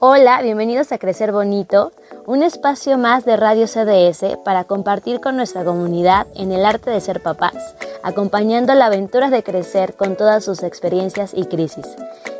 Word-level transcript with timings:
Hola, 0.00 0.40
bienvenidos 0.42 0.92
a 0.92 0.98
Crecer 0.98 1.32
Bonito, 1.32 1.90
un 2.24 2.44
espacio 2.44 2.96
más 2.98 3.24
de 3.24 3.36
Radio 3.36 3.66
CDS 3.66 4.36
para 4.44 4.62
compartir 4.62 5.20
con 5.20 5.36
nuestra 5.36 5.64
comunidad 5.64 6.28
en 6.36 6.52
el 6.52 6.64
arte 6.64 6.90
de 6.90 7.00
ser 7.00 7.20
papás, 7.20 7.74
acompañando 8.04 8.74
la 8.74 8.86
aventura 8.86 9.28
de 9.28 9.42
crecer 9.42 9.96
con 9.96 10.14
todas 10.14 10.44
sus 10.44 10.62
experiencias 10.62 11.32
y 11.34 11.46
crisis. 11.46 11.84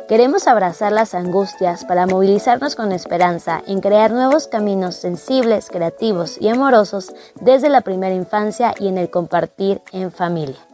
Queremos 0.07 0.47
abrazar 0.47 0.93
las 0.93 1.13
angustias 1.13 1.83
para 1.83 2.07
movilizarnos 2.07 2.77
con 2.77 2.93
esperanza 2.93 3.61
en 3.67 3.81
crear 3.81 4.11
nuevos 4.11 4.47
caminos 4.47 4.95
sensibles, 4.95 5.67
creativos 5.69 6.37
y 6.39 6.47
amorosos 6.47 7.13
desde 7.41 7.67
la 7.67 7.81
primera 7.81 8.15
infancia 8.15 8.73
y 8.79 8.87
en 8.87 8.97
el 8.97 9.09
compartir 9.09 9.81
en 9.91 10.13
familia. 10.13 10.68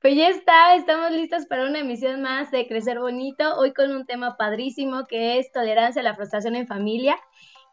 Pues 0.00 0.14
ya 0.14 0.28
está, 0.28 0.76
estamos 0.76 1.10
listos 1.10 1.46
para 1.46 1.66
una 1.66 1.80
emisión 1.80 2.22
más 2.22 2.52
de 2.52 2.68
Crecer 2.68 3.00
Bonito, 3.00 3.56
hoy 3.56 3.72
con 3.74 3.90
un 3.90 4.06
tema 4.06 4.36
padrísimo 4.36 5.08
que 5.08 5.40
es 5.40 5.50
tolerancia 5.50 6.02
a 6.02 6.04
la 6.04 6.14
frustración 6.14 6.54
en 6.54 6.68
familia. 6.68 7.16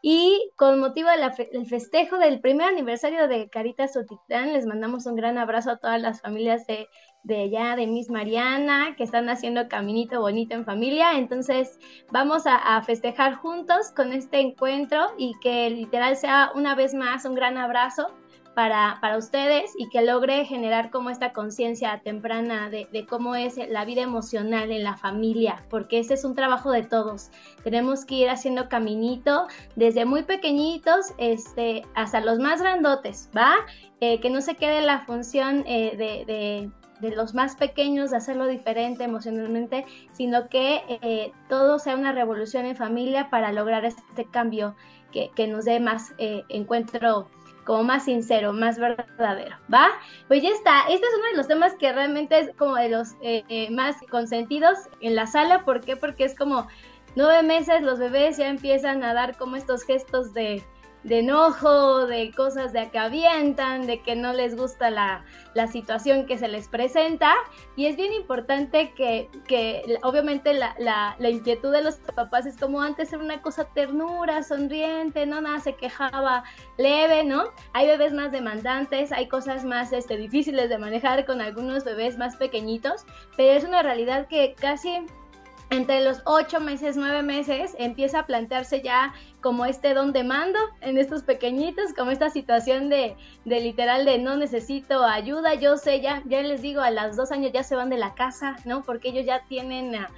Y 0.02 0.50
con 0.56 0.80
motivo 0.80 1.08
del 1.08 1.66
festejo 1.66 2.18
del 2.18 2.40
primer 2.40 2.66
aniversario 2.66 3.28
de 3.28 3.48
Caritas 3.48 3.96
Otitlán, 3.96 4.52
les 4.52 4.66
mandamos 4.66 5.06
un 5.06 5.14
gran 5.14 5.38
abrazo 5.38 5.70
a 5.70 5.76
todas 5.78 6.02
las 6.02 6.20
familias 6.20 6.66
de, 6.66 6.88
de 7.22 7.42
allá, 7.42 7.76
de 7.76 7.86
Miss 7.86 8.10
Mariana, 8.10 8.96
que 8.96 9.04
están 9.04 9.28
haciendo 9.28 9.68
caminito 9.68 10.20
bonito 10.20 10.56
en 10.56 10.64
familia. 10.64 11.18
Entonces, 11.18 11.78
vamos 12.10 12.44
a, 12.48 12.56
a 12.56 12.82
festejar 12.82 13.36
juntos 13.36 13.92
con 13.94 14.12
este 14.12 14.40
encuentro 14.40 15.12
y 15.16 15.34
que 15.40 15.70
literal 15.70 16.16
sea 16.16 16.50
una 16.56 16.74
vez 16.74 16.92
más 16.92 17.24
un 17.24 17.36
gran 17.36 17.56
abrazo 17.56 18.12
para, 18.56 18.96
para 19.02 19.18
ustedes 19.18 19.74
y 19.76 19.90
que 19.90 20.00
logre 20.00 20.46
generar 20.46 20.88
como 20.88 21.10
esta 21.10 21.34
conciencia 21.34 22.00
temprana 22.02 22.70
de, 22.70 22.88
de, 22.90 23.04
cómo 23.04 23.34
es 23.34 23.58
la 23.68 23.84
vida 23.84 24.00
emocional 24.00 24.72
en 24.72 24.82
la 24.82 24.96
familia, 24.96 25.62
porque 25.68 25.98
ese 25.98 26.14
es 26.14 26.24
un 26.24 26.34
trabajo 26.34 26.72
de 26.72 26.82
todos. 26.82 27.30
Tenemos 27.64 28.06
que 28.06 28.14
ir 28.14 28.30
haciendo 28.30 28.70
caminito 28.70 29.46
desde 29.74 30.06
muy 30.06 30.22
pequeñitos 30.22 31.12
este, 31.18 31.82
hasta 31.94 32.22
los 32.22 32.38
más 32.38 32.62
grandotes, 32.62 33.28
¿va? 33.36 33.56
Eh, 34.00 34.20
que 34.20 34.30
no 34.30 34.40
se 34.40 34.54
quede 34.54 34.80
la 34.80 35.00
función 35.00 35.62
eh, 35.66 35.94
de, 35.94 36.24
de 36.24 36.70
de 37.00 37.14
los 37.14 37.34
más 37.34 37.56
pequeños, 37.56 38.10
de 38.10 38.16
hacerlo 38.16 38.46
diferente 38.46 39.04
emocionalmente, 39.04 39.84
sino 40.12 40.48
que 40.48 40.80
eh, 40.88 41.30
todo 41.46 41.78
sea 41.78 41.94
una 41.94 42.12
revolución 42.12 42.64
en 42.64 42.74
familia 42.74 43.28
para 43.28 43.52
lograr 43.52 43.84
este 43.84 44.24
cambio 44.24 44.74
que, 45.12 45.30
que 45.36 45.46
nos 45.46 45.66
dé 45.66 45.78
más 45.78 46.14
encuentro 46.16 47.28
como 47.66 47.82
más 47.82 48.04
sincero, 48.04 48.52
más 48.52 48.78
verdadero, 48.78 49.56
¿va? 49.72 49.88
Pues 50.28 50.42
ya 50.42 50.50
está, 50.50 50.82
este 50.82 51.06
es 51.06 51.14
uno 51.18 51.30
de 51.32 51.36
los 51.36 51.48
temas 51.48 51.74
que 51.74 51.92
realmente 51.92 52.38
es 52.38 52.50
como 52.56 52.76
de 52.76 52.88
los 52.88 53.14
eh, 53.20 53.44
eh, 53.48 53.70
más 53.70 53.96
consentidos 54.08 54.78
en 55.00 55.16
la 55.16 55.26
sala, 55.26 55.64
¿por 55.64 55.80
qué? 55.80 55.96
Porque 55.96 56.24
es 56.24 56.34
como 56.34 56.68
nueve 57.16 57.42
meses 57.42 57.82
los 57.82 57.98
bebés 57.98 58.36
ya 58.36 58.48
empiezan 58.48 59.02
a 59.02 59.12
dar 59.12 59.36
como 59.36 59.56
estos 59.56 59.82
gestos 59.82 60.32
de 60.32 60.62
de 61.02 61.20
enojo, 61.20 62.06
de 62.06 62.32
cosas 62.32 62.72
de 62.72 62.90
que 62.90 62.98
avientan, 62.98 63.86
de 63.86 64.00
que 64.02 64.16
no 64.16 64.32
les 64.32 64.56
gusta 64.56 64.90
la, 64.90 65.24
situación 65.70 66.26
que 66.26 66.36
se 66.36 66.48
les 66.48 66.68
presenta. 66.68 67.32
Y 67.76 67.86
es 67.86 67.96
bien 67.96 68.12
importante 68.12 68.92
que, 68.92 69.28
que 69.46 69.98
obviamente 70.02 70.52
la, 70.52 70.74
la, 70.78 71.16
la, 71.18 71.30
inquietud 71.30 71.72
de 71.72 71.82
los 71.82 71.96
papás 71.96 72.46
es 72.46 72.56
como 72.56 72.82
antes 72.82 73.12
era 73.12 73.22
una 73.22 73.40
cosa 73.40 73.64
ternura, 73.64 74.42
sonriente, 74.42 75.26
no 75.26 75.40
nada, 75.40 75.60
se 75.60 75.74
quejaba 75.74 76.44
leve, 76.76 77.24
¿no? 77.24 77.44
Hay 77.72 77.86
bebés 77.86 78.12
más 78.12 78.32
demandantes, 78.32 79.12
hay 79.12 79.28
cosas 79.28 79.64
más 79.64 79.92
este, 79.92 80.16
difíciles 80.16 80.68
de 80.68 80.78
manejar 80.78 81.24
con 81.24 81.40
algunos 81.40 81.84
bebés 81.84 82.18
más 82.18 82.36
pequeñitos, 82.36 83.04
pero 83.36 83.52
es 83.52 83.64
una 83.64 83.82
realidad 83.82 84.26
que 84.28 84.54
casi 84.58 85.06
entre 85.70 86.04
los 86.04 86.22
ocho 86.26 86.60
meses, 86.60 86.96
nueve 86.96 87.22
meses, 87.22 87.74
empieza 87.78 88.20
a 88.20 88.26
plantearse 88.26 88.82
ya 88.82 89.12
como 89.46 89.64
este 89.64 89.94
don 89.94 90.12
de 90.12 90.24
mando 90.24 90.58
en 90.80 90.98
estos 90.98 91.22
pequeñitos, 91.22 91.92
como 91.96 92.10
esta 92.10 92.30
situación 92.30 92.88
de, 92.88 93.14
de, 93.44 93.60
literal 93.60 94.04
de 94.04 94.18
no 94.18 94.36
necesito 94.36 95.04
ayuda, 95.04 95.54
yo 95.54 95.76
sé, 95.76 96.00
ya, 96.00 96.20
ya 96.26 96.42
les 96.42 96.62
digo, 96.62 96.80
a 96.80 96.90
los 96.90 97.14
dos 97.14 97.30
años 97.30 97.52
ya 97.54 97.62
se 97.62 97.76
van 97.76 97.88
de 97.88 97.96
la 97.96 98.14
casa, 98.14 98.56
¿no? 98.64 98.82
Porque 98.82 99.10
ellos 99.10 99.24
ya 99.24 99.44
tienen 99.48 99.92
la, 99.92 100.10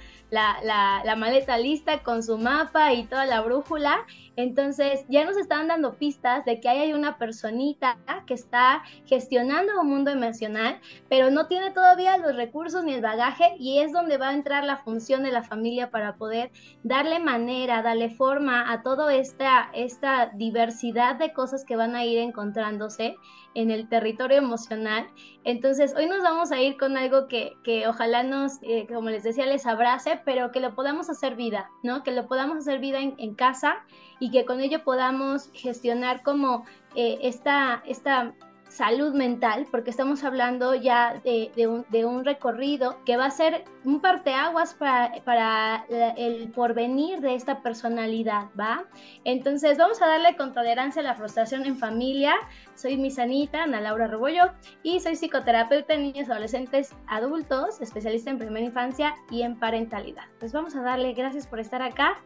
la, 0.63 1.03
la 1.05 1.15
maleta 1.15 1.59
lista 1.59 2.01
con 2.01 2.23
su 2.23 2.39
mapa 2.39 2.91
y 2.91 3.03
toda 3.03 3.27
la 3.27 3.41
brújula 3.41 4.03
entonces 4.41 5.03
ya 5.09 5.25
nos 5.25 5.35
están 5.35 5.67
dando 5.67 5.95
pistas 5.95 6.45
de 6.45 6.61
que 6.61 6.69
hay 6.69 6.93
una 6.93 7.17
personita 7.17 7.97
que 8.25 8.33
está 8.33 8.83
gestionando 9.05 9.81
un 9.81 9.89
mundo 9.89 10.11
emocional, 10.11 10.79
pero 11.09 11.29
no 11.29 11.47
tiene 11.47 11.71
todavía 11.71 12.17
los 12.17 12.37
recursos 12.37 12.85
ni 12.85 12.93
el 12.93 13.01
bagaje 13.01 13.55
y 13.59 13.79
es 13.79 13.91
donde 13.91 14.17
va 14.17 14.29
a 14.29 14.33
entrar 14.33 14.63
la 14.63 14.77
función 14.77 15.23
de 15.23 15.33
la 15.33 15.43
familia 15.43 15.91
para 15.91 16.15
poder 16.15 16.51
darle 16.83 17.19
manera, 17.19 17.81
darle 17.81 18.11
forma 18.11 18.71
a 18.71 18.81
toda 18.81 19.07
esta, 19.19 19.69
esta 19.73 20.31
diversidad 20.35 21.17
de 21.17 21.33
cosas 21.33 21.65
que 21.65 21.75
van 21.75 21.95
a 21.95 22.05
ir 22.05 22.19
encontrándose 22.19 23.15
en 23.53 23.71
el 23.71 23.89
territorio 23.89 24.37
emocional. 24.37 25.07
Entonces, 25.43 25.93
hoy 25.95 26.07
nos 26.07 26.21
vamos 26.21 26.51
a 26.51 26.61
ir 26.61 26.77
con 26.77 26.97
algo 26.97 27.27
que, 27.27 27.53
que 27.63 27.87
ojalá 27.87 28.23
nos, 28.23 28.59
eh, 28.61 28.87
como 28.87 29.09
les 29.09 29.23
decía, 29.23 29.45
les 29.45 29.65
abrace, 29.65 30.21
pero 30.25 30.51
que 30.51 30.59
lo 30.59 30.75
podamos 30.75 31.09
hacer 31.09 31.35
vida, 31.35 31.69
¿no? 31.83 32.03
Que 32.03 32.11
lo 32.11 32.27
podamos 32.27 32.57
hacer 32.57 32.79
vida 32.79 32.99
en, 32.99 33.15
en 33.17 33.35
casa 33.35 33.77
y 34.19 34.31
que 34.31 34.45
con 34.45 34.61
ello 34.61 34.83
podamos 34.83 35.49
gestionar 35.53 36.23
como 36.23 36.65
eh, 36.95 37.19
esta, 37.21 37.83
esta 37.85 38.33
salud 38.79 39.13
mental, 39.13 39.67
porque 39.69 39.89
estamos 39.89 40.23
hablando 40.23 40.73
ya 40.73 41.21
de, 41.25 41.67
un, 41.67 42.23
recorrido 42.23 43.03
que 43.03 43.17
va 43.17 43.25
a 43.25 43.29
ser 43.29 43.65
un 43.83 43.99
parteaguas 43.99 44.73
para, 44.73 45.11
para 45.25 45.83
el 46.15 46.49
porvenir 46.51 47.19
de 47.19 47.35
esta 47.35 47.61
personalidad, 47.61 48.45
¿va? 48.57 48.85
Entonces 49.25 49.77
vamos 49.77 50.01
a 50.01 50.07
darle 50.07 50.37
con 50.37 50.53
tolerancia 50.53 51.01
a 51.01 51.03
la 51.03 51.13
frustración 51.13 51.65
en 51.65 51.77
familia. 51.77 52.35
Soy 52.75 52.95
mi 52.95 53.11
sanita, 53.11 53.63
Ana 53.63 53.81
Laura 53.81 54.07
Rebollo, 54.07 54.53
y 54.81 55.01
soy 55.01 55.17
psicoterapeuta 55.17 55.95
en 55.95 56.03
niños, 56.03 56.29
adolescentes, 56.29 56.95
adultos, 57.07 57.81
especialista 57.81 58.29
en 58.29 58.37
primera 58.37 58.65
infancia 58.65 59.13
y 59.29 59.41
en 59.41 59.59
parentalidad. 59.59 60.23
Pues 60.39 60.53
vamos 60.53 60.73
a 60.77 60.81
darle 60.81 61.11
gracias 61.11 61.47
por 61.47 61.59
estar 61.59 61.81
acá. 61.81 62.17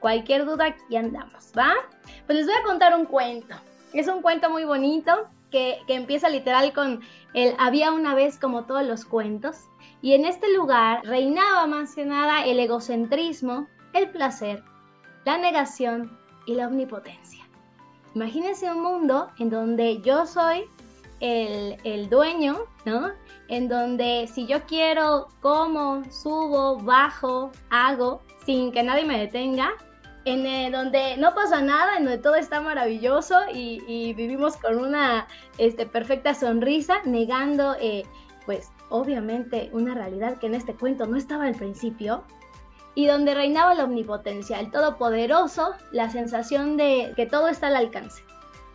Cualquier 0.00 0.46
duda, 0.46 0.68
aquí 0.68 0.96
andamos, 0.96 1.52
¿va? 1.56 1.74
Pues 2.24 2.38
les 2.38 2.46
voy 2.46 2.56
a 2.58 2.62
contar 2.62 2.98
un 2.98 3.04
cuento. 3.04 3.54
Es 3.92 4.08
un 4.08 4.22
cuento 4.22 4.48
muy 4.48 4.64
bonito 4.64 5.28
que, 5.52 5.78
empieza 5.86 6.28
literal 6.28 6.72
con 6.72 7.00
el 7.34 7.54
había 7.58 7.92
una 7.92 8.14
vez 8.14 8.38
como 8.38 8.64
todos 8.64 8.84
los 8.84 9.04
cuentos. 9.04 9.68
Y 10.00 10.14
en 10.14 10.24
este 10.24 10.52
lugar 10.52 11.02
reinaba 11.04 11.68
más 11.68 11.94
que 11.94 12.04
nada 12.04 12.44
el 12.44 12.58
egocentrismo, 12.58 13.68
el 13.92 14.10
placer, 14.10 14.64
la 15.24 15.38
negación 15.38 16.18
y 16.46 16.54
la 16.56 16.66
omnipotencia. 16.66 17.46
Imagínense 18.14 18.70
un 18.70 18.82
mundo 18.82 19.28
en 19.38 19.50
donde 19.50 20.00
yo 20.00 20.26
soy 20.26 20.64
el, 21.20 21.76
el, 21.84 22.10
dueño, 22.10 22.64
¿no? 22.84 23.12
En 23.48 23.68
donde 23.68 24.28
si 24.32 24.46
yo 24.46 24.66
quiero, 24.66 25.28
como, 25.40 26.02
subo, 26.10 26.78
bajo, 26.78 27.52
hago, 27.70 28.22
sin 28.44 28.72
que 28.72 28.82
nadie 28.82 29.04
me 29.04 29.18
detenga, 29.18 29.70
en 30.24 30.46
eh, 30.46 30.70
donde 30.70 31.16
no 31.16 31.34
pasa 31.34 31.60
nada, 31.62 31.96
en 31.96 32.04
donde 32.04 32.22
todo 32.22 32.36
está 32.36 32.60
maravilloso 32.60 33.36
y, 33.52 34.14
vivimos 34.14 34.56
con 34.56 34.78
una 34.78 35.26
este, 35.58 35.86
perfecta 35.86 36.34
sonrisa, 36.34 37.02
negando, 37.04 37.74
eh, 37.80 38.04
pues 38.46 38.70
obviamente, 38.88 39.70
una 39.72 39.94
realidad 39.94 40.38
que 40.38 40.46
en 40.46 40.54
este 40.54 40.74
cuento 40.74 41.06
no 41.06 41.16
estaba 41.16 41.46
al 41.46 41.54
principio, 41.54 42.24
y 42.94 43.06
donde 43.06 43.34
reinaba 43.34 43.74
la 43.74 43.84
omnipotencia, 43.84 44.60
el 44.60 44.70
todopoderoso, 44.70 45.74
la 45.92 46.10
sensación 46.10 46.76
de 46.76 47.14
que 47.16 47.26
todo 47.26 47.48
está 47.48 47.68
al 47.68 47.76
alcance. 47.76 48.22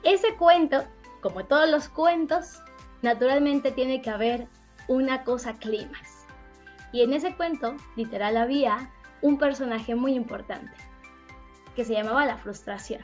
Ese 0.04 0.36
cuento, 0.36 0.84
como 1.22 1.46
todos 1.46 1.70
los 1.70 1.88
cuentos, 1.88 2.60
naturalmente 3.04 3.72
tiene 3.72 4.02
que 4.02 4.10
haber 4.10 4.48
una 4.88 5.24
cosa 5.24 5.54
clímax. 5.54 6.26
Y 6.92 7.04
en 7.04 7.14
ese 7.14 7.36
cuento, 7.36 7.76
literal, 7.96 8.38
había 8.38 8.90
un 9.22 9.38
personaje 9.38 9.94
muy 9.94 10.16
importante 10.16 10.87
que 11.78 11.86
se 11.86 11.94
llamaba 11.94 12.26
la 12.26 12.38
frustración. 12.38 13.02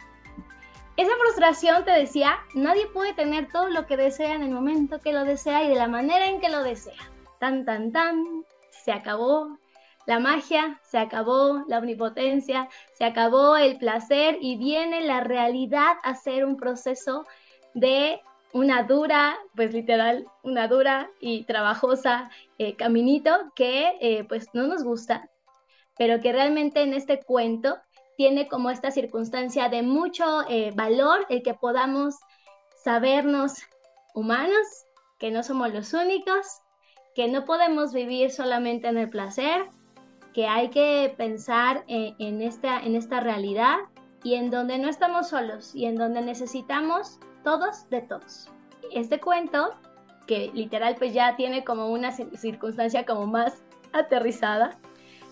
Esa 0.97 1.11
frustración 1.21 1.85
te 1.85 1.91
decía, 1.91 2.39
nadie 2.55 2.87
puede 2.87 3.13
tener 3.13 3.47
todo 3.51 3.69
lo 3.69 3.85
que 3.85 3.97
desea 3.97 4.33
en 4.33 4.41
el 4.41 4.49
momento 4.49 4.99
que 4.99 5.13
lo 5.13 5.25
desea 5.25 5.63
y 5.63 5.69
de 5.69 5.75
la 5.75 5.87
manera 5.87 6.25
en 6.25 6.41
que 6.41 6.49
lo 6.49 6.63
desea. 6.63 6.97
Tan, 7.39 7.65
tan, 7.65 7.91
tan, 7.91 8.43
se 8.71 8.91
acabó 8.91 9.59
la 10.07 10.19
magia, 10.19 10.79
se 10.81 10.97
acabó 10.97 11.63
la 11.67 11.77
omnipotencia, 11.77 12.67
se 12.93 13.05
acabó 13.05 13.57
el 13.57 13.77
placer 13.77 14.39
y 14.41 14.57
viene 14.57 15.01
la 15.01 15.19
realidad 15.19 15.97
a 16.01 16.15
ser 16.15 16.43
un 16.43 16.57
proceso 16.57 17.25
de 17.75 18.21
una 18.53 18.83
dura, 18.83 19.37
pues 19.55 19.71
literal, 19.71 20.25
una 20.41 20.67
dura 20.67 21.11
y 21.19 21.43
trabajosa 21.43 22.31
eh, 22.57 22.75
caminito 22.75 23.31
que 23.55 23.97
eh, 24.01 24.23
pues 24.23 24.47
no 24.53 24.65
nos 24.65 24.83
gusta, 24.83 25.29
pero 25.95 26.19
que 26.21 26.31
realmente 26.31 26.81
en 26.81 26.93
este 26.95 27.19
cuento 27.19 27.77
tiene 28.23 28.47
como 28.47 28.69
esta 28.69 28.89
circunstancia 28.89 29.67
de 29.67 29.81
mucho 29.81 30.23
eh, 30.47 30.71
valor 30.73 31.25
el 31.27 31.43
que 31.43 31.53
podamos 31.53 32.15
sabernos 32.81 33.51
humanos, 34.13 34.65
que 35.19 35.29
no 35.29 35.43
somos 35.43 35.73
los 35.73 35.93
únicos, 35.93 36.61
que 37.15 37.27
no 37.27 37.43
podemos 37.43 37.91
vivir 37.91 38.31
solamente 38.31 38.87
en 38.87 38.97
el 38.97 39.09
placer, 39.09 39.65
que 40.33 40.47
hay 40.47 40.69
que 40.69 41.13
pensar 41.17 41.83
en, 41.89 42.41
esta, 42.41 42.79
en 42.79 42.95
esta 42.95 43.19
realidad 43.19 43.79
y 44.23 44.35
en 44.35 44.49
donde 44.49 44.77
no 44.77 44.87
estamos 44.87 45.27
solos 45.27 45.75
y 45.75 45.83
en 45.83 45.97
donde 45.97 46.21
necesitamos 46.21 47.19
todos 47.43 47.89
de 47.89 48.03
todos. 48.03 48.49
Este 48.93 49.19
cuento, 49.19 49.71
que 50.27 50.49
literal 50.53 50.95
pues 50.97 51.13
ya 51.13 51.35
tiene 51.35 51.65
como 51.65 51.89
una 51.89 52.13
circunstancia 52.13 53.05
como 53.05 53.27
más 53.27 53.65
aterrizada, 53.91 54.79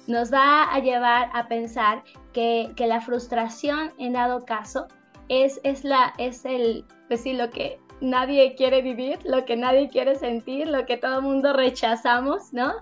nos 0.07 0.31
va 0.33 0.63
a 0.63 0.79
llevar 0.79 1.29
a 1.33 1.47
pensar 1.47 2.03
que, 2.33 2.73
la 2.77 3.01
frustración 3.01 3.93
en 3.97 4.13
dado 4.13 4.45
caso 4.45 4.87
es, 5.29 5.59
es, 5.63 5.83
la, 5.83 6.13
es 6.17 6.45
el, 6.45 6.85
pues 7.07 7.21
sí, 7.21 7.33
lo 7.33 7.49
que 7.49 7.79
nadie 8.01 8.55
quiere 8.55 8.81
vivir, 8.81 9.19
lo 9.23 9.45
que 9.45 9.55
nadie 9.55 9.89
quiere 9.89 10.15
sentir, 10.15 10.67
lo 10.67 10.85
que 10.85 10.97
todo 10.97 11.19
el 11.19 11.23
mundo 11.23 11.53
rechazamos, 11.53 12.51
¿no? 12.53 12.73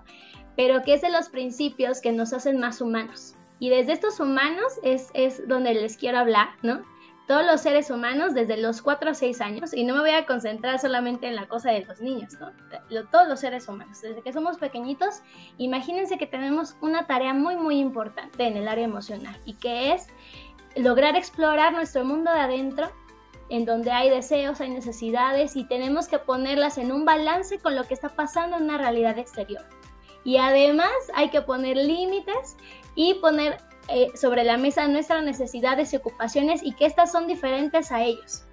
Pero 0.56 0.82
que 0.82 0.94
es 0.94 1.02
de 1.02 1.10
los 1.10 1.28
principios 1.28 2.00
que 2.00 2.12
nos 2.12 2.32
hacen 2.32 2.58
más 2.58 2.80
humanos. 2.80 3.36
Y 3.58 3.68
desde 3.68 3.92
estos 3.92 4.18
humanos 4.20 4.80
es, 4.82 5.10
es 5.14 5.46
donde 5.46 5.74
les 5.74 5.96
quiero 5.96 6.18
hablar, 6.18 6.48
¿no? 6.62 6.82
Todos 7.26 7.46
los 7.46 7.60
seres 7.60 7.90
humanos 7.90 8.34
desde 8.34 8.56
los 8.56 8.82
4 8.82 9.10
a 9.10 9.14
6 9.14 9.40
años, 9.40 9.72
y 9.72 9.84
no 9.84 9.94
me 9.94 10.00
voy 10.00 10.10
a 10.10 10.26
concentrar 10.26 10.80
solamente 10.80 11.28
en 11.28 11.36
la 11.36 11.46
cosa 11.46 11.70
de 11.70 11.84
los 11.84 12.00
niños, 12.00 12.34
¿no? 12.40 12.50
Todos 13.12 13.28
los 13.28 13.38
seres 13.38 13.68
humanos, 13.68 14.00
desde 14.00 14.20
que 14.22 14.32
somos 14.32 14.58
pequeñitos, 14.58 15.22
imagínense 15.56 16.18
que 16.18 16.26
tenemos 16.26 16.76
una 16.80 17.06
tarea 17.06 17.32
muy, 17.32 17.56
muy 17.56 17.78
importante 17.78 18.44
en 18.44 18.56
el 18.56 18.66
área 18.66 18.84
emocional, 18.84 19.38
y 19.44 19.54
que 19.54 19.92
es 19.92 20.08
lograr 20.76 21.16
explorar 21.16 21.72
nuestro 21.72 22.04
mundo 22.04 22.32
de 22.32 22.40
adentro 22.40 22.90
en 23.48 23.64
donde 23.64 23.90
hay 23.90 24.08
deseos, 24.10 24.60
hay 24.60 24.70
necesidades 24.70 25.56
y 25.56 25.64
tenemos 25.64 26.06
que 26.06 26.18
ponerlas 26.18 26.78
en 26.78 26.92
un 26.92 27.04
balance 27.04 27.58
con 27.58 27.74
lo 27.74 27.84
que 27.84 27.94
está 27.94 28.08
pasando 28.08 28.56
en 28.56 28.64
una 28.64 28.78
realidad 28.78 29.18
exterior. 29.18 29.64
Y 30.22 30.36
además 30.36 30.92
hay 31.14 31.30
que 31.30 31.42
poner 31.42 31.76
límites 31.76 32.56
y 32.94 33.14
poner 33.14 33.58
eh, 33.90 34.08
sobre 34.16 34.44
la 34.44 34.56
mesa 34.56 34.86
nuestras 34.88 35.22
necesidades 35.24 35.92
y 35.92 35.96
ocupaciones 35.96 36.62
y 36.62 36.72
que 36.72 36.86
estas 36.86 37.12
son 37.12 37.26
diferentes 37.26 37.92
a 37.92 38.02
ellos. 38.02 38.44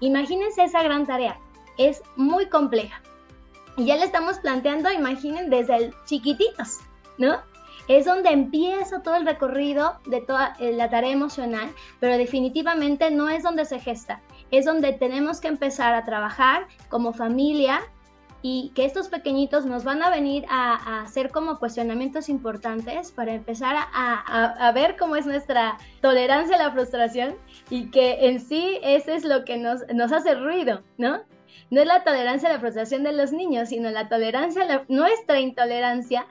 Imagínense 0.00 0.64
esa 0.64 0.82
gran 0.82 1.06
tarea, 1.06 1.38
es 1.78 2.02
muy 2.16 2.46
compleja. 2.46 3.00
Y 3.76 3.86
ya 3.86 3.96
le 3.96 4.04
estamos 4.04 4.38
planteando, 4.38 4.90
imaginen, 4.90 5.50
desde 5.50 5.76
el 5.76 5.94
chiquititos, 6.06 6.78
¿no? 7.18 7.38
es 7.88 8.04
donde 8.04 8.30
empieza 8.30 9.02
todo 9.02 9.16
el 9.16 9.26
recorrido 9.26 9.98
de 10.06 10.20
toda 10.20 10.56
eh, 10.58 10.72
la 10.72 10.90
tarea 10.90 11.12
emocional, 11.12 11.70
pero 12.00 12.18
definitivamente 12.18 13.10
no 13.10 13.28
es 13.28 13.42
donde 13.42 13.64
se 13.64 13.78
gesta, 13.78 14.20
es 14.50 14.64
donde 14.64 14.92
tenemos 14.92 15.40
que 15.40 15.48
empezar 15.48 15.94
a 15.94 16.04
trabajar 16.04 16.66
como 16.88 17.12
familia 17.12 17.80
y 18.48 18.70
que 18.76 18.84
estos 18.84 19.08
pequeñitos 19.08 19.66
nos 19.66 19.82
van 19.82 20.04
a 20.04 20.08
venir 20.08 20.44
a, 20.48 21.02
hacer 21.02 21.32
como 21.32 21.58
cuestionamientos 21.58 22.28
importantes 22.28 23.10
para 23.10 23.34
empezar 23.34 23.74
a, 23.92 24.70
ver 24.72 24.96
cómo 24.96 25.16
es 25.16 25.26
nuestra 25.26 25.78
tolerancia 26.00 26.54
a 26.54 26.58
la 26.60 26.70
frustración 26.70 27.34
y 27.70 27.90
que 27.90 28.28
en 28.28 28.38
sí 28.38 28.78
ese 28.84 29.16
es 29.16 29.24
lo 29.24 29.44
que 29.44 29.58
nos, 29.58 29.80
nos 29.92 30.12
hace 30.12 30.36
ruido, 30.36 30.84
¿no? 30.96 31.22
No 31.70 31.80
es 31.80 31.88
la 31.88 32.04
tolerancia 32.04 32.48
a 32.48 32.52
la 32.52 32.60
frustración 32.60 33.02
de 33.02 33.14
los 33.14 33.32
niños, 33.32 33.70
sino 33.70 33.90
la 33.90 34.08
tolerancia 34.08 34.62
a 34.62 34.84
nuestra 34.86 35.40
intolerancia 35.40 36.28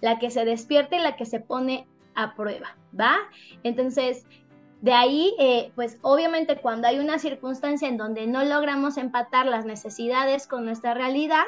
la 0.00 0.20
que 0.20 0.30
se 0.30 0.44
despierta 0.44 0.94
y 0.94 1.00
la 1.00 1.16
que 1.16 1.26
se 1.26 1.40
pone 1.40 1.88
a 2.14 2.36
prueba, 2.36 2.76
¿va? 2.98 3.16
Entonces, 3.64 4.24
de 4.86 4.92
ahí, 4.92 5.34
eh, 5.40 5.72
pues 5.74 5.98
obviamente 6.02 6.58
cuando 6.58 6.86
hay 6.86 7.00
una 7.00 7.18
circunstancia 7.18 7.88
en 7.88 7.96
donde 7.96 8.28
no 8.28 8.44
logramos 8.44 8.98
empatar 8.98 9.46
las 9.46 9.64
necesidades 9.64 10.46
con 10.46 10.64
nuestra 10.64 10.94
realidad, 10.94 11.42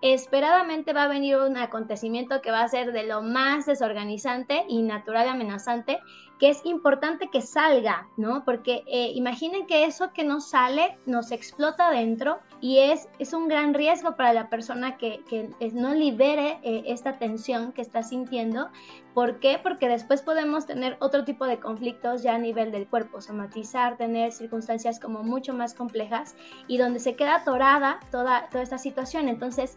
esperadamente 0.00 0.94
va 0.94 1.02
a 1.02 1.08
venir 1.08 1.36
un 1.36 1.58
acontecimiento 1.58 2.40
que 2.40 2.50
va 2.50 2.62
a 2.62 2.68
ser 2.68 2.92
de 2.92 3.02
lo 3.02 3.20
más 3.20 3.66
desorganizante 3.66 4.64
y 4.68 4.80
natural 4.80 5.28
amenazante, 5.28 5.98
que 6.38 6.48
es 6.48 6.64
importante 6.64 7.28
que 7.30 7.42
salga, 7.42 8.08
¿no? 8.16 8.42
Porque 8.46 8.84
eh, 8.86 9.10
imaginen 9.14 9.66
que 9.66 9.84
eso 9.84 10.14
que 10.14 10.24
no 10.24 10.40
sale 10.40 10.96
nos 11.04 11.30
explota 11.30 11.90
dentro 11.90 12.38
y 12.62 12.78
es, 12.78 13.06
es 13.18 13.34
un 13.34 13.48
gran 13.48 13.74
riesgo 13.74 14.16
para 14.16 14.32
la 14.32 14.48
persona 14.48 14.96
que, 14.96 15.20
que 15.28 15.50
no 15.74 15.92
libere 15.92 16.58
eh, 16.62 16.84
esta 16.86 17.18
tensión 17.18 17.72
que 17.72 17.82
está 17.82 18.02
sintiendo. 18.02 18.70
¿Por 19.18 19.40
qué? 19.40 19.58
Porque 19.60 19.88
después 19.88 20.22
podemos 20.22 20.64
tener 20.66 20.96
otro 21.00 21.24
tipo 21.24 21.44
de 21.44 21.58
conflictos 21.58 22.22
ya 22.22 22.36
a 22.36 22.38
nivel 22.38 22.70
del 22.70 22.86
cuerpo, 22.86 23.20
somatizar, 23.20 23.96
tener 23.96 24.30
circunstancias 24.30 25.00
como 25.00 25.24
mucho 25.24 25.52
más 25.52 25.74
complejas 25.74 26.36
y 26.68 26.78
donde 26.78 27.00
se 27.00 27.16
queda 27.16 27.34
atorada 27.34 27.98
toda, 28.12 28.48
toda 28.48 28.62
esta 28.62 28.78
situación. 28.78 29.28
Entonces, 29.28 29.76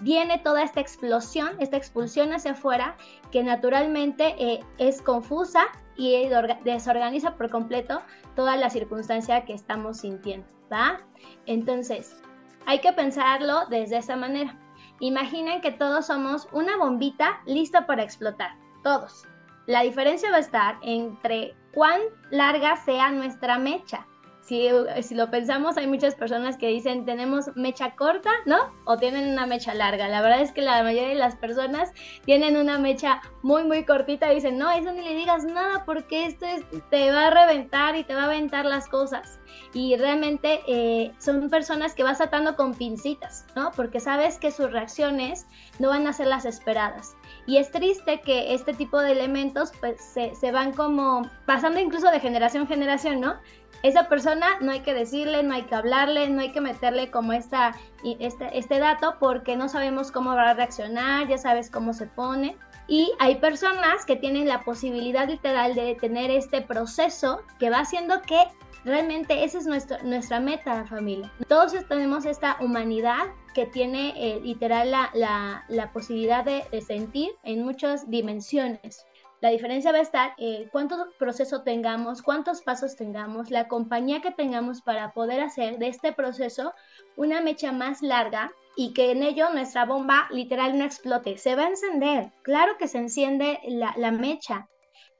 viene 0.00 0.38
toda 0.38 0.64
esta 0.64 0.80
explosión, 0.80 1.50
esta 1.60 1.76
expulsión 1.76 2.32
hacia 2.32 2.50
afuera, 2.50 2.96
que 3.30 3.44
naturalmente 3.44 4.34
eh, 4.40 4.58
es 4.78 5.00
confusa 5.02 5.66
y 5.96 6.28
desorganiza 6.64 7.36
por 7.36 7.48
completo 7.48 8.02
toda 8.34 8.56
la 8.56 8.70
circunstancia 8.70 9.44
que 9.44 9.52
estamos 9.52 9.98
sintiendo, 9.98 10.48
¿va? 10.68 10.98
Entonces, 11.46 12.20
hay 12.66 12.80
que 12.80 12.92
pensarlo 12.92 13.66
desde 13.66 13.98
esa 13.98 14.16
manera. 14.16 14.58
Imaginen 14.98 15.60
que 15.60 15.70
todos 15.70 16.06
somos 16.06 16.48
una 16.50 16.76
bombita 16.76 17.40
lista 17.46 17.86
para 17.86 18.02
explotar, 18.02 18.50
todos. 18.82 19.26
La 19.66 19.82
diferencia 19.82 20.30
va 20.30 20.38
a 20.38 20.40
estar 20.40 20.78
entre 20.82 21.54
cuán 21.72 22.00
larga 22.30 22.76
sea 22.76 23.10
nuestra 23.10 23.58
mecha 23.58 24.06
si, 24.50 25.14
lo 25.14 25.30
pensamos, 25.30 25.76
hay 25.76 25.86
muchas 25.86 26.16
personas 26.16 26.56
que 26.56 26.66
dicen 26.66 27.04
tenemos 27.04 27.54
mecha 27.54 27.94
corta, 27.94 28.30
¿no? 28.46 28.56
O 28.84 28.96
tienen 28.96 29.30
una 29.30 29.46
mecha 29.46 29.74
larga. 29.74 30.08
La 30.08 30.22
verdad 30.22 30.40
es 30.40 30.50
que 30.50 30.60
la 30.60 30.82
mayoría 30.82 31.10
de 31.10 31.14
las 31.14 31.36
personas 31.36 31.92
tienen 32.24 32.56
una 32.56 32.76
mecha 32.76 33.20
muy, 33.42 33.62
muy 33.62 33.84
cortita 33.84 34.32
y 34.32 34.34
dicen, 34.34 34.58
no, 34.58 34.68
eso 34.72 34.90
ni 34.92 35.02
le 35.02 35.14
digas 35.14 35.44
nada 35.44 35.84
porque 35.84 36.26
esto 36.26 36.46
te 36.90 37.12
va 37.12 37.28
a 37.28 37.30
reventar 37.30 37.94
y 37.94 38.02
te 38.02 38.12
va 38.12 38.22
a 38.22 38.24
aventar 38.24 38.64
las 38.64 38.88
cosas. 38.88 39.38
Y 39.72 39.96
realmente 39.96 40.60
eh, 40.66 41.12
son 41.18 41.48
personas 41.48 41.94
que 41.94 42.02
vas 42.02 42.20
atando 42.20 42.56
con 42.56 42.74
pincitas, 42.74 43.46
¿no? 43.54 43.70
Porque 43.70 44.00
sabes 44.00 44.38
que 44.38 44.50
sus 44.50 44.72
reacciones 44.72 45.46
no 45.78 45.90
van 45.90 46.08
a 46.08 46.12
ser 46.12 46.26
las 46.26 46.44
esperadas. 46.44 47.14
Y 47.46 47.58
es 47.58 47.70
triste 47.70 48.20
que 48.20 48.52
este 48.54 48.74
tipo 48.74 49.00
de 49.00 49.12
elementos 49.12 49.72
pues 49.78 50.00
se, 50.02 50.34
se 50.34 50.50
van 50.50 50.72
como 50.72 51.22
pasando 51.46 51.78
incluso 51.78 52.10
de 52.10 52.18
generación 52.18 52.62
en 52.62 52.68
generación, 52.68 53.20
¿no? 53.20 53.36
Esa 53.82 54.08
persona 54.08 54.58
no 54.60 54.72
hay 54.72 54.80
que 54.80 54.94
decirle, 54.94 55.42
no 55.42 55.54
hay 55.54 55.62
que 55.62 55.74
hablarle, 55.74 56.28
no 56.28 56.40
hay 56.42 56.52
que 56.52 56.60
meterle 56.60 57.10
como 57.10 57.32
esta, 57.32 57.74
este, 58.04 58.58
este 58.58 58.78
dato 58.78 59.16
porque 59.18 59.56
no 59.56 59.68
sabemos 59.68 60.12
cómo 60.12 60.34
va 60.34 60.50
a 60.50 60.54
reaccionar, 60.54 61.28
ya 61.28 61.38
sabes 61.38 61.70
cómo 61.70 61.92
se 61.92 62.06
pone. 62.06 62.56
Y 62.88 63.12
hay 63.18 63.36
personas 63.36 64.04
que 64.04 64.16
tienen 64.16 64.48
la 64.48 64.64
posibilidad 64.64 65.28
literal 65.28 65.74
de 65.74 65.94
tener 65.94 66.30
este 66.30 66.60
proceso 66.60 67.40
que 67.58 67.70
va 67.70 67.80
haciendo 67.80 68.20
que 68.22 68.42
realmente 68.84 69.44
esa 69.44 69.58
es 69.58 69.66
nuestro, 69.66 69.96
nuestra 70.02 70.40
meta, 70.40 70.84
familia. 70.86 71.30
Todos 71.48 71.72
tenemos 71.88 72.24
esta 72.24 72.56
humanidad 72.60 73.26
que 73.54 73.66
tiene 73.66 74.12
eh, 74.16 74.40
literal 74.40 74.90
la, 74.90 75.64
la, 75.68 75.92
posibilidad 75.92 76.44
de, 76.44 76.64
de 76.70 76.80
sentir 76.80 77.30
en 77.42 77.64
muchas 77.64 78.08
dimensiones. 78.10 79.06
La 79.40 79.48
diferencia 79.48 79.90
va 79.90 79.98
a 79.98 80.02
estar 80.02 80.34
en 80.36 80.68
cuánto 80.68 81.08
proceso 81.18 81.62
tengamos, 81.62 82.20
cuántos 82.20 82.60
pasos 82.60 82.94
tengamos, 82.94 83.50
la 83.50 83.68
compañía 83.68 84.20
que 84.20 84.32
tengamos 84.32 84.82
para 84.82 85.12
poder 85.12 85.40
hacer 85.40 85.78
de 85.78 85.88
este 85.88 86.12
proceso 86.12 86.74
una 87.16 87.40
mecha 87.40 87.72
más 87.72 88.02
larga 88.02 88.52
y 88.76 88.92
que 88.92 89.10
en 89.12 89.22
ello 89.22 89.48
nuestra 89.50 89.86
bomba 89.86 90.28
literal 90.30 90.76
no 90.78 90.84
explote. 90.84 91.38
Se 91.38 91.56
va 91.56 91.62
a 91.62 91.70
encender, 91.70 92.32
claro 92.42 92.76
que 92.78 92.86
se 92.86 92.98
enciende 92.98 93.60
la, 93.66 93.94
la 93.96 94.10
mecha, 94.10 94.68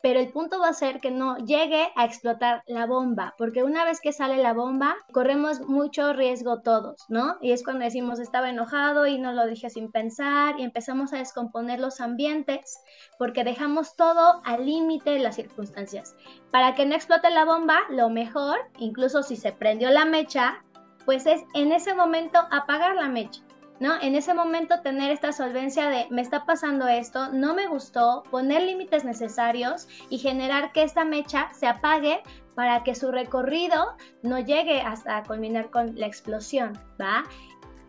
pero 0.03 0.19
el 0.19 0.33
punto 0.33 0.59
va 0.59 0.69
a 0.69 0.75
ser 0.75 1.01
que 1.01 1.11
no 1.11 1.37
llegue 1.39 1.91
a 1.97 2.05
explotar 2.05 2.63
la 2.67 2.87
bomba, 2.87 3.35
porque 3.37 3.63
una 3.63 3.85
vez 3.85 4.01
que 4.01 4.13
sale 4.13 4.39
la 4.39 4.53
bomba, 4.53 4.97
corremos 5.13 5.61
mucho 5.69 6.13
riesgo 6.13 6.61
todos, 6.61 7.05
¿no? 7.09 7.37
Y 7.41 7.53
es 7.53 7.63
cuando 7.63 7.85
decimos 7.85 8.19
estaba 8.19 8.51
enojado 8.51 9.07
y 9.07 9.19
no 9.19 9.33
lo 9.33 9.47
dije 9.47 9.69
sin 9.71 9.91
pensar 9.91 10.59
y 10.59 10.63
empezamos 10.63 11.13
a 11.13 11.19
descomponer 11.19 11.81
los 11.81 12.01
ambientes, 12.01 12.79
porque 13.19 13.45
dejamos 13.45 13.97
todo 13.97 14.41
al 14.45 14.67
límite 14.67 15.11
de 15.11 15.19
las 15.19 15.37
circunstancias. 15.37 16.15
Para 16.51 16.75
que 16.75 16.87
no 16.87 16.95
explote 16.95 17.31
la 17.31 17.45
bomba, 17.45 17.81
lo 17.91 18.09
mejor, 18.09 18.59
incluso 18.79 19.23
si 19.23 19.37
se 19.37 19.53
prendió 19.53 19.91
la 19.91 20.05
mecha, 20.05 20.65
pues 21.05 21.27
es 21.27 21.43
en 21.55 21.73
ese 21.73 21.95
momento 21.95 22.39
apagar 22.51 22.95
la 22.95 23.09
mecha. 23.09 23.43
¿No? 23.81 24.01
En 24.01 24.15
ese 24.15 24.35
momento 24.35 24.83
tener 24.83 25.11
esta 25.11 25.33
solvencia 25.33 25.89
de 25.89 26.07
me 26.11 26.21
está 26.21 26.45
pasando 26.45 26.87
esto, 26.87 27.33
no 27.33 27.55
me 27.55 27.67
gustó, 27.67 28.23
poner 28.31 28.63
límites 28.63 29.05
necesarios 29.05 29.89
y 30.11 30.19
generar 30.19 30.71
que 30.73 30.83
esta 30.83 31.05
mecha 31.05 31.49
se 31.55 31.67
apague 31.67 32.23
para 32.55 32.85
que 32.85 32.95
su 32.95 33.11
recorrido 33.11 33.97
no 34.23 34.39
llegue 34.39 34.83
hasta 34.83 35.23
culminar 35.25 35.71
con 35.71 35.99
la 35.99 36.07
explosión, 36.07 36.79
¿va? 37.01 37.25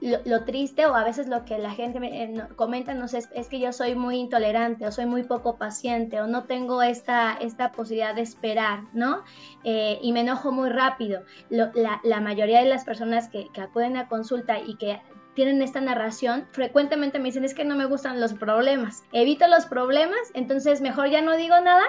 Lo, 0.01 0.45
triste 0.45 0.87
o 0.87 0.95
a 0.95 1.03
veces 1.03 1.27
lo 1.27 1.45
que 1.45 1.59
la 1.59 1.69
gente 1.71 1.99
me, 1.99 2.23
eh, 2.23 2.43
comenta 2.55 2.95
no 2.95 3.07
sé, 3.07 3.19
es, 3.35 3.47
que 3.49 3.59
yo 3.59 3.71
soy 3.71 3.93
muy 3.93 4.15
intolerante 4.17 4.87
o 4.87 4.91
soy 4.91 5.05
muy 5.05 5.21
poco 5.21 5.57
paciente 5.57 6.19
o 6.21 6.25
no 6.25 6.45
tengo 6.45 6.81
esta, 6.81 7.33
esta 7.33 7.71
posibilidad 7.71 8.15
de 8.15 8.21
esperar, 8.21 8.85
¿no? 8.93 9.23
Eh, 9.63 9.99
y 10.01 10.11
me 10.11 10.21
enojo 10.21 10.51
muy 10.51 10.71
rápido. 10.71 11.21
la, 11.49 12.19
mayoría 12.19 12.63
de 12.63 12.69
las 12.69 12.83
personas 12.83 13.29
que, 13.29 13.49
que 13.53 13.61
acuden 13.61 13.95
a 13.95 14.07
consulta 14.07 14.57
y 14.57 14.75
que 14.75 14.99
tienen 15.35 15.61
esta 15.61 15.81
narración, 15.81 16.47
frecuentemente 16.51 17.19
me 17.19 17.25
dicen 17.25 17.45
es 17.45 17.53
que 17.53 17.63
no 17.63 17.75
me 17.75 17.85
gustan 17.85 18.19
los 18.19 18.33
problemas. 18.33 19.03
Evito 19.11 19.47
los 19.47 19.65
problemas, 19.65 20.19
entonces 20.33 20.81
mejor 20.81 21.09
ya 21.09 21.21
no 21.21 21.35
digo 21.35 21.59
nada, 21.61 21.83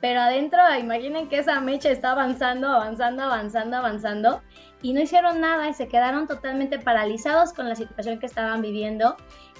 pero 0.00 0.20
adentro 0.20 0.58
imaginen 0.78 1.28
que 1.28 1.38
esa 1.38 1.60
mecha 1.60 1.90
está 1.90 2.12
avanzando, 2.12 2.68
avanzando, 2.68 3.22
avanzando, 3.22 3.76
avanzando 3.76 4.42
y 4.82 4.92
no 4.92 5.00
hicieron 5.00 5.40
nada 5.40 5.68
y 5.68 5.74
se 5.74 5.88
quedaron 5.88 6.26
totalmente 6.26 6.78
paralizados 6.78 7.52
con 7.52 7.68
la 7.68 7.74
situación 7.74 8.18
que 8.18 8.26
estaban 8.26 8.60
viviendo. 8.60 9.16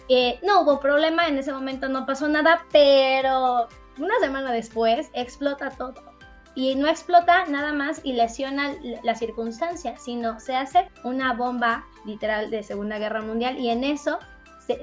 Eh, 0.08 0.38
no 0.42 0.60
hubo 0.60 0.78
problema, 0.78 1.26
en 1.26 1.38
ese 1.38 1.52
momento 1.52 1.88
no 1.88 2.06
pasó 2.06 2.28
nada, 2.28 2.64
pero 2.70 3.66
una 3.98 4.18
semana 4.20 4.52
después 4.52 5.10
explota 5.14 5.70
todo 5.70 5.94
y 6.54 6.74
no 6.74 6.88
explota 6.88 7.44
nada 7.46 7.72
más 7.72 8.00
y 8.02 8.14
lesiona 8.14 8.74
la 9.02 9.14
circunstancia, 9.14 9.96
sino 9.98 10.40
se 10.40 10.56
hace 10.56 10.88
una 11.04 11.34
bomba 11.34 11.84
literal 12.06 12.50
de 12.50 12.62
Segunda 12.62 12.98
Guerra 12.98 13.20
Mundial 13.22 13.58
y 13.58 13.68
en 13.68 13.84
eso 13.84 14.18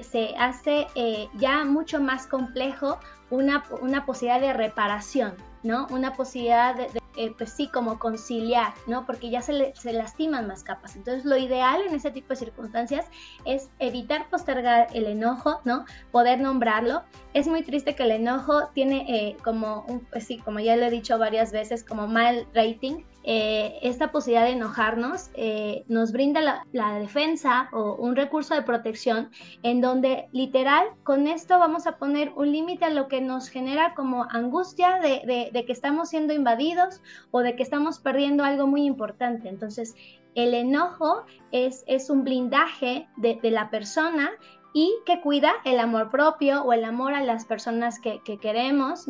se, 0.02 0.34
hace 0.38 0.86
eh, 0.94 1.28
ya 1.34 1.64
mucho 1.64 2.00
más 2.00 2.26
complejo 2.26 2.98
una, 3.30 3.64
una 3.80 4.06
posibilidad 4.06 4.40
de 4.40 4.52
reparación, 4.52 5.34
¿no? 5.62 5.86
Una 5.90 6.14
posibilidad 6.14 6.74
de, 6.74 6.88
eh, 7.16 7.32
pues 7.36 7.50
sí, 7.50 7.68
como 7.68 7.98
conciliar, 7.98 8.74
¿no? 8.86 9.06
Porque 9.06 9.30
ya 9.30 9.40
se, 9.40 9.72
se 9.74 9.92
lastiman 9.92 10.46
más 10.46 10.62
capas. 10.62 10.96
Entonces, 10.96 11.24
lo 11.24 11.36
ideal 11.36 11.82
en 11.82 11.94
ese 11.94 12.10
tipo 12.10 12.28
de 12.28 12.36
circunstancias 12.36 13.06
es 13.44 13.70
evitar 13.78 14.28
postergar 14.30 14.88
el 14.94 15.06
enojo, 15.06 15.60
¿no? 15.64 15.84
Poder 16.10 16.40
nombrarlo. 16.40 17.02
Es 17.32 17.46
muy 17.46 17.62
triste 17.62 17.94
que 17.94 18.04
el 18.04 18.12
enojo 18.12 18.68
tiene 18.74 19.06
eh, 19.08 19.36
como, 19.44 19.86
pues 20.10 20.26
sí, 20.26 20.38
como 20.38 20.60
ya 20.60 20.76
lo 20.76 20.84
he 20.84 20.90
dicho 20.90 21.18
varias 21.18 21.52
veces, 21.52 21.84
como 21.84 22.06
mal 22.06 22.46
rating, 22.52 23.04
eh, 23.26 23.78
esta 23.80 24.12
posibilidad 24.12 24.44
de 24.44 24.52
enojarnos 24.52 25.30
eh, 25.32 25.84
nos 25.88 26.12
brinda 26.12 26.62
la, 26.72 26.98
defensa 26.98 27.70
o 27.72 27.94
un 27.94 28.16
recurso 28.16 28.54
de 28.54 28.60
protección 28.60 29.30
en 29.62 29.80
donde 29.80 30.28
literal 30.32 30.88
con 31.04 31.26
esto 31.26 31.58
vamos 31.58 31.86
a 31.86 31.96
poner 31.96 32.32
un 32.36 32.52
límite 32.52 32.84
a 32.84 32.90
lo 32.90 33.08
que 33.08 33.22
nos 33.22 33.48
genera 33.48 33.94
como 33.94 34.26
angustia 34.30 35.00
de, 35.00 35.50
que 35.66 35.72
estamos 35.72 36.10
siendo 36.10 36.34
invadidos 36.34 37.00
o 37.30 37.40
de 37.40 37.56
que 37.56 37.62
estamos 37.62 37.98
perdiendo 37.98 38.44
algo 38.44 38.66
muy 38.66 38.84
importante. 38.84 39.48
Entonces, 39.48 39.94
el 40.34 40.52
enojo 40.52 41.24
es, 41.50 41.82
es 41.86 42.10
un 42.10 42.24
blindaje 42.24 43.08
de, 43.16 43.38
la 43.50 43.70
persona 43.70 44.32
y 44.74 44.92
que 45.06 45.22
cuida 45.22 45.52
el 45.64 45.78
amor 45.78 46.10
propio 46.10 46.62
o 46.62 46.74
el 46.74 46.84
amor 46.84 47.14
a 47.14 47.22
las 47.22 47.46
personas 47.46 48.00
que, 48.00 48.20
que 48.22 48.36
queremos. 48.36 49.06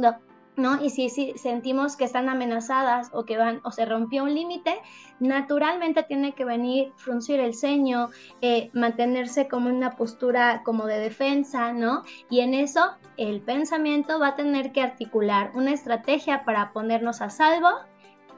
¿No? 0.57 0.83
Y 0.83 0.91
si, 0.91 1.09
si, 1.09 1.37
sentimos 1.37 1.97
que 1.97 2.05
están 2.05 2.29
amenazadas 2.29 3.11
o 3.13 3.25
que 3.25 3.37
van 3.37 3.61
o 3.65 3.71
se 3.71 3.85
rompió 3.85 4.25
un 4.25 4.35
límite, 4.35 4.81
naturalmente 5.21 6.03
tiene 6.03 6.33
que 6.33 6.45
venir 6.45 6.93
fruncir 6.97 7.41
el 7.41 7.55
ceño, 7.55 8.11
eh, 8.41 8.71
mantenerse 8.73 9.49
como 9.49 9.69
una 9.69 9.97
postura 9.97 10.63
como 10.65 10.87
de 10.87 10.99
defensa, 10.99 11.73
¿no? 11.73 12.05
Y 12.31 12.41
en 12.41 12.55
eso 12.55 12.93
el 13.17 13.41
pensamiento 13.41 14.19
va 14.19 14.29
a 14.29 14.37
tener 14.37 14.73
que 14.73 14.83
articular 14.83 15.51
una 15.55 15.73
estrategia 15.73 16.45
para 16.45 16.73
ponernos 16.73 17.21
a 17.21 17.31
salvo 17.31 17.71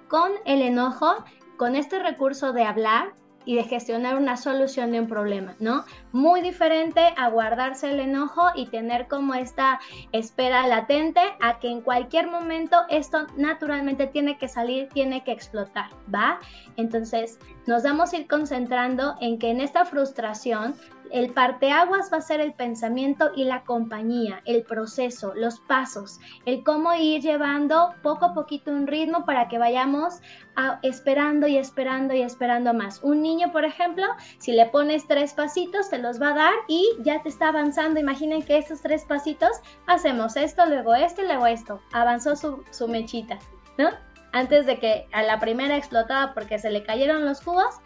con 0.08 0.32
el 0.44 0.62
enojo, 0.62 1.24
con 1.56 1.74
este 1.76 1.98
recurso 1.98 2.52
de 2.52 2.64
hablar 2.64 3.14
y 3.46 3.54
de 3.54 3.64
gestionar 3.64 4.16
una 4.16 4.36
solución 4.36 4.92
de 4.92 5.00
un 5.00 5.06
problema, 5.06 5.54
¿no? 5.60 5.84
Muy 6.12 6.42
diferente 6.42 7.00
a 7.16 7.30
guardarse 7.30 7.90
el 7.90 8.00
enojo 8.00 8.42
y 8.54 8.66
tener 8.66 9.06
como 9.06 9.32
esta 9.32 9.80
espera 10.12 10.66
latente 10.66 11.20
a 11.40 11.58
que 11.58 11.68
en 11.68 11.80
cualquier 11.80 12.26
momento 12.26 12.76
esto 12.90 13.26
naturalmente 13.36 14.06
tiene 14.08 14.36
que 14.36 14.48
salir, 14.48 14.88
tiene 14.90 15.24
que 15.24 15.32
explotar, 15.32 15.90
¿va? 16.14 16.40
Entonces 16.76 17.38
nos 17.66 17.84
vamos 17.84 18.12
a 18.12 18.18
ir 18.18 18.26
concentrando 18.26 19.14
en 19.20 19.38
que 19.38 19.50
en 19.50 19.60
esta 19.60 19.84
frustración 19.84 20.74
el 21.12 21.32
parteaguas 21.32 22.10
va 22.12 22.18
a 22.18 22.20
ser 22.20 22.40
el 22.40 22.52
pensamiento 22.52 23.30
y 23.34 23.44
la 23.44 23.64
compañía, 23.64 24.42
el 24.44 24.62
proceso, 24.62 25.32
los 25.34 25.60
pasos, 25.60 26.20
el 26.44 26.62
cómo 26.62 26.94
ir 26.94 27.22
llevando 27.22 27.94
poco 28.02 28.26
a 28.26 28.34
poquito 28.34 28.70
un 28.70 28.86
ritmo 28.86 29.24
para 29.24 29.48
que 29.48 29.58
vayamos 29.58 30.20
esperando 30.82 31.46
y 31.46 31.58
esperando 31.58 32.14
y 32.14 32.22
esperando 32.22 32.72
más. 32.72 33.02
Un 33.02 33.22
niño, 33.22 33.52
por 33.52 33.64
ejemplo, 33.64 34.06
si 34.38 34.52
le 34.52 34.66
pones 34.66 35.06
tres 35.06 35.34
pasitos, 35.34 35.90
te 35.90 35.98
los 35.98 36.20
va 36.20 36.30
a 36.30 36.34
dar 36.34 36.54
y 36.68 36.88
ya 37.00 37.22
te 37.22 37.28
está 37.28 37.48
avanzando. 37.48 38.00
Imaginen 38.00 38.42
que 38.42 38.58
estos 38.58 38.80
tres 38.80 39.04
pasitos 39.04 39.50
hacemos 39.86 40.36
esto, 40.36 40.64
luego 40.66 40.94
esto 40.94 41.22
y 41.22 41.26
luego 41.26 41.46
esto. 41.46 41.80
Avanzó 41.92 42.36
su, 42.36 42.64
su 42.70 42.88
mechita, 42.88 43.38
¿no? 43.76 43.90
Antes 44.32 44.66
de 44.66 44.78
que 44.78 45.06
a 45.12 45.22
la 45.22 45.38
primera 45.40 45.76
explotaba 45.76 46.34
porque 46.34 46.58
se 46.58 46.70
le 46.70 46.82
cayeron 46.82 47.24
los 47.24 47.40
cubos, 47.40 47.76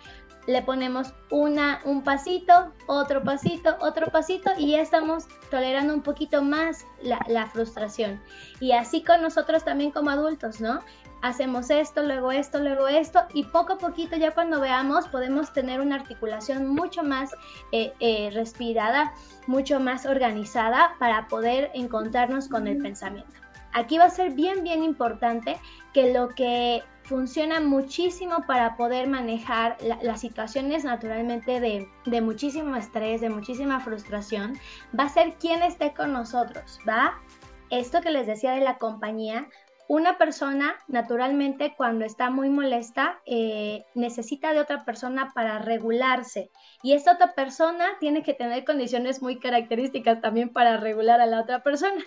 le 0.46 0.62
ponemos 0.62 1.12
una, 1.30 1.80
un 1.84 2.02
pasito, 2.02 2.72
otro 2.86 3.22
pasito, 3.22 3.76
otro 3.80 4.08
pasito 4.10 4.50
y 4.56 4.72
ya 4.72 4.80
estamos 4.80 5.26
tolerando 5.50 5.94
un 5.94 6.02
poquito 6.02 6.42
más 6.42 6.84
la, 7.02 7.20
la, 7.28 7.46
frustración. 7.46 8.20
Y 8.58 8.72
así 8.72 9.02
con 9.02 9.22
nosotros 9.22 9.64
también 9.64 9.90
como 9.90 10.10
adultos, 10.10 10.60
¿no? 10.60 10.80
Hacemos 11.22 11.68
esto, 11.68 12.02
luego 12.02 12.32
esto, 12.32 12.60
luego 12.60 12.88
esto 12.88 13.20
y 13.34 13.44
poco 13.44 13.74
a 13.74 13.78
poquito 13.78 14.16
ya 14.16 14.30
cuando 14.30 14.58
veamos 14.58 15.06
podemos 15.08 15.52
tener 15.52 15.80
una 15.80 15.96
articulación 15.96 16.66
mucho 16.68 17.02
más 17.02 17.34
eh, 17.72 17.92
eh, 18.00 18.30
respirada, 18.32 19.12
mucho 19.46 19.80
más 19.80 20.06
organizada 20.06 20.94
para 20.98 21.28
poder 21.28 21.70
encontrarnos 21.74 22.48
con 22.48 22.66
el 22.66 22.78
pensamiento. 22.78 23.30
Aquí 23.72 23.98
va 23.98 24.04
a 24.04 24.10
ser 24.10 24.32
bien, 24.32 24.64
bien 24.64 24.82
importante 24.82 25.60
que 25.92 26.12
lo 26.12 26.30
que 26.30 26.82
funciona 27.10 27.58
muchísimo 27.58 28.46
para 28.46 28.76
poder 28.76 29.08
manejar 29.08 29.76
las 30.00 30.20
situaciones 30.20 30.84
naturalmente 30.84 31.58
de, 31.58 31.88
de, 32.06 32.20
muchísimo 32.20 32.76
estrés, 32.76 33.20
de 33.20 33.28
muchísima 33.28 33.80
frustración, 33.80 34.56
va 34.96 35.04
a 35.04 35.08
ser 35.08 35.34
quien 35.34 35.60
esté 35.64 35.92
con 35.92 36.12
nosotros, 36.12 36.78
¿va? 36.88 37.20
Esto 37.68 38.00
que 38.00 38.12
les 38.12 38.28
decía 38.28 38.52
de 38.52 38.60
la 38.60 38.78
compañía 38.78 39.48
una 39.90 40.18
persona, 40.18 40.76
naturalmente, 40.86 41.74
cuando 41.76 42.04
está 42.04 42.30
muy 42.30 42.48
molesta, 42.48 43.20
eh, 43.26 43.84
necesita 43.96 44.52
de 44.52 44.60
otra 44.60 44.84
persona 44.84 45.32
para 45.34 45.58
regularse. 45.58 46.48
Y 46.84 46.92
esta 46.92 47.14
otra 47.14 47.34
persona 47.34 47.84
tiene 47.98 48.22
que 48.22 48.32
tener 48.32 48.64
condiciones 48.64 49.20
muy 49.20 49.40
características 49.40 50.20
también 50.20 50.50
para 50.50 50.76
regular 50.76 51.20
a 51.20 51.26
la 51.26 51.40
otra 51.40 51.64
persona. 51.64 52.04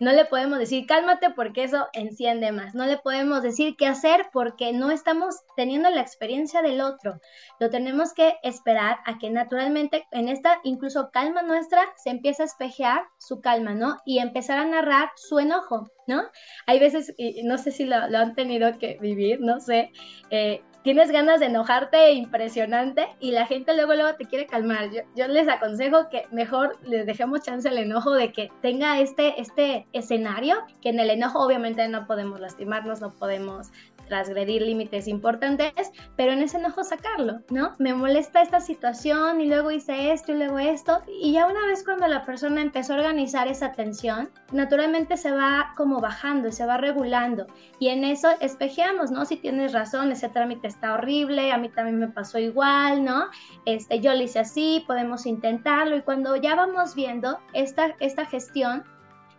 ¿no? 0.00 0.12
le 0.12 0.24
podemos 0.24 0.58
decir 0.58 0.86
cálmate 0.86 1.28
porque 1.28 1.64
eso 1.64 1.86
enciende 1.92 2.50
más. 2.50 2.74
No 2.74 2.86
le 2.86 2.96
podemos 2.96 3.42
decir 3.42 3.76
qué 3.76 3.86
hacer 3.86 4.30
porque 4.32 4.72
no 4.72 4.90
estamos 4.90 5.36
teniendo 5.54 5.90
la 5.90 6.00
experiencia 6.00 6.62
del 6.62 6.80
otro. 6.80 7.20
Lo 7.60 7.68
tenemos 7.68 8.14
que 8.14 8.36
esperar 8.42 9.00
a 9.04 9.18
que 9.18 9.28
naturalmente 9.28 10.06
en 10.12 10.28
esta 10.30 10.60
incluso 10.62 11.10
calma 11.10 11.42
nuestra 11.42 11.82
se 11.96 12.08
empiece 12.08 12.42
a 12.42 12.46
espejear 12.46 13.04
su 13.18 13.42
calma, 13.42 13.74
¿no? 13.74 13.98
Y 14.06 14.20
empezar 14.20 14.58
a 14.58 14.64
narrar 14.64 15.10
su 15.16 15.38
enojo. 15.38 15.90
¿No? 16.06 16.22
Hay 16.66 16.78
veces, 16.78 17.14
y 17.16 17.42
no 17.44 17.58
sé 17.58 17.70
si 17.70 17.84
lo, 17.84 17.96
han 17.96 18.34
tenido 18.34 18.78
que 18.78 18.98
vivir, 19.00 19.40
no 19.40 19.60
sé, 19.60 19.90
eh, 20.30 20.62
tienes 20.82 21.10
ganas 21.10 21.40
de 21.40 21.46
enojarte 21.46 22.12
impresionante 22.12 23.08
y 23.20 23.30
la 23.30 23.46
gente 23.46 23.74
luego 23.74 23.94
luego 23.94 24.16
te 24.16 24.24
quiere 24.24 24.46
calmar. 24.46 24.90
Yo, 25.14 25.28
les 25.28 25.48
aconsejo 25.48 26.08
que 26.10 26.26
mejor 26.30 26.78
les 26.84 27.06
dejemos 27.06 27.42
chance 27.42 27.68
al 27.68 27.78
enojo 27.78 28.12
de 28.12 28.32
que 28.32 28.50
tenga 28.60 29.00
este, 29.00 29.40
este 29.40 29.86
escenario, 29.92 30.56
que 30.80 30.90
en 30.90 31.00
el 31.00 31.10
enojo 31.10 31.38
obviamente 31.38 31.86
no 31.88 32.06
podemos 32.06 32.40
lastimarnos, 32.40 33.00
no 33.00 33.10
podemos 33.10 33.70
transgredir 34.08 34.62
límites 34.62 35.08
importantes, 35.08 35.72
pero 36.16 36.32
en 36.32 36.42
ese 36.42 36.58
enojo 36.58 36.84
sacarlo, 36.84 37.40
¿no? 37.50 37.74
Me 37.78 37.94
molesta 37.94 38.42
esta 38.42 38.60
situación 38.60 39.40
y 39.40 39.46
luego 39.46 39.70
hice 39.70 40.12
esto 40.12 40.32
y 40.32 40.36
luego 40.36 40.58
esto. 40.58 41.02
Y 41.06 41.32
ya 41.32 41.46
una 41.46 41.66
vez 41.66 41.84
cuando 41.84 42.06
la 42.06 42.24
persona 42.24 42.60
empezó 42.60 42.94
a 42.94 42.96
organizar 42.96 43.48
esa 43.48 43.72
tensión, 43.72 44.30
naturalmente 44.52 45.16
se 45.16 45.32
va 45.32 45.72
como 45.76 46.00
bajando 46.00 46.48
y 46.48 46.52
se 46.52 46.66
va 46.66 46.76
regulando. 46.76 47.46
Y 47.78 47.88
en 47.88 48.04
eso 48.04 48.28
espejeamos, 48.40 49.10
¿no? 49.10 49.24
Si 49.24 49.36
tienes 49.36 49.72
razón, 49.72 50.12
ese 50.12 50.28
trámite 50.28 50.68
está 50.68 50.94
horrible, 50.94 51.52
a 51.52 51.58
mí 51.58 51.68
también 51.68 51.98
me 51.98 52.08
pasó 52.08 52.38
igual, 52.38 53.04
¿no? 53.04 53.26
Este, 53.64 54.00
yo 54.00 54.12
lo 54.14 54.22
hice 54.22 54.40
así, 54.40 54.84
podemos 54.86 55.26
intentarlo. 55.26 55.96
Y 55.96 56.02
cuando 56.02 56.36
ya 56.36 56.54
vamos 56.54 56.94
viendo 56.94 57.38
esta, 57.52 57.94
esta 58.00 58.26
gestión, 58.26 58.84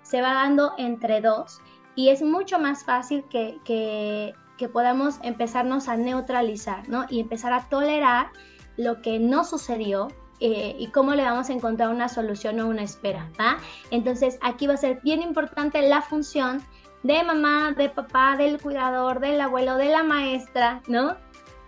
se 0.03 0.21
va 0.21 0.33
dando 0.33 0.73
entre 0.77 1.21
dos 1.21 1.61
y 1.95 2.09
es 2.09 2.21
mucho 2.21 2.59
más 2.59 2.83
fácil 2.83 3.23
que, 3.29 3.59
que 3.63 4.33
que 4.57 4.69
podamos 4.69 5.19
empezarnos 5.23 5.87
a 5.87 5.97
neutralizar, 5.97 6.87
¿no? 6.89 7.05
Y 7.09 7.19
empezar 7.19 7.53
a 7.53 7.67
tolerar 7.69 8.27
lo 8.77 9.01
que 9.01 9.19
no 9.19 9.43
sucedió 9.43 10.07
eh, 10.39 10.75
y 10.77 10.87
cómo 10.87 11.15
le 11.15 11.23
vamos 11.23 11.49
a 11.49 11.53
encontrar 11.53 11.89
una 11.89 12.09
solución 12.09 12.59
o 12.59 12.67
una 12.67 12.83
espera. 12.83 13.29
Entonces 13.91 14.37
aquí 14.41 14.67
va 14.67 14.73
a 14.73 14.77
ser 14.77 14.99
bien 15.01 15.21
importante 15.21 15.81
la 15.87 16.01
función 16.01 16.61
de 17.03 17.23
mamá, 17.23 17.73
de 17.77 17.89
papá, 17.89 18.35
del 18.37 18.61
cuidador, 18.61 19.19
del 19.19 19.39
abuelo, 19.41 19.75
de 19.75 19.89
la 19.89 20.03
maestra, 20.03 20.81
¿no? 20.87 21.17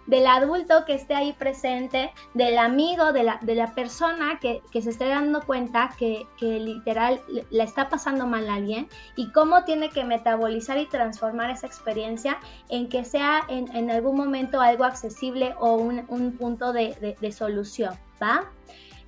Del 0.08 0.28
adulto 0.28 0.86
que 0.86 0.94
esté 0.94 1.16
ahí 1.16 1.34
presente, 1.34 2.12
del 2.34 2.58
amigo, 2.58 3.14
de 3.14 3.24
la, 3.24 3.40
de 3.42 3.56
la 3.56 3.74
persona 3.74 4.40
que, 4.40 4.62
se 4.72 4.90
esté 4.90 5.08
dando 5.08 5.42
cuenta 5.42 5.92
que, 5.98 6.26
literal 6.40 7.22
le 7.50 7.64
está 7.64 7.90
pasando 7.90 8.28
mal 8.28 8.50
a 8.50 8.56
alguien 8.56 8.88
y 9.16 9.32
cómo 9.32 9.64
tiene 9.64 9.90
que 9.90 10.04
metabolizar 10.04 10.78
y 10.78 10.86
transformar 10.86 11.50
esa 11.50 11.68
experiencia 11.68 12.38
en 12.70 12.90
que 12.90 13.04
sea 13.04 13.44
en, 13.48 13.90
algún 13.90 14.16
momento 14.16 14.62
algo 14.62 14.84
accesible 14.84 15.56
o 15.60 15.76
un, 15.76 16.32
punto 16.38 16.74
de, 16.74 17.18
de 17.20 17.32
solución, 17.32 17.96
¿va? 18.22 18.46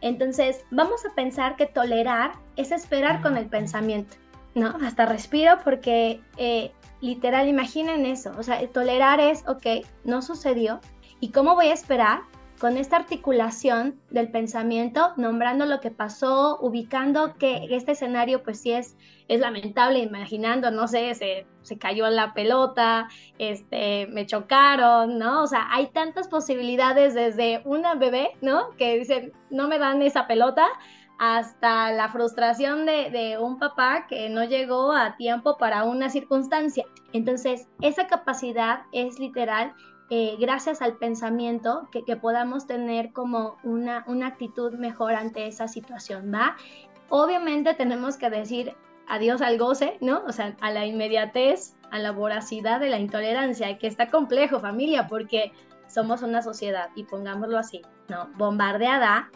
Entonces, 0.01 0.63
vamos 0.70 1.06
a 1.06 1.16
pensar 1.16 1.56
que 1.56 1.66
tolerar 1.66 2.34
es 2.56 2.72
esperar 2.72 3.22
con 3.22 3.38
el 3.38 3.48
pensamiento, 3.48 4.16
¿no? 4.54 4.77
Hasta 4.84 5.06
respiro 5.06 5.58
porque 5.63 6.22
eh, 6.38 6.72
literal, 7.01 7.48
imaginen 7.48 8.06
eso, 8.06 8.32
o 8.38 8.44
sea, 8.44 8.66
tolerar 8.70 9.20
es, 9.20 9.44
ok, 9.48 9.86
no 10.04 10.22
sucedió, 10.22 10.80
¿y 11.20 11.30
cómo 11.30 11.56
voy 11.56 11.68
a 11.68 11.74
esperar? 11.74 12.22
con 12.60 12.77
esta 12.77 12.96
articulación 12.96 14.00
del 14.10 14.32
pensamiento, 14.32 15.13
nombrando 15.16 15.66
lo 15.66 15.80
que 15.80 15.92
pasó, 15.92 16.58
ubicando 16.60 17.36
que 17.38 17.68
este 17.70 17.92
escenario 17.92 18.42
pues 18.42 18.62
sí 18.62 18.72
es, 18.72 18.98
es 19.27 19.39
lamentable, 19.39 20.00
imaginando, 20.00 20.72
no 20.72 20.88
sé, 20.88 21.13
se, 21.13 21.46
se 21.62 21.77
cayó 21.77 22.10
la 22.10 22.34
pelota, 22.34 23.10
este, 23.38 24.08
me 24.08 24.25
chocaron, 24.25 25.20
¿no? 25.20 25.44
O 25.44 25.48
sea, 25.48 25.68
hay 25.72 25.88
tantas 25.88 26.27
posibilidades 26.27 27.13
desde 27.13 27.62
una 27.63 27.94
bebé, 27.94 28.32
¿no? 28.42 28.72
Que 28.77 28.98
dicen, 28.98 29.34
no 29.51 29.68
me 29.68 29.77
dan 29.77 30.01
esa 30.01 30.25
pelota, 30.25 30.68
hasta 31.20 31.92
la 31.92 32.10
frustración 32.10 32.86
de, 32.86 33.38
un 33.40 33.58
papá 33.58 34.06
que 34.08 34.30
no 34.30 34.44
llegó 34.44 34.92
a 34.92 35.16
tiempo 35.18 35.58
para 35.58 35.84
una 35.84 36.10
circunstancia. 36.10 36.86
Entonces, 37.14 37.68
esa 37.82 38.08
capacidad 38.08 38.82
es 38.92 39.20
literal 39.20 39.74
eh, 40.10 40.38
gracias 40.40 40.82
al 40.82 40.98
pensamiento 40.98 41.90
que, 41.92 42.16
podamos 42.16 42.66
tener 42.66 43.12
como 43.12 43.58
una, 43.64 44.06
una 44.08 44.28
actitud 44.28 44.74
mejor 44.74 45.16
ante 45.16 45.48
esa 45.48 45.68
situación, 45.68 46.32
¿va? 46.34 46.56
Obviamente 47.10 47.74
tenemos 47.74 48.18
que 48.18 48.30
decir 48.30 48.74
adiós 49.08 49.42
al 49.42 49.58
goce, 49.58 49.98
¿no? 50.00 50.24
O 50.28 50.32
sea, 50.32 50.56
a 50.62 50.72
la 50.72 50.86
inmediatez, 50.86 51.76
a 51.92 52.00
la 52.00 52.12
voracidad 52.12 52.80
de 52.80 52.90
la 52.90 53.00
intolerancia, 53.00 53.78
que 53.78 53.88
está 53.88 54.08
complejo 54.08 54.60
familia, 54.60 55.08
porque 55.08 55.52
somos 55.88 56.22
una 56.22 56.42
sociedad, 56.42 56.90
y 56.96 57.04
pongámoslo 57.04 57.58
así, 57.58 57.82
¿no? 58.08 58.30
Bombardeada 58.38 59.30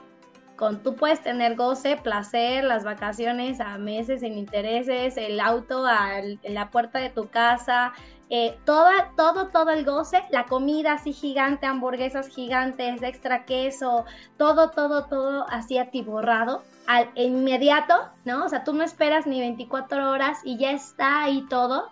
con 0.61 0.83
tú 0.83 0.95
puedes 0.95 1.23
tener 1.23 1.55
goce, 1.55 1.97
placer, 1.97 2.63
las 2.63 2.83
vacaciones 2.83 3.59
a 3.59 3.79
meses 3.79 4.19
sin 4.19 4.37
intereses, 4.37 5.17
el 5.17 5.39
auto 5.39 5.87
a 5.87 6.21
la 6.43 6.69
puerta 6.69 6.99
de 6.99 7.09
tu 7.09 7.29
casa, 7.29 7.93
eh, 8.29 8.55
toda, 8.63 9.09
todo, 9.17 9.47
todo 9.47 9.71
el 9.71 9.83
goce, 9.85 10.21
la 10.29 10.45
comida 10.45 10.93
así 10.93 11.13
gigante, 11.13 11.65
hamburguesas 11.65 12.27
gigantes, 12.27 13.01
extra 13.01 13.43
queso, 13.45 14.05
todo, 14.37 14.69
todo, 14.69 15.05
todo 15.05 15.47
así 15.49 15.79
atiborrado, 15.79 16.61
al 16.85 17.09
inmediato, 17.15 17.95
¿no? 18.23 18.45
O 18.45 18.49
sea, 18.49 18.63
tú 18.63 18.73
no 18.73 18.83
esperas 18.83 19.25
ni 19.25 19.39
24 19.39 20.11
horas 20.11 20.41
y 20.43 20.59
ya 20.59 20.73
está 20.73 21.23
ahí 21.23 21.43
todo. 21.49 21.89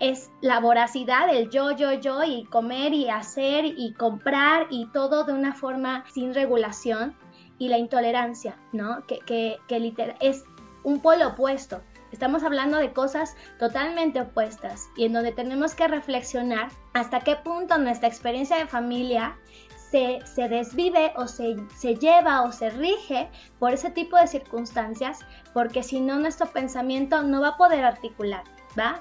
Es 0.00 0.30
la 0.40 0.58
voracidad, 0.58 1.28
el 1.28 1.50
yo, 1.50 1.72
yo, 1.72 1.92
yo, 1.92 2.24
y 2.24 2.46
comer 2.46 2.94
y 2.94 3.10
hacer 3.10 3.66
y 3.66 3.92
comprar 3.92 4.68
y 4.70 4.86
todo 4.86 5.24
de 5.24 5.34
una 5.34 5.52
forma 5.54 6.02
sin 6.14 6.32
regulación. 6.32 7.14
Y 7.58 7.68
la 7.68 7.78
intolerancia, 7.78 8.56
¿no? 8.72 9.06
Que, 9.06 9.20
que, 9.20 9.58
que 9.68 9.78
literal, 9.78 10.16
es 10.20 10.44
un 10.82 11.00
polo 11.00 11.28
opuesto. 11.28 11.80
Estamos 12.12 12.44
hablando 12.44 12.78
de 12.78 12.92
cosas 12.92 13.36
totalmente 13.58 14.20
opuestas 14.20 14.88
y 14.96 15.06
en 15.06 15.14
donde 15.14 15.32
tenemos 15.32 15.74
que 15.74 15.88
reflexionar 15.88 16.68
hasta 16.92 17.20
qué 17.20 17.34
punto 17.36 17.76
nuestra 17.78 18.08
experiencia 18.08 18.56
de 18.56 18.66
familia 18.66 19.36
se, 19.90 20.20
se, 20.24 20.48
desvive 20.48 21.12
o 21.16 21.26
se, 21.26 21.56
se, 21.76 21.96
lleva 21.96 22.42
o 22.42 22.52
se 22.52 22.70
rige 22.70 23.28
por 23.58 23.72
ese 23.72 23.90
tipo 23.90 24.16
de 24.16 24.26
circunstancias, 24.26 25.20
porque 25.52 25.82
si 25.82 26.00
no 26.00 26.18
nuestro 26.18 26.46
pensamiento 26.46 27.22
no 27.22 27.40
va 27.40 27.48
a 27.48 27.56
poder 27.56 27.84
articular, 27.84 28.44
¿va? 28.78 29.00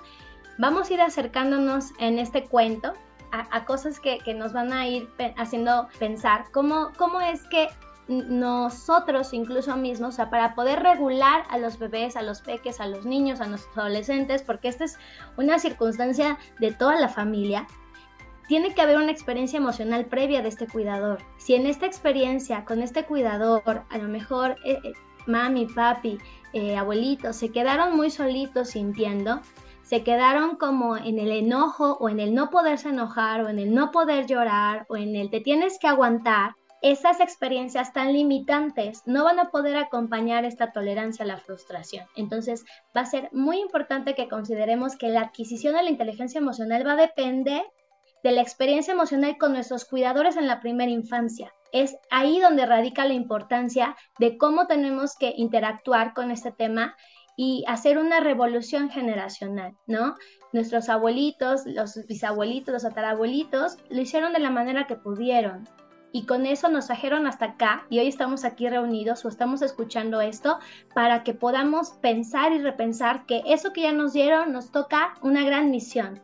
Vamos 0.57 0.89
a 0.89 0.93
ir 0.93 1.01
acercándonos 1.01 1.91
en 1.99 2.19
este 2.19 2.45
cuento 2.45 2.93
a, 3.31 3.65
cosas 3.65 3.99
que, 3.99 4.19
que, 4.19 4.35
nos 4.35 4.53
van 4.53 4.71
a 4.71 4.87
ir 4.87 5.09
haciendo 5.37 5.87
pensar 5.97 6.45
cómo, 6.51 6.91
cómo 6.97 7.19
es 7.19 7.41
que 7.47 7.67
nosotros 8.07 9.33
incluso 9.33 9.75
mismos, 9.77 10.09
o 10.09 10.15
sea, 10.17 10.29
para 10.29 10.55
poder 10.55 10.81
regular 10.81 11.45
a 11.49 11.57
los 11.57 11.79
bebés, 11.79 12.15
a 12.15 12.21
los 12.21 12.41
peques, 12.41 12.79
a 12.79 12.87
los 12.87 13.05
niños, 13.05 13.39
a 13.39 13.47
nuestros 13.47 13.77
adolescentes, 13.77 14.43
porque 14.43 14.67
esta 14.67 14.83
es 14.83 14.97
una 15.37 15.59
circunstancia 15.59 16.37
de 16.59 16.71
toda 16.71 16.99
la 16.99 17.07
familia, 17.07 17.65
tiene 18.47 18.73
que 18.73 18.81
haber 18.81 18.97
una 18.97 19.11
experiencia 19.11 19.57
emocional 19.57 20.05
previa 20.05 20.41
de 20.41 20.49
este 20.49 20.67
cuidador. 20.67 21.19
Si 21.37 21.55
en 21.55 21.65
esta 21.65 21.85
experiencia 21.85 22.65
con 22.65 22.81
este 22.81 23.05
cuidador, 23.05 23.83
a 23.89 23.97
lo 23.97 24.07
mejor 24.07 24.57
eh, 24.65 24.79
eh, 24.83 24.93
mami, 25.25 25.65
papi, 25.65 26.17
eh, 26.51 26.75
abuelito, 26.75 27.33
se 27.33 27.49
quedaron 27.49 27.95
muy 27.95 28.09
solitos 28.09 28.71
sintiendo, 28.71 29.41
se 29.83 30.03
quedaron 30.03 30.57
como 30.57 30.97
en 30.97 31.19
el 31.19 31.31
enojo 31.31 31.97
o 31.99 32.09
en 32.09 32.19
el 32.19 32.33
no 32.33 32.49
poderse 32.49 32.89
enojar 32.89 33.41
o 33.41 33.49
en 33.49 33.59
el 33.59 33.73
no 33.73 33.91
poder 33.91 34.27
llorar 34.27 34.85
o 34.89 34.97
en 34.97 35.15
el 35.15 35.29
te 35.29 35.39
tienes 35.39 35.79
que 35.79 35.87
aguantar, 35.87 36.55
esas 36.83 37.21
experiencias 37.21 37.93
tan 37.93 38.11
limitantes 38.11 39.03
no 39.05 39.23
van 39.23 39.39
a 39.39 39.49
poder 39.51 39.77
acompañar 39.77 40.43
esta 40.43 40.73
tolerancia 40.73 41.23
a 41.23 41.27
la 41.27 41.37
frustración. 41.37 42.05
Entonces, 42.17 42.65
va 42.95 43.01
a 43.01 43.05
ser 43.05 43.29
muy 43.31 43.61
importante 43.61 44.15
que 44.15 44.27
consideremos 44.27 44.97
que 44.97 45.07
la 45.07 45.21
adquisición 45.21 45.75
de 45.75 45.83
la 45.83 45.89
inteligencia 45.89 46.39
emocional 46.39 46.85
va 46.85 46.91
a 46.91 46.97
depender 46.97 47.63
de 48.21 48.31
la 48.33 48.41
experiencia 48.41 48.93
emocional 48.93 49.37
con 49.37 49.53
nuestros 49.53 49.85
cuidadores 49.85 50.35
en 50.35 50.45
la 50.45 50.59
primera 50.59 50.91
infancia. 50.91 51.53
Es 51.71 51.95
ahí 52.11 52.41
donde 52.41 52.65
radica 52.65 53.05
la 53.05 53.13
importancia 53.13 53.95
de 54.19 54.37
cómo 54.37 54.67
tenemos 54.67 55.15
que 55.15 55.33
interactuar 55.37 56.13
con 56.13 56.31
este 56.31 56.51
tema 56.51 56.97
y 57.37 57.63
hacer 57.65 57.97
una 57.97 58.19
revolución 58.19 58.89
generacional, 58.89 59.73
¿no? 59.87 60.15
Nuestros 60.51 60.89
abuelitos, 60.89 61.61
los 61.65 61.97
bisabuelitos, 62.07 62.73
los 62.73 62.83
tatarabuelitos 62.83 63.77
lo 63.89 64.01
hicieron 64.01 64.33
de 64.33 64.39
la 64.39 64.51
manera 64.51 64.85
que 64.85 64.97
pudieron 64.97 65.67
y 66.13 66.25
con 66.25 66.45
eso 66.45 66.69
nos 66.69 66.85
trajeron 66.85 67.27
hasta 67.27 67.45
acá 67.45 67.85
y 67.89 67.99
hoy 67.99 68.07
estamos 68.07 68.45
aquí 68.45 68.69
reunidos 68.69 69.25
o 69.25 69.27
estamos 69.27 69.61
escuchando 69.61 70.21
esto 70.21 70.59
para 70.93 71.23
que 71.23 71.33
podamos 71.33 71.89
pensar 72.01 72.53
y 72.53 72.59
repensar 72.59 73.25
que 73.25 73.41
eso 73.47 73.73
que 73.73 73.81
ya 73.81 73.91
nos 73.91 74.13
dieron 74.13 74.53
nos 74.53 74.71
toca 74.71 75.15
una 75.21 75.43
gran 75.43 75.71
misión, 75.71 76.21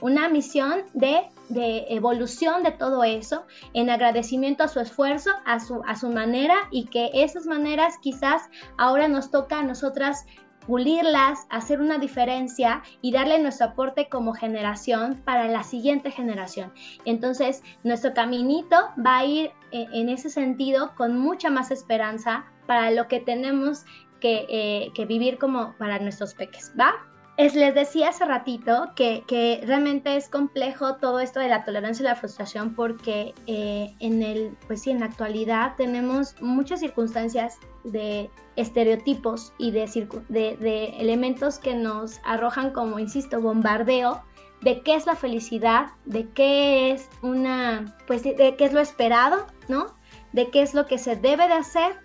una 0.00 0.28
misión 0.28 0.84
de, 0.94 1.22
de 1.48 1.86
evolución 1.88 2.62
de 2.62 2.70
todo 2.70 3.02
eso, 3.02 3.44
en 3.72 3.90
agradecimiento 3.90 4.62
a 4.62 4.68
su 4.68 4.78
esfuerzo, 4.78 5.30
a 5.44 5.58
su, 5.58 5.82
a 5.84 5.96
su 5.96 6.10
manera 6.10 6.54
y 6.70 6.86
que 6.86 7.10
esas 7.12 7.46
maneras 7.46 7.98
quizás 8.00 8.42
ahora 8.78 9.08
nos 9.08 9.32
toca 9.32 9.58
a 9.58 9.62
nosotras 9.64 10.26
pulirlas, 10.66 11.46
hacer 11.50 11.80
una 11.80 11.98
diferencia 11.98 12.82
y 13.00 13.12
darle 13.12 13.38
nuestro 13.38 13.66
aporte 13.66 14.08
como 14.08 14.32
generación 14.32 15.22
para 15.24 15.48
la 15.48 15.62
siguiente 15.62 16.10
generación. 16.10 16.72
Entonces, 17.04 17.62
nuestro 17.82 18.14
caminito 18.14 18.76
va 19.04 19.18
a 19.18 19.24
ir 19.24 19.52
eh, 19.72 19.86
en 19.92 20.08
ese 20.08 20.30
sentido 20.30 20.94
con 20.96 21.18
mucha 21.18 21.50
más 21.50 21.70
esperanza 21.70 22.44
para 22.66 22.90
lo 22.90 23.08
que 23.08 23.20
tenemos 23.20 23.84
que, 24.20 24.46
eh, 24.48 25.06
vivir 25.06 25.38
como 25.38 25.74
para 25.76 25.98
nuestros 25.98 26.34
peques, 26.34 26.72
¿va? 26.80 26.94
Es, 27.36 27.56
les 27.56 27.74
decía 27.74 28.10
hace 28.10 28.24
ratito 28.26 28.92
que, 28.94 29.24
que, 29.26 29.60
realmente 29.66 30.16
es 30.16 30.28
complejo 30.28 30.96
todo 30.96 31.18
esto 31.18 31.40
de 31.40 31.48
la 31.48 31.64
tolerancia 31.64 32.04
y 32.04 32.06
la 32.06 32.14
frustración 32.14 32.76
porque 32.76 33.34
eh, 33.48 33.92
en 33.98 34.22
el, 34.22 34.56
pues 34.68 34.82
sí, 34.82 34.92
en 34.92 35.00
la 35.00 35.06
actualidad 35.06 35.74
tenemos 35.76 36.40
muchas 36.40 36.78
circunstancias 36.78 37.58
de 37.82 38.30
estereotipos 38.54 39.52
y 39.58 39.72
de, 39.72 39.86
de, 40.28 40.56
de 40.58 40.84
elementos 41.00 41.58
que 41.58 41.74
nos 41.74 42.20
arrojan 42.24 42.70
como, 42.70 43.00
insisto, 43.00 43.40
bombardeo 43.40 44.22
de 44.60 44.82
qué 44.82 44.94
es 44.94 45.04
la 45.04 45.16
felicidad, 45.16 45.88
de 46.04 46.28
qué 46.30 46.92
es 46.92 47.10
una, 47.20 47.96
pues 48.06 48.22
de 48.22 48.54
qué 48.56 48.64
es 48.64 48.72
lo 48.72 48.80
esperado, 48.80 49.46
¿no? 49.68 49.86
De 50.32 50.50
qué 50.50 50.62
es 50.62 50.72
lo 50.72 50.86
que 50.86 50.98
se 50.98 51.16
debe 51.16 51.48
de 51.48 51.54
hacer 51.54 51.96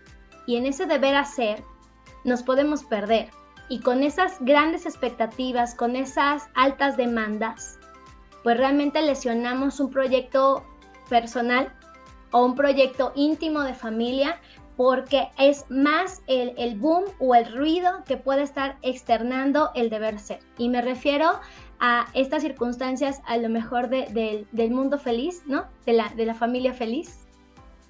y 0.48 0.58
en 0.58 0.66
ese 0.66 0.88
deber 0.88 1.16
hacer 1.16 1.64
nos 2.26 2.42
podemos 2.42 2.84
perder 2.84 3.30
y 3.70 3.80
con 3.80 4.04
esas 4.04 4.38
grandes 4.42 4.86
expectativas, 4.86 5.76
con 5.76 5.96
esas 5.96 6.50
altas 6.56 6.98
demandas, 6.98 7.80
pues 8.44 8.58
realmente 8.58 9.02
lesionamos 9.02 9.80
un 9.80 9.92
proyecto 9.92 10.66
personal 11.10 11.72
o 12.32 12.44
un 12.46 12.56
proyecto 12.56 13.12
íntimo 13.16 13.62
de 13.62 13.74
familia 13.74 14.40
porque 14.76 15.28
es 15.38 15.66
más 15.70 16.22
el, 16.28 16.80
boom 16.80 17.04
o 17.20 17.36
el 17.36 17.54
ruido 17.54 18.04
que 18.06 18.16
puede 18.16 18.44
estar 18.44 18.78
externando 18.82 19.72
el 19.76 19.90
deber 19.90 20.20
ser. 20.20 20.40
Y 20.58 20.70
me 20.70 20.82
refiero 20.82 21.32
a 21.82 22.08
estas 22.14 22.44
circunstancias 22.44 23.22
a 23.26 23.36
lo 23.36 23.50
mejor 23.50 23.90
del 23.90 24.72
mundo 24.72 24.98
feliz, 24.98 25.44
¿no? 25.46 25.66
De 25.86 25.94
la, 25.94 26.08
de 26.16 26.26
la 26.26 26.34
familia 26.34 26.74
feliz, 26.74 27.28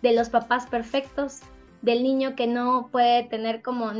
de 0.01 0.13
los 0.13 0.29
papás 0.29 0.65
perfectos, 0.65 1.41
del 1.81 2.03
niño 2.03 2.35
que 2.35 2.47
no 2.47 2.89
puede 2.91 3.23
tener 3.23 3.61
como, 3.61 3.91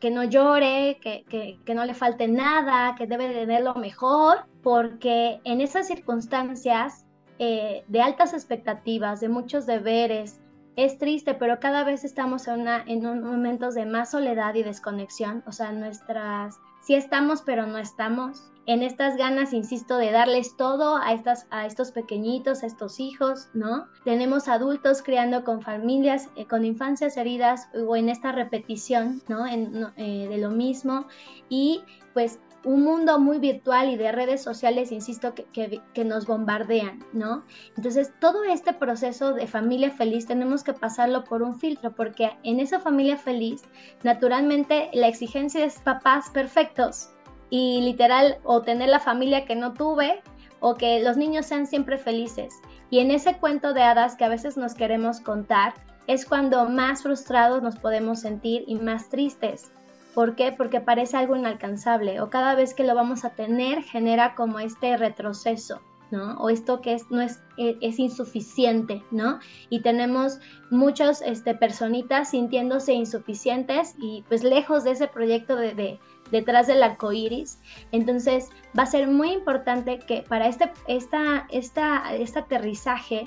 que 0.00 0.10
no 0.10 0.24
llore, 0.24 0.98
que, 1.00 1.24
que, 1.64 1.74
no 1.74 1.84
le 1.84 1.94
falte 1.94 2.26
nada, 2.28 2.94
que 2.96 3.06
debe 3.06 3.32
tener 3.32 3.62
lo 3.62 3.74
mejor, 3.74 4.46
porque 4.62 5.40
en 5.44 5.60
esas 5.60 5.86
circunstancias 5.86 7.06
eh, 7.38 7.84
de 7.86 8.00
altas 8.00 8.32
expectativas, 8.32 9.20
de 9.20 9.28
muchos 9.28 9.66
deberes, 9.66 10.40
es 10.74 10.98
triste, 10.98 11.34
pero 11.34 11.58
cada 11.58 11.84
vez 11.84 12.04
estamos 12.04 12.46
en, 12.46 12.60
una, 12.60 12.84
en 12.86 13.02
momentos 13.02 13.74
de 13.74 13.86
más 13.86 14.12
soledad 14.12 14.54
y 14.54 14.62
desconexión, 14.62 15.42
o 15.46 15.52
sea, 15.52 15.72
nuestras 15.72 16.56
sí 16.88 16.94
estamos, 16.94 17.42
pero 17.42 17.66
no 17.66 17.76
estamos. 17.76 18.50
En 18.64 18.82
estas 18.82 19.18
ganas, 19.18 19.52
insisto, 19.52 19.98
de 19.98 20.10
darles 20.10 20.56
todo 20.56 20.96
a, 20.96 21.12
estas, 21.12 21.46
a 21.50 21.66
estos 21.66 21.92
pequeñitos, 21.92 22.62
a 22.62 22.66
estos 22.66 22.98
hijos, 22.98 23.50
¿no? 23.52 23.88
Tenemos 24.04 24.48
adultos 24.48 25.02
criando 25.02 25.44
con 25.44 25.60
familias, 25.60 26.30
eh, 26.34 26.46
con 26.46 26.64
infancias 26.64 27.18
heridas 27.18 27.68
o 27.74 27.94
en 27.94 28.08
esta 28.08 28.32
repetición, 28.32 29.20
¿no? 29.28 29.44
Eh, 29.46 30.28
de 30.30 30.38
lo 30.38 30.48
mismo. 30.48 31.06
Y 31.50 31.82
pues 32.14 32.40
un 32.64 32.82
mundo 32.82 33.18
muy 33.18 33.38
virtual 33.38 33.90
y 33.90 33.96
de 33.96 34.12
redes 34.12 34.42
sociales, 34.42 34.92
insisto, 34.92 35.34
que, 35.34 36.04
nos 36.04 36.26
bombardean, 36.26 37.04
¿no? 37.12 37.44
Entonces, 37.76 38.12
todo 38.20 38.44
este 38.44 38.72
proceso 38.72 39.32
de 39.32 39.46
familia 39.46 39.90
feliz 39.90 40.26
tenemos 40.26 40.64
que 40.64 40.72
pasarlo 40.72 41.24
por 41.24 41.42
un 41.42 41.58
filtro, 41.58 41.92
porque 41.92 42.30
en 42.42 42.60
esa 42.60 42.80
familia 42.80 43.16
feliz, 43.16 43.62
naturalmente, 44.02 44.90
la 44.92 45.08
exigencia 45.08 45.64
es 45.64 45.78
papás 45.80 46.30
perfectos 46.30 47.10
y 47.50 47.80
literal, 47.82 48.38
o 48.44 48.62
tener 48.62 48.88
la 48.88 49.00
familia 49.00 49.44
que 49.44 49.56
no 49.56 49.72
tuve, 49.72 50.22
o 50.60 50.74
que 50.74 51.00
los 51.00 51.16
niños 51.16 51.46
sean 51.46 51.66
siempre 51.66 51.98
felices. 51.98 52.54
Y 52.90 52.98
en 52.98 53.10
ese 53.10 53.36
cuento 53.36 53.72
de 53.72 53.82
hadas 53.82 54.16
que 54.16 54.24
a 54.24 54.28
veces 54.28 54.56
nos 54.56 54.74
queremos 54.74 55.20
contar, 55.20 55.74
es 56.06 56.24
cuando 56.24 56.68
más 56.68 57.02
frustrados 57.02 57.62
nos 57.62 57.76
podemos 57.76 58.20
sentir 58.20 58.64
y 58.66 58.76
más 58.76 59.10
tristes. 59.10 59.70
¿Por 60.18 60.34
qué? 60.34 60.50
Porque 60.50 60.80
parece 60.80 61.16
algo 61.16 61.36
inalcanzable 61.36 62.20
o 62.20 62.28
cada 62.28 62.56
vez 62.56 62.74
que 62.74 62.82
lo 62.82 62.96
vamos 62.96 63.24
a 63.24 63.36
tener 63.36 63.84
genera 63.84 64.34
como 64.34 64.58
este 64.58 64.96
retroceso. 64.96 65.80
¿no? 66.10 66.32
O 66.38 66.50
esto 66.50 66.80
que 66.80 66.94
es, 66.94 67.08
no 67.08 67.20
es, 67.20 67.40
e, 67.56 67.76
es, 67.82 68.00
insuficiente, 68.00 69.04
¿no? 69.12 69.38
Y 69.70 69.80
tenemos 69.82 70.40
muchas 70.70 71.22
este, 71.22 71.54
personitas 71.54 72.30
sintiéndose 72.30 72.94
insuficientes 72.94 73.94
y 73.96 74.24
pues 74.26 74.42
lejos 74.42 74.82
de 74.82 74.92
ese 74.92 75.06
proyecto 75.06 75.54
de, 75.54 76.00
detrás 76.32 76.66
del 76.66 76.82
arco 76.82 77.12
iris. 77.12 77.60
Entonces 77.92 78.48
va 78.76 78.82
a 78.84 78.86
ser 78.86 79.06
muy 79.06 79.30
importante 79.30 80.00
que 80.00 80.22
para 80.22 80.48
este, 80.48 80.72
esta, 80.88 81.46
esta, 81.50 82.16
este 82.16 82.38
aterrizaje 82.40 83.24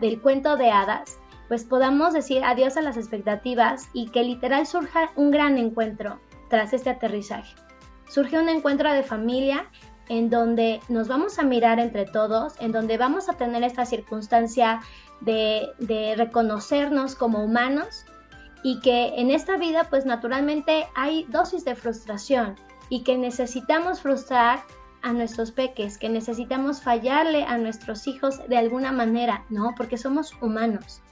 del 0.00 0.22
cuento 0.22 0.56
de 0.56 0.70
hadas, 0.70 1.18
pues 1.48 1.64
podamos 1.64 2.12
decir 2.12 2.42
adiós 2.44 2.76
a 2.76 2.82
las 2.82 2.96
expectativas 2.96 3.88
y 3.92 4.08
que 4.08 4.22
literal 4.22 4.66
surja 4.66 5.10
un 5.16 5.30
gran 5.30 5.58
encuentro 5.58 6.20
tras 6.48 6.72
este 6.72 6.90
aterrizaje. 6.90 7.54
Surge 8.08 8.38
un 8.38 8.48
encuentro 8.48 8.92
de 8.92 9.02
familia 9.02 9.66
en 10.08 10.30
donde 10.30 10.80
nos 10.88 11.08
vamos 11.08 11.38
a 11.38 11.42
mirar 11.42 11.78
entre 11.78 12.04
todos, 12.04 12.54
en 12.60 12.72
donde 12.72 12.98
vamos 12.98 13.28
a 13.28 13.34
tener 13.34 13.62
esta 13.62 13.86
circunstancia 13.86 14.80
de, 15.20 15.68
de 15.78 16.14
reconocernos 16.16 17.14
como 17.14 17.42
humanos 17.42 18.04
y 18.62 18.80
que 18.80 19.14
en 19.16 19.30
esta 19.30 19.56
vida 19.56 19.84
pues 19.90 20.06
naturalmente 20.06 20.86
hay 20.94 21.24
dosis 21.28 21.64
de 21.64 21.74
frustración 21.74 22.56
y 22.88 23.02
que 23.02 23.16
necesitamos 23.16 24.00
frustrar 24.00 24.62
a 25.02 25.12
nuestros 25.12 25.52
peques, 25.52 25.98
que 25.98 26.08
necesitamos 26.08 26.80
fallarle 26.80 27.44
a 27.44 27.58
nuestros 27.58 28.06
hijos 28.06 28.40
de 28.48 28.56
alguna 28.56 28.90
manera, 28.90 29.44
¿no? 29.50 29.74
Porque 29.76 29.98
somos 29.98 30.32
humanos 30.40 31.02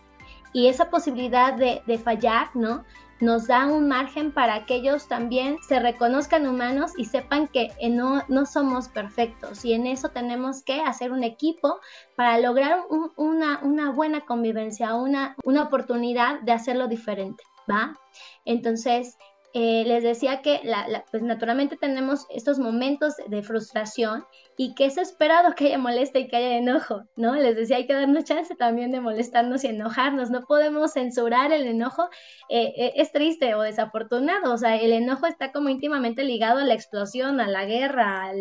y 0.52 0.68
esa 0.68 0.90
posibilidad 0.90 1.54
de, 1.54 1.98
fallar, 1.98 2.50
¿no? 2.54 2.84
Nos 3.20 3.46
da 3.46 3.66
un 3.66 3.86
margen 3.86 4.32
para 4.32 4.66
que 4.66 4.74
ellos 4.74 5.06
también 5.06 5.56
se 5.62 5.78
reconozcan 5.78 6.46
humanos 6.46 6.92
y 6.96 7.04
sepan 7.04 7.46
que 7.46 7.70
eh, 7.80 7.88
no, 7.88 8.24
no 8.28 8.46
somos 8.46 8.88
perfectos. 8.88 9.64
Y 9.64 9.74
en 9.74 9.86
eso 9.86 10.08
tenemos 10.08 10.64
que 10.64 10.80
hacer 10.80 11.12
un 11.12 11.22
equipo 11.22 11.78
para 12.16 12.40
lograr 12.40 12.80
una, 13.16 13.60
una 13.62 13.92
buena 13.92 14.22
convivencia, 14.22 14.94
una, 14.94 15.36
una 15.44 15.62
oportunidad 15.62 16.40
de 16.40 16.52
hacerlo 16.52 16.88
diferente, 16.88 17.44
¿va? 17.70 17.96
Entonces, 18.44 19.16
eh, 19.54 19.84
les 19.86 20.02
decía 20.02 20.40
que 20.40 20.62
pues 21.10 21.22
naturalmente 21.22 21.76
tenemos 21.76 22.26
estos 22.30 22.58
momentos 22.58 23.14
de 23.26 23.42
frustración 23.42 24.24
y 24.56 24.74
que 24.74 24.86
es 24.86 24.96
esperado 24.96 25.54
que 25.54 25.66
haya 25.66 25.78
molestia 25.78 26.22
y 26.22 26.28
que 26.28 26.36
haya 26.36 26.56
enojo, 26.56 27.02
¿no? 27.16 27.34
Les 27.34 27.54
decía, 27.56 27.76
hay 27.76 27.86
que 27.86 27.92
darnos 27.92 28.24
chance 28.24 28.54
también 28.54 28.92
de 28.92 29.00
molestarnos 29.00 29.64
y 29.64 29.68
enojarnos, 29.68 30.30
no 30.30 30.42
podemos 30.42 30.92
censurar 30.94 31.52
el 31.52 31.66
enojo, 31.66 32.08
eh, 32.48 32.72
eh, 32.76 32.92
es 32.96 33.12
triste 33.12 33.54
o 33.54 33.60
desafortunado, 33.60 34.54
o 34.54 34.56
sea, 34.58 34.76
el 34.76 34.92
enojo 34.92 35.26
está 35.26 35.52
como 35.52 35.68
íntimamente 35.68 36.24
ligado 36.24 36.60
a 36.60 36.64
la 36.64 36.74
explosión, 36.74 37.38
a 37.38 37.46
la 37.46 37.66
guerra, 37.66 38.32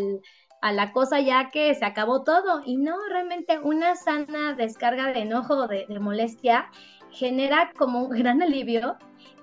a 0.62 0.72
la 0.72 0.92
cosa 0.94 1.20
ya 1.20 1.50
que 1.50 1.76
se 1.76 1.84
acabó 1.84 2.24
todo. 2.24 2.62
Y 2.66 2.78
no 2.78 2.96
realmente 3.10 3.60
una 3.60 3.96
sana 3.96 4.54
descarga 4.54 5.12
de 5.12 5.22
enojo, 5.22 5.68
de, 5.68 5.86
de 5.90 6.00
molestia 6.00 6.70
genera 7.12 7.72
como 7.78 8.04
un 8.06 8.12
gran 8.12 8.42
alivio 8.42 8.98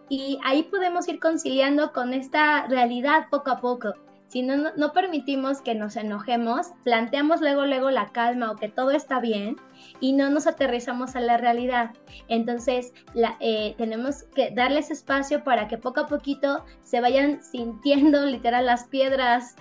y 0.08 0.38
ahí 0.44 0.64
podemos 0.64 1.08
ir 1.08 1.20
conciliando 1.20 1.92
con 1.92 2.14
esta 2.14 2.66
realidad 2.66 3.26
poco 3.30 3.50
a 3.50 3.60
poco. 3.60 3.94
Si 4.28 4.42
no, 4.42 4.72
no, 4.76 4.92
permitimos 4.92 5.62
que 5.62 5.74
nos 5.74 5.96
enojemos, 5.96 6.68
planteamos 6.84 7.40
luego, 7.40 7.64
luego 7.64 7.90
la 7.90 8.08
calma 8.08 8.50
o 8.50 8.56
que 8.56 8.68
todo 8.68 8.90
está 8.90 9.20
bien 9.20 9.56
y 10.00 10.12
no 10.12 10.28
nos 10.28 10.46
aterrizamos 10.46 11.16
a 11.16 11.20
la 11.20 11.38
realidad. 11.38 11.92
Entonces, 12.28 12.92
eh, 13.40 13.74
tenemos 13.78 14.24
que 14.34 14.50
darles 14.50 14.90
espacio 14.90 15.44
para 15.44 15.66
que 15.66 15.78
poco 15.78 16.00
a 16.00 16.06
poquito 16.06 16.62
se 16.82 17.00
vayan 17.00 17.42
sintiendo 17.42 18.26
literal 18.26 18.66
las 18.66 18.84
piedras, 18.84 19.56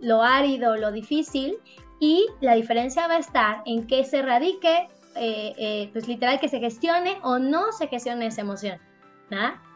lo 0.00 0.22
árido, 0.22 0.76
lo 0.76 0.92
difícil 0.92 1.58
y 2.00 2.26
la 2.40 2.54
diferencia 2.54 3.08
va 3.08 3.14
a 3.14 3.18
estar 3.18 3.62
en 3.66 3.86
que 3.86 4.04
se 4.04 4.22
radique, 4.22 4.88
eh, 5.16 5.52
eh, 5.58 5.90
pues 5.92 6.06
literal 6.06 6.38
que 6.38 6.48
se 6.48 6.60
gestione 6.60 7.18
o 7.22 7.38
no 7.38 7.72
se 7.72 7.88
gestione 7.88 8.26
esa 8.26 8.42
emoción. 8.42 8.78
¿no? 9.30 9.67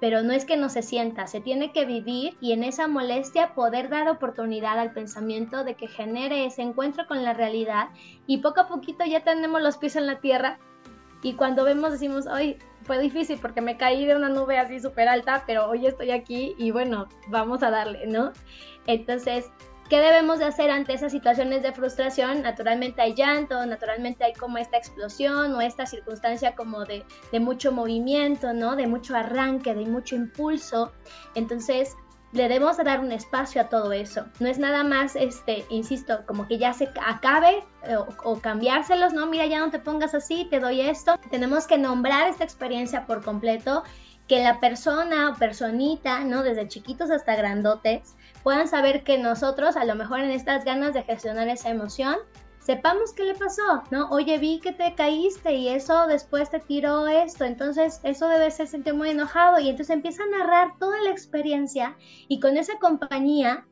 Pero 0.00 0.22
no 0.22 0.32
es 0.32 0.44
que 0.44 0.56
no 0.56 0.68
se 0.68 0.82
sienta, 0.82 1.26
se 1.26 1.40
tiene 1.40 1.72
que 1.72 1.84
vivir 1.84 2.36
y 2.40 2.52
en 2.52 2.64
esa 2.64 2.86
molestia 2.86 3.54
poder 3.54 3.88
dar 3.88 4.08
oportunidad 4.08 4.78
al 4.78 4.92
pensamiento 4.92 5.64
de 5.64 5.74
que 5.74 5.88
genere 5.88 6.46
ese 6.46 6.62
encuentro 6.62 7.06
con 7.06 7.24
la 7.24 7.32
realidad 7.32 7.88
y 8.26 8.38
poco 8.38 8.60
a 8.60 8.68
poquito 8.68 9.04
ya 9.04 9.24
tenemos 9.24 9.62
los 9.62 9.78
pies 9.78 9.96
en 9.96 10.06
la 10.06 10.20
tierra 10.20 10.58
y 11.22 11.34
cuando 11.34 11.64
vemos 11.64 11.92
decimos, 11.92 12.26
hoy 12.26 12.58
fue 12.82 13.00
difícil 13.00 13.38
porque 13.40 13.60
me 13.60 13.76
caí 13.76 14.06
de 14.06 14.14
una 14.14 14.28
nube 14.28 14.58
así 14.58 14.80
súper 14.80 15.08
alta, 15.08 15.44
pero 15.46 15.68
hoy 15.68 15.86
estoy 15.86 16.10
aquí 16.12 16.54
y 16.58 16.70
bueno, 16.70 17.08
vamos 17.28 17.62
a 17.62 17.70
darle, 17.70 18.06
¿no? 18.06 18.32
Entonces, 18.86 19.50
¿Qué 19.88 20.00
debemos 20.00 20.40
de 20.40 20.46
hacer 20.46 20.68
ante 20.70 20.94
esas 20.94 21.12
situaciones 21.12 21.62
de 21.62 21.72
frustración? 21.72 22.42
Naturalmente 22.42 23.02
hay 23.02 23.14
llanto, 23.14 23.64
naturalmente 23.66 24.24
hay 24.24 24.32
como 24.32 24.58
esta 24.58 24.76
explosión 24.76 25.54
o 25.54 25.60
esta 25.60 25.86
circunstancia 25.86 26.56
como 26.56 26.84
de, 26.84 27.04
mucho 27.38 27.70
movimiento, 27.70 28.52
¿no? 28.52 28.74
De 28.74 28.88
mucho 28.88 29.14
arranque, 29.14 29.74
de 29.74 29.86
mucho 29.86 30.16
impulso. 30.16 30.92
Entonces, 31.36 31.94
le 32.32 32.48
debemos 32.48 32.78
dar 32.78 32.98
un 32.98 33.12
espacio 33.12 33.60
a 33.60 33.68
todo 33.68 33.92
eso. 33.92 34.24
No 34.40 34.48
es 34.48 34.58
nada 34.58 34.82
más, 34.82 35.14
este, 35.14 35.64
insisto, 35.68 36.26
como 36.26 36.48
que 36.48 36.58
ya 36.58 36.72
se 36.72 36.90
acabe 37.06 37.62
eh, 37.84 37.96
o, 37.96 38.08
o, 38.24 38.40
cambiárselos, 38.40 39.12
no, 39.12 39.26
mira, 39.26 39.46
ya 39.46 39.60
no 39.60 39.70
te 39.70 39.78
pongas 39.78 40.14
así, 40.16 40.48
te 40.50 40.58
doy 40.58 40.80
esto. 40.80 41.16
Tenemos 41.30 41.68
que 41.68 41.78
nombrar 41.78 42.28
esta 42.28 42.42
experiencia 42.42 43.06
por 43.06 43.22
completo, 43.22 43.84
que 44.26 44.42
la 44.42 44.58
persona 44.58 45.30
o 45.30 45.34
personita, 45.34 46.24
¿no? 46.24 46.42
Desde 46.42 46.66
chiquitos 46.66 47.10
hasta 47.10 47.36
grandotes, 47.36 48.16
puedan 48.46 48.68
saber 48.68 49.02
que 49.02 49.18
nosotros, 49.18 49.76
a 49.76 49.84
lo 49.84 49.96
mejor 49.96 50.20
en 50.20 50.30
estas 50.30 50.64
ganas 50.64 50.94
de 50.94 51.02
gestionar 51.02 51.48
esa 51.48 51.68
emoción, 51.68 52.14
sepamos 52.60 53.12
qué 53.12 53.24
le 53.24 53.34
pasó, 53.34 53.82
¿no? 53.90 54.08
Oye, 54.10 54.38
vi 54.38 54.60
que 54.60 54.70
te 54.70 54.94
caíste 54.94 55.54
y 55.54 55.66
eso 55.66 56.06
después 56.06 56.48
te 56.48 56.60
tiró 56.60 57.08
esto, 57.08 57.44
entonces 57.44 57.98
eso 58.04 58.28
debe 58.28 58.48
ser 58.52 58.68
sentir 58.68 58.94
muy 58.94 59.10
enojado. 59.10 59.58
Y 59.58 59.68
entonces 59.68 59.96
empieza 59.96 60.22
a 60.22 60.38
narrar 60.38 60.78
toda 60.78 61.02
la 61.02 61.10
experiencia 61.10 61.96
y 62.28 62.38
con 62.38 62.56
esa 62.56 62.78
compañía 62.78 63.66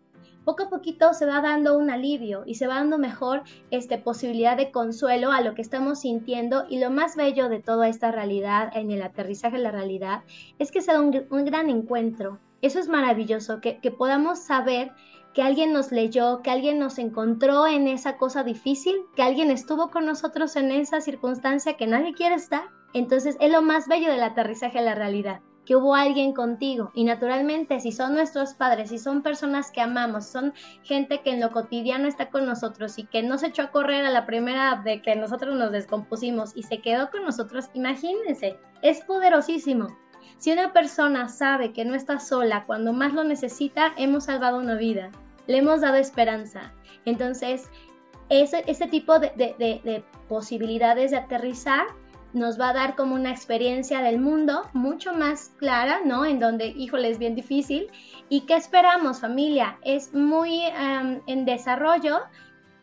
poco 0.44 0.64
a 0.64 0.70
poquito 0.70 1.14
se 1.14 1.24
va 1.24 1.40
dando 1.40 1.78
un 1.78 1.88
alivio 1.88 2.42
y 2.44 2.56
se 2.56 2.66
va 2.66 2.74
dando 2.74 2.98
mejor 2.98 3.44
este, 3.70 3.98
posibilidad 3.98 4.56
de 4.56 4.72
consuelo 4.72 5.30
a 5.30 5.40
lo 5.40 5.54
que 5.54 5.62
estamos 5.62 6.00
sintiendo. 6.00 6.64
Y 6.68 6.80
lo 6.80 6.90
más 6.90 7.14
bello 7.14 7.48
de 7.48 7.60
toda 7.60 7.86
esta 7.86 8.10
realidad, 8.10 8.72
en 8.74 8.90
el 8.90 9.02
aterrizaje 9.02 9.56
de 9.56 9.62
la 9.62 9.70
realidad, 9.70 10.24
es 10.58 10.72
que 10.72 10.80
sea 10.80 11.00
un, 11.00 11.26
un 11.30 11.44
gran 11.44 11.70
encuentro 11.70 12.40
eso 12.64 12.78
es 12.78 12.88
maravilloso, 12.88 13.60
que, 13.60 13.78
podamos 13.90 14.38
saber 14.38 14.92
que 15.34 15.42
alguien 15.42 15.72
nos 15.72 15.92
leyó, 15.92 16.40
que 16.42 16.50
alguien 16.50 16.78
nos 16.78 16.98
encontró 16.98 17.66
en 17.66 17.88
esa 17.88 18.16
cosa 18.16 18.42
difícil, 18.42 18.94
que 19.14 19.22
alguien 19.22 19.50
estuvo 19.50 19.90
con 19.90 20.06
nosotros 20.06 20.56
en 20.56 20.72
esa 20.72 21.00
circunstancia 21.00 21.76
que 21.76 21.86
nadie 21.86 22.14
quiere 22.14 22.36
estar. 22.36 22.64
Entonces 22.94 23.36
es 23.40 23.52
lo 23.52 23.60
más 23.60 23.86
bello 23.88 24.10
del 24.10 24.22
aterrizaje 24.22 24.78
a 24.78 24.82
la 24.82 24.94
realidad, 24.94 25.40
que 25.66 25.76
hubo 25.76 25.94
alguien 25.94 26.32
contigo. 26.32 26.90
Y 26.94 27.04
naturalmente, 27.04 27.80
si 27.80 27.92
son 27.92 28.14
nuestros 28.14 28.54
padres, 28.54 28.88
si 28.88 28.98
son 28.98 29.22
personas 29.22 29.70
que 29.70 29.82
amamos, 29.82 30.24
son 30.24 30.54
gente 30.84 31.20
que 31.20 31.32
en 31.32 31.40
lo 31.40 31.50
cotidiano 31.50 32.08
está 32.08 32.30
con 32.30 32.46
nosotros 32.46 32.98
y 32.98 33.04
que 33.04 33.22
no 33.22 33.36
se 33.36 33.48
echó 33.48 33.62
a 33.62 33.70
correr 33.72 34.06
a 34.06 34.10
la 34.10 34.24
primera 34.24 34.80
de 34.84 35.02
que 35.02 35.16
nosotros 35.16 35.54
nos 35.56 35.72
descompusimos 35.72 36.56
y 36.56 36.62
se 36.62 36.80
quedó 36.80 37.10
con 37.10 37.24
nosotros, 37.24 37.68
imagínense, 37.74 38.58
es 38.80 39.02
poderosísimo. 39.02 39.88
Si 40.38 40.52
una 40.52 40.72
persona 40.72 41.28
sabe 41.28 41.72
que 41.72 41.84
no 41.84 41.94
está 41.94 42.18
sola 42.18 42.64
cuando 42.66 42.92
más 42.92 43.14
lo 43.14 43.24
necesita, 43.24 43.94
hemos 43.96 44.24
salvado 44.24 44.58
una 44.58 44.74
vida, 44.74 45.10
le 45.46 45.58
hemos 45.58 45.80
dado 45.80 45.96
esperanza. 45.96 46.72
Entonces, 47.04 47.70
ese, 48.28 48.64
ese 48.66 48.86
tipo 48.86 49.18
de, 49.18 50.04
posibilidades 50.28 51.10
de 51.10 51.18
aterrizar 51.18 51.86
nos 52.32 52.60
va 52.60 52.70
a 52.70 52.72
dar 52.72 52.96
como 52.96 53.14
una 53.14 53.30
experiencia 53.30 54.02
del 54.02 54.18
mundo 54.18 54.62
mucho 54.72 55.14
más 55.14 55.52
clara, 55.56 56.00
¿no? 56.04 56.26
En 56.26 56.40
donde, 56.40 56.66
híjole, 56.66 57.08
es 57.08 57.18
bien 57.18 57.36
difícil. 57.36 57.86
¿Y 58.28 58.40
qué 58.40 58.56
esperamos, 58.56 59.20
familia? 59.20 59.78
Es 59.82 60.12
muy 60.12 60.62
en 61.26 61.44
desarrollo, 61.44 62.22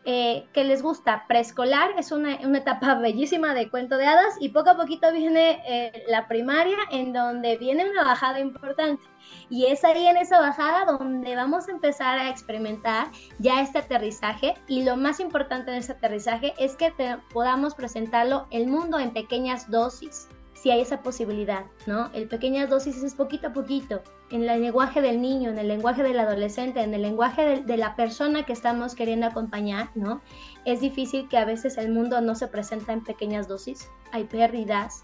eh, 0.03 0.47
que 0.51 0.63
les 0.63 0.81
gusta 0.81 1.25
preescolar, 1.27 1.91
es 1.97 2.11
una, 2.11 2.33
etapa 2.35 2.95
bellísima 3.01 3.53
de 3.53 3.69
cuento 3.69 3.97
de 3.97 4.07
hadas 4.07 4.35
y 4.39 4.49
poco 4.49 4.71
a 4.71 4.77
poquito 4.77 5.11
viene 5.11 5.61
eh, 5.67 6.03
la 6.07 6.27
primaria 6.27 6.77
en 6.91 7.13
donde 7.13 7.57
viene 7.57 7.89
una 7.89 8.03
bajada 8.03 8.39
importante. 8.39 9.03
Y 9.49 9.67
es 9.67 9.83
ahí 9.83 10.07
en 10.07 10.17
esa 10.17 10.39
bajada 10.39 10.85
donde 10.85 11.35
vamos 11.35 11.67
a 11.67 11.71
empezar 11.71 12.17
a 12.17 12.29
experimentar 12.29 13.07
ya 13.37 13.61
este 13.61 13.79
aterrizaje 13.79 14.55
y 14.67 14.83
lo 14.83 14.97
más 14.97 15.19
importante 15.19 15.71
de 15.71 15.77
ese 15.77 15.91
aterrizaje 15.91 16.53
es 16.57 16.75
que 16.75 16.91
podamos 17.31 17.75
presentarlo 17.75 18.47
el 18.49 18.67
mundo 18.67 18.97
en 18.97 19.13
pequeñas 19.13 19.69
dosis 19.69 20.27
si 20.61 20.69
hay 20.69 20.81
esa 20.81 21.01
posibilidad, 21.01 21.65
¿no? 21.87 22.11
El 22.13 22.27
pequeñas 22.27 22.69
dosis 22.69 23.01
es 23.01 23.15
poquito 23.15 23.47
a 23.47 23.53
poquito, 23.53 24.03
en 24.29 24.47
el 24.47 24.61
lenguaje 24.61 25.01
del 25.01 25.19
niño, 25.19 25.49
en 25.49 25.57
el 25.57 25.67
lenguaje 25.67 26.03
del 26.03 26.19
adolescente, 26.19 26.83
en 26.83 26.93
el 26.93 27.01
lenguaje 27.01 27.61
de, 27.61 27.77
la 27.77 27.95
persona 27.95 28.45
que 28.45 28.53
estamos 28.53 28.93
queriendo 28.93 29.25
acompañar, 29.25 29.89
¿no? 29.95 30.21
Es 30.63 30.79
difícil 30.79 31.27
que 31.29 31.39
a 31.39 31.45
veces 31.45 31.79
el 31.79 31.91
mundo 31.91 32.21
no 32.21 32.35
se 32.35 32.47
presenta 32.47 32.93
en 32.93 33.03
pequeñas 33.03 33.47
dosis, 33.47 33.89
hay 34.11 34.25
pérdidas, 34.25 35.03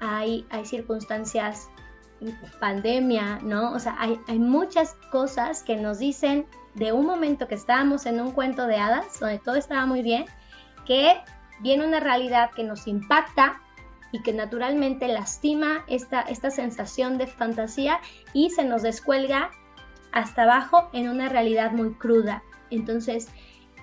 hay, 0.00 0.46
hay 0.50 0.66
circunstancias, 0.66 1.70
pandemia, 2.60 3.38
¿no? 3.42 3.72
O 3.72 3.78
sea, 3.78 3.96
hay, 3.98 4.20
hay 4.28 4.38
muchas 4.38 4.94
cosas 5.10 5.62
que 5.62 5.76
nos 5.76 6.00
dicen 6.00 6.44
de 6.74 6.92
un 6.92 7.06
momento 7.06 7.48
que 7.48 7.54
estábamos 7.54 8.04
en 8.04 8.20
un 8.20 8.32
cuento 8.32 8.66
de 8.66 8.76
hadas, 8.76 9.18
donde 9.20 9.38
todo 9.38 9.54
estaba 9.54 9.86
muy 9.86 10.02
bien, 10.02 10.26
que 10.84 11.16
viene 11.60 11.86
una 11.86 12.00
realidad 12.00 12.50
que 12.50 12.62
nos 12.62 12.86
impacta 12.86 13.62
y 14.12 14.22
que 14.22 14.32
naturalmente 14.32 15.08
lastima 15.08 15.84
esta, 15.88 16.22
esta 16.22 16.50
sensación 16.50 17.18
de 17.18 17.26
fantasía 17.26 18.00
y 18.32 18.50
se 18.50 18.64
nos 18.64 18.82
descuelga 18.82 19.50
hasta 20.12 20.42
abajo 20.44 20.88
en 20.92 21.08
una 21.08 21.28
realidad 21.28 21.72
muy 21.72 21.94
cruda. 21.94 22.42
Entonces, 22.70 23.28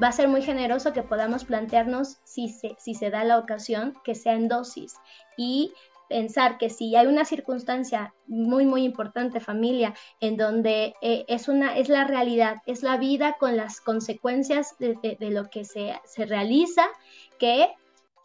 va 0.01 0.07
a 0.07 0.11
ser 0.11 0.27
muy 0.27 0.41
generoso 0.41 0.93
que 0.93 1.03
podamos 1.03 1.45
plantearnos 1.45 2.17
si 2.23 2.49
se, 2.49 2.75
si 2.79 2.95
se 2.95 3.09
da 3.09 3.23
la 3.23 3.37
ocasión 3.37 3.93
que 4.03 4.15
sea 4.15 4.33
en 4.33 4.47
dosis 4.47 4.95
y 5.37 5.73
pensar 6.09 6.57
que 6.57 6.69
si 6.69 6.95
hay 6.95 7.07
una 7.07 7.25
circunstancia 7.25 8.13
muy 8.27 8.65
muy 8.65 8.83
importante 8.83 9.39
familia 9.39 9.95
en 10.19 10.37
donde 10.37 10.93
eh, 11.01 11.25
es 11.27 11.47
una 11.47 11.75
es 11.77 11.89
la 11.89 12.03
realidad 12.03 12.57
es 12.67 12.83
la 12.83 12.97
vida 12.97 13.37
con 13.39 13.57
las 13.57 13.81
consecuencias 13.81 14.77
de, 14.77 15.17
de 15.19 15.31
lo 15.31 15.49
que 15.49 15.65
se, 15.65 15.99
se 16.05 16.25
realiza 16.27 16.85
que 17.39 17.69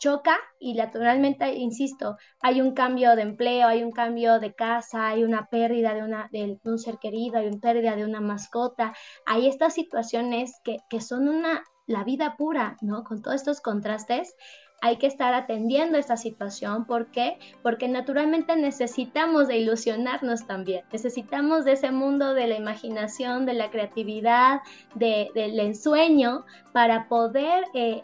choca 0.00 0.36
y 0.58 0.74
naturalmente, 0.74 1.54
insisto, 1.54 2.16
hay 2.40 2.60
un 2.60 2.72
cambio 2.72 3.14
de 3.14 3.22
empleo, 3.22 3.68
hay 3.68 3.84
un 3.84 3.92
cambio 3.92 4.40
de 4.40 4.54
casa, 4.54 5.08
hay 5.08 5.22
una 5.22 5.46
pérdida 5.46 5.94
de, 5.94 6.02
una, 6.02 6.28
de 6.32 6.58
un 6.64 6.78
ser 6.78 6.98
querido, 6.98 7.38
hay 7.38 7.46
una 7.46 7.60
pérdida 7.60 7.94
de 7.94 8.04
una 8.04 8.20
mascota, 8.20 8.94
hay 9.26 9.46
estas 9.46 9.74
situaciones 9.74 10.58
que, 10.64 10.78
que 10.88 11.00
son 11.00 11.28
una, 11.28 11.62
la 11.86 12.02
vida 12.02 12.36
pura, 12.36 12.76
¿no? 12.80 13.04
Con 13.04 13.22
todos 13.22 13.36
estos 13.36 13.60
contrastes, 13.60 14.34
hay 14.80 14.96
que 14.96 15.06
estar 15.06 15.34
atendiendo 15.34 15.98
esta 15.98 16.16
situación. 16.16 16.84
¿Por 16.84 17.06
qué? 17.10 17.38
Porque 17.62 17.88
naturalmente 17.88 18.56
necesitamos 18.56 19.48
de 19.48 19.58
ilusionarnos 19.58 20.46
también. 20.46 20.84
Necesitamos 20.92 21.64
de 21.64 21.72
ese 21.72 21.90
mundo 21.90 22.34
de 22.34 22.46
la 22.46 22.56
imaginación, 22.56 23.46
de 23.46 23.54
la 23.54 23.70
creatividad, 23.70 24.60
del 24.94 25.60
ensueño 25.60 26.44
para 26.72 27.08
poder 27.08 27.64
eh, 27.74 28.02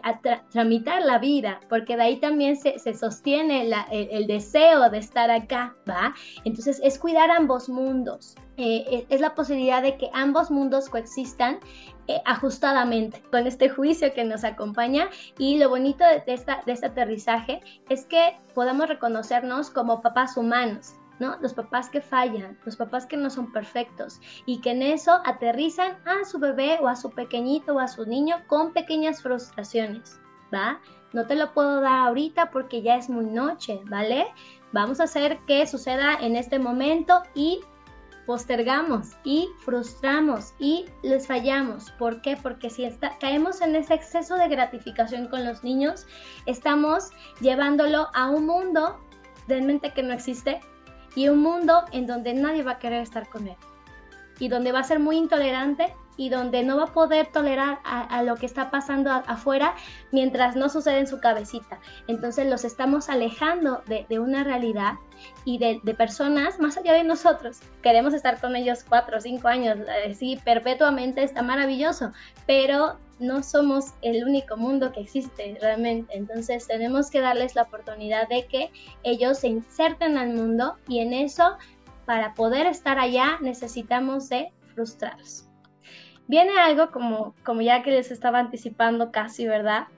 tramitar 0.51 1.03
la 1.03 1.19
vida, 1.19 1.61
porque 1.69 1.97
de 1.97 2.03
ahí 2.03 2.21
también 2.21 2.57
se, 2.57 2.79
sostiene 2.95 3.71
el, 3.91 4.27
deseo 4.27 4.91
de 4.91 4.99
estar 4.99 5.31
acá, 5.31 5.75
¿va? 5.89 6.15
Entonces 6.45 6.81
es 6.83 6.99
cuidar 6.99 7.31
ambos 7.31 7.69
mundos. 7.69 8.35
Eh, 8.57 9.07
es 9.11 9.21
la 9.21 9.35
posibilidad 9.35 9.83
de 9.83 9.99
que 9.99 10.11
ambos 10.15 10.51
mundos 10.51 10.89
coexistan 10.89 11.59
eh, 12.09 12.23
ajustadamente 12.25 13.21
con 13.31 13.47
este 13.47 13.69
juicio 13.69 14.15
que 14.15 14.25
nos 14.25 14.45
acompaña 14.45 15.09
y 15.39 15.59
lo 15.59 15.69
bonito 15.69 16.05
de, 16.05 16.23
esta, 16.33 16.63
de 16.65 16.73
este 16.73 16.87
aterrizaje 16.87 17.61
es 17.89 18.07
que 18.07 18.39
podamos 18.55 18.89
reconocernos 18.89 19.71
como 19.71 20.01
papás 20.01 20.37
humanos, 20.37 20.95
¿no? 21.19 21.37
Los 21.41 21.53
papás 21.53 21.91
que 21.91 22.01
fallan, 22.01 22.59
los 22.65 22.77
papás 22.77 23.07
que 23.07 23.17
no 23.17 23.29
son 23.29 23.53
perfectos 23.53 24.21
y 24.47 24.61
que 24.61 24.71
en 24.71 24.83
eso 24.83 25.21
aterrizan 25.25 25.99
a 26.07 26.25
su 26.25 26.39
bebé 26.39 26.79
o 26.81 26.89
a 26.89 26.97
su 26.97 27.11
pequeñito 27.11 27.75
o 27.75 27.81
a 27.81 27.89
su 27.89 28.07
niño 28.07 28.37
con 28.47 28.73
pequeñas 28.73 29.21
frustraciones, 29.21 30.21
¿va? 30.55 30.81
No 31.13 31.27
te 31.27 31.35
lo 31.35 31.53
puedo 31.53 31.81
dar 31.81 32.07
ahorita 32.09 32.51
porque 32.51 32.83
ya 32.83 32.97
es 32.97 33.11
muy 33.11 33.27
noche, 33.27 33.81
¿vale? 33.87 34.27
Vamos 34.73 35.01
a 35.01 35.05
hacer 35.05 35.41
que 35.47 35.67
suceda 35.67 36.15
en 36.21 36.37
este 36.37 36.59
momento 36.59 37.23
y 37.35 37.61
postergamos 38.27 39.17
y 39.25 39.49
frustramos 39.61 40.53
y 40.59 40.87
les 41.03 41.27
fallamos. 41.27 41.91
¿Por 41.93 42.21
qué? 42.21 42.37
Porque 42.37 42.69
si 42.69 42.87
caemos 43.21 43.61
en 43.61 43.77
ese 43.77 43.95
exceso 43.95 44.37
de 44.37 44.49
gratificación 44.49 45.29
con 45.29 45.45
los 45.45 45.63
niños, 45.63 46.07
estamos 46.45 47.11
llevándolo 47.41 48.09
a 48.15 48.29
un 48.29 48.47
mundo 48.47 49.01
de 49.47 49.63
mente 49.63 49.93
que 49.93 50.03
no 50.03 50.13
existe 50.13 50.61
y 51.15 51.29
un 51.29 51.39
mundo 51.39 51.85
en 51.93 52.07
donde 52.07 52.35
nadie 52.35 52.63
va 52.63 52.73
a 52.73 52.79
querer 52.79 53.03
estar 53.03 53.29
con 53.29 53.47
él 53.47 53.57
y 54.39 54.49
donde 54.49 54.73
va 54.73 54.81
a 54.81 54.85
ser 54.85 54.99
muy 54.99 55.17
intolerante 55.17 55.95
y 56.17 56.29
donde 56.31 56.63
no 56.63 56.77
va 56.77 56.85
a 56.85 56.93
poder 56.93 57.27
tolerar 57.29 57.79
a, 57.85 58.23
lo 58.23 58.37
que 58.37 58.47
está 58.47 58.71
pasando 58.71 59.11
afuera 59.11 59.75
mientras 60.13 60.57
no 60.57 60.69
sucede 60.69 60.99
en 60.99 61.07
su 61.07 61.21
cabecita. 61.21 61.79
Entonces 62.07 62.49
los 62.49 62.65
estamos 62.65 63.09
alejando 63.09 63.83
de, 63.87 64.19
una 64.19 64.45
realidad 64.45 64.95
y 65.45 65.59
de, 65.59 65.81
personas 65.95 66.59
más 66.59 66.77
allá 66.77 66.93
de 66.95 67.05
nosotros. 67.05 67.61
Queremos 67.83 68.15
estar 68.15 68.41
con 68.41 68.57
ellos 68.57 68.85
cuatro 68.89 69.19
o 69.19 69.21
cinco 69.21 69.49
años, 69.49 69.79
eh, 70.05 70.15
sí, 70.15 70.39
perpetuamente 70.45 71.23
está 71.23 71.43
maravilloso, 71.43 72.13
pero 72.47 72.99
no 73.19 73.43
somos 73.43 73.95
el 74.03 74.25
único 74.25 74.57
mundo 74.57 74.93
que 74.93 75.01
existe 75.01 75.57
realmente. 75.61 76.17
Entonces 76.17 76.67
tenemos 76.67 77.11
que 77.11 77.21
darles 77.21 77.55
la 77.55 77.63
oportunidad 77.63 78.29
de 78.29 78.47
que 78.47 78.71
ellos 79.05 79.39
se 79.39 79.49
inserten 79.49 80.19
al 80.19 80.35
mundo 80.35 80.77
y 80.87 81.01
en 81.01 81.13
eso, 81.13 81.57
para 82.05 82.35
poder 82.35 82.67
estar 82.67 82.99
allá, 82.99 83.39
necesitamos 83.41 84.29
de 84.29 84.53
frustrarlos 84.75 85.46
viene 86.29 86.59
algo 86.59 86.91
como, 86.91 87.35
como 87.45 87.63
ya 87.63 87.83
que 87.83 87.91
les 87.91 88.11
estaba 88.11 88.39
anticipando 88.39 89.11
casi, 89.11 89.47
¿verdad? 89.47 89.89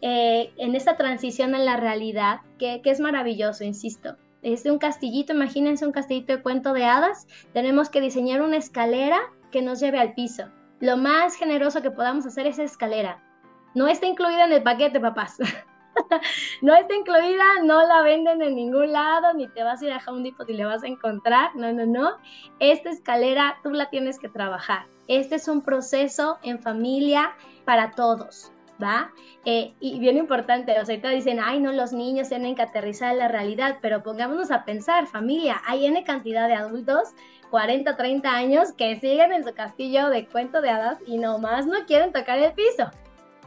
Eh, 0.00 0.52
en 0.56 0.74
esta 0.74 0.96
transición 0.96 1.54
a 1.54 1.58
la 1.58 1.76
realidad, 1.76 2.40
que, 2.58 2.80
es 2.84 3.00
maravilloso, 3.00 3.64
insisto. 3.64 4.16
Es 4.42 4.64
de 4.64 4.72
un 4.72 4.78
castillito, 4.78 5.32
imagínense 5.32 5.86
un 5.86 5.92
castillito 5.92 6.36
de 6.36 6.42
cuento 6.42 6.72
de 6.72 6.84
hadas. 6.84 7.28
Tenemos 7.52 7.88
que 7.88 8.00
diseñar 8.00 8.42
una 8.42 8.56
escalera 8.56 9.20
que 9.52 9.62
nos 9.62 9.78
lleve 9.78 10.00
al 10.00 10.14
piso. 10.14 10.46
Lo 10.80 10.96
más 10.96 11.36
generoso 11.36 11.82
que 11.82 11.92
podamos 11.92 12.26
hacer 12.26 12.48
es 12.48 12.58
escalera. 12.58 13.22
No 13.76 13.86
está 13.86 14.06
incluida 14.06 14.44
en 14.44 14.52
el 14.52 14.64
paquete, 14.64 14.98
papás. 14.98 15.38
no 16.62 16.74
está 16.74 16.96
incluida, 16.96 17.44
no 17.62 17.86
la 17.86 18.02
venden 18.02 18.42
en 18.42 18.56
ningún 18.56 18.90
lado, 18.90 19.32
ni 19.34 19.46
te 19.46 19.62
vas 19.62 19.80
a 19.80 19.86
ir 19.86 19.92
a 19.92 20.02
Home 20.04 20.24
Depot 20.24 20.48
y 20.50 20.54
le 20.54 20.64
vas 20.64 20.82
a 20.82 20.88
encontrar. 20.88 21.54
No, 21.54 21.72
no, 21.72 21.86
no. 21.86 22.16
Esta 22.58 22.90
escalera 22.90 23.58
tú 23.62 23.70
la 23.70 23.88
tienes 23.90 24.18
que 24.18 24.28
trabajar. 24.28 24.86
Este 25.08 25.36
es 25.36 25.48
un 25.48 25.62
proceso 25.62 26.38
en 26.42 26.60
familia 26.60 27.32
para 27.64 27.92
todos, 27.92 28.52
¿va? 28.82 29.10
Eh, 29.44 29.74
y 29.80 29.98
bien 29.98 30.16
importante, 30.16 30.78
o 30.80 30.84
sea, 30.84 30.96
dicen, 30.96 31.40
ay, 31.42 31.60
no, 31.60 31.72
los 31.72 31.92
niños 31.92 32.28
tienen 32.28 32.54
que 32.54 32.62
aterrizar 32.62 33.12
en 33.12 33.18
la 33.18 33.28
realidad, 33.28 33.78
pero 33.82 34.02
pongámonos 34.02 34.50
a 34.50 34.64
pensar, 34.64 35.06
familia, 35.06 35.60
hay 35.66 35.86
N 35.86 36.02
cantidad 36.04 36.48
de 36.48 36.54
adultos, 36.54 37.10
40, 37.50 37.96
30 37.96 38.30
años, 38.30 38.72
que 38.72 38.98
siguen 39.00 39.32
en 39.32 39.44
su 39.44 39.52
castillo 39.52 40.08
de 40.08 40.26
cuento 40.26 40.60
de 40.62 40.70
hadas 40.70 40.98
y 41.06 41.18
nomás 41.18 41.66
no 41.66 41.84
quieren 41.86 42.12
tocar 42.12 42.38
el 42.38 42.52
piso, 42.52 42.90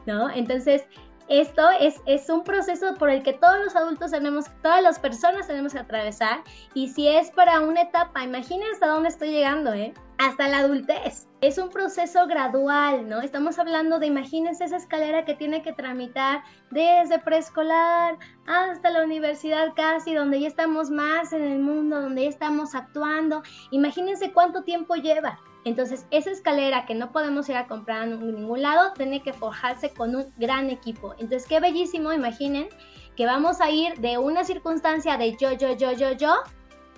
¿no? 0.06 0.30
Entonces, 0.30 0.86
esto 1.28 1.70
es, 1.80 2.02
es, 2.06 2.30
un 2.30 2.44
proceso 2.44 2.94
por 2.96 3.10
el 3.10 3.24
que 3.24 3.34
todos 3.34 3.58
los 3.64 3.76
adultos 3.76 4.12
tenemos, 4.12 4.46
todas 4.62 4.84
las 4.84 5.00
personas 5.00 5.48
tenemos 5.48 5.74
que 5.74 5.80
atravesar. 5.80 6.44
Y 6.74 6.90
si 6.90 7.08
es 7.08 7.32
para 7.32 7.62
una 7.62 7.82
etapa, 7.82 8.24
imagínense 8.24 8.86
a 8.86 8.90
dónde 8.90 9.10
estoy 9.10 9.32
llegando, 9.32 9.74
¿eh? 9.74 9.94
Hasta 10.20 10.48
la 10.48 10.60
adultez. 10.60 11.28
Es 11.42 11.58
un 11.58 11.70
proceso 11.72 12.28
gradual, 12.28 13.10
¿no? 13.10 13.22
Estamos 13.22 13.58
hablando 13.58 14.00
de, 14.00 14.08
imagínense 14.08 14.66
esa 14.66 14.78
escalera 14.78 15.26
que 15.26 15.34
tiene 15.34 15.62
que 15.62 15.74
tramitar 15.74 16.44
desde 16.70 17.20
preescolar 17.20 18.18
hasta 18.46 18.92
la 18.92 19.04
universidad 19.04 19.74
casi, 19.76 20.14
donde 20.14 20.40
ya 20.40 20.48
estamos 20.48 20.92
más 20.92 21.34
en 21.34 21.44
el 21.44 21.60
mundo, 21.60 22.02
donde 22.02 22.24
ya 22.24 22.30
estamos 22.30 22.76
actuando. 22.76 23.42
Imagínense 23.72 24.32
cuánto 24.32 24.64
tiempo 24.64 24.96
lleva. 24.96 25.40
Entonces, 25.66 26.06
esa 26.12 26.30
escalera 26.30 26.86
que 26.86 26.94
no 26.94 27.12
podemos 27.12 27.50
ir 27.50 27.58
a 27.58 27.66
comprar 27.66 28.08
en 28.08 28.20
ningún 28.20 28.62
lado, 28.62 28.94
tiene 28.94 29.24
que 29.24 29.34
forjarse 29.34 29.90
con 29.90 30.16
un 30.16 30.32
gran 30.38 30.70
equipo. 30.70 31.14
Entonces, 31.18 31.48
qué 31.48 31.60
bellísimo, 31.60 32.14
imaginen 32.14 32.70
que 33.16 33.26
vamos 33.26 33.60
a 33.62 33.72
ir 33.72 33.96
de 34.00 34.20
una 34.20 34.44
circunstancia 34.44 35.18
de 35.18 35.36
yo, 35.38 35.54
yo, 35.54 35.76
yo, 35.76 35.92
yo, 35.94 36.12
yo, 36.12 36.36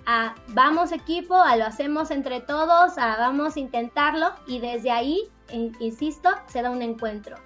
a 0.04 0.34
vamos 0.48 0.92
equipo, 0.92 1.34
a 1.34 1.56
lo 1.56 1.64
hacemos 1.64 2.10
entre 2.10 2.40
todos, 2.40 2.98
a 2.98 3.16
vamos 3.16 3.56
a 3.56 3.60
intentarlo 3.60 4.32
y 4.46 4.58
desde 4.58 4.90
ahí, 4.90 5.30
insisto, 5.80 6.30
se 6.46 6.60
da 6.60 6.70
un 6.70 6.82
encuentro. 6.82 7.36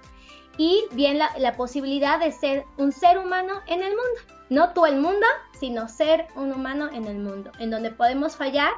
Y 0.57 0.85
bien 0.91 1.17
la, 1.17 1.31
la 1.39 1.53
posibilidad 1.53 2.19
de 2.19 2.31
ser 2.33 2.65
un 2.77 2.91
ser 2.91 3.17
humano 3.17 3.61
en 3.65 3.81
el 3.81 3.89
mundo 3.89 4.21
No 4.49 4.71
tú 4.73 4.85
el 4.85 4.97
mundo, 4.97 5.25
sino 5.59 5.87
ser 5.87 6.27
un 6.35 6.51
humano 6.51 6.89
en 6.91 7.05
el 7.05 7.17
mundo, 7.17 7.51
en 7.59 7.71
donde 7.71 7.91
podemos 7.91 8.35
fallar 8.35 8.71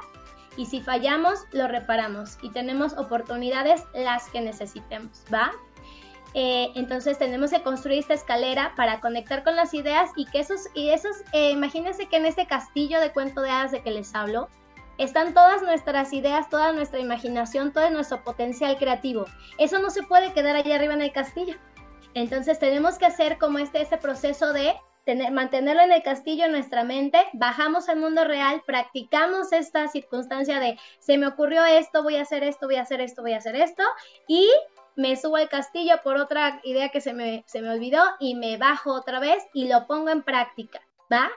y 0.56 0.66
si 0.66 0.80
fallamos, 0.80 1.44
lo 1.52 1.68
reparamos 1.68 2.38
y 2.42 2.50
tenemos 2.50 2.94
oportunidades 2.94 3.82
las 3.94 4.28
que 4.30 4.40
necesitemos, 4.40 5.22
¿va? 5.32 5.52
Eh, 6.34 6.70
entonces 6.74 7.18
tenemos 7.18 7.50
que 7.50 7.62
construir 7.62 8.00
esta 8.00 8.14
escalera 8.14 8.74
para 8.76 9.00
conectar 9.00 9.42
con 9.42 9.56
las 9.56 9.72
ideas 9.72 10.10
y 10.16 10.26
que 10.26 10.40
esos, 10.40 10.68
y 10.74 10.90
esos, 10.90 11.16
eh, 11.32 11.50
imagínense 11.50 12.06
que 12.06 12.16
en 12.16 12.26
este 12.26 12.46
castillo 12.46 13.00
de 13.00 13.12
cuento 13.12 13.40
de 13.40 13.50
hadas 13.50 13.72
de 13.72 13.82
que 13.82 13.90
les 13.90 14.14
hablo, 14.14 14.48
están 14.98 15.34
todas 15.34 15.62
nuestras 15.62 16.12
ideas, 16.12 16.48
toda 16.48 16.72
nuestra 16.72 17.00
imaginación, 17.00 17.72
todo 17.72 17.88
nuestro 17.90 18.22
potencial 18.22 18.76
creativo. 18.76 19.26
Eso 19.58 19.78
no 19.78 19.90
se 19.90 20.02
puede 20.02 20.32
quedar 20.32 20.56
allá 20.56 20.76
arriba 20.76 20.94
en 20.94 21.02
el 21.02 21.12
castillo. 21.12 21.54
Entonces 22.14 22.58
tenemos 22.58 22.98
que 22.98 23.06
hacer 23.06 23.38
como 23.38 23.58
este, 23.58 23.80
este 23.82 23.98
proceso 23.98 24.52
de 24.52 24.74
tener, 25.06 25.32
mantenerlo 25.32 25.82
en 25.82 25.92
el 25.92 26.02
castillo 26.02 26.44
en 26.44 26.52
nuestra 26.52 26.84
mente, 26.84 27.18
bajamos 27.32 27.88
al 27.88 27.98
mundo 27.98 28.24
real, 28.24 28.62
practicamos 28.66 29.52
esta 29.52 29.88
circunstancia 29.88 30.60
de 30.60 30.78
se 30.98 31.16
me 31.16 31.28
ocurrió 31.28 31.64
esto, 31.64 32.02
voy 32.02 32.16
a 32.16 32.22
hacer 32.22 32.42
esto, 32.42 32.66
voy 32.66 32.76
a 32.76 32.82
hacer 32.82 33.00
esto, 33.00 33.22
voy 33.22 33.32
a 33.32 33.38
hacer 33.38 33.54
esto, 33.54 33.84
y 34.26 34.50
me 34.96 35.16
subo 35.16 35.36
al 35.36 35.48
castillo 35.48 35.94
por 36.02 36.16
otra 36.16 36.60
idea 36.64 36.88
que 36.88 37.00
se 37.00 37.14
me, 37.14 37.44
se 37.46 37.62
me 37.62 37.70
olvidó 37.70 38.02
y 38.18 38.34
me 38.34 38.58
bajo 38.58 38.92
otra 38.92 39.20
vez 39.20 39.42
y 39.54 39.68
lo 39.68 39.86
pongo 39.86 40.10
en 40.10 40.22
práctica, 40.22 40.80
¿va? 41.10 41.30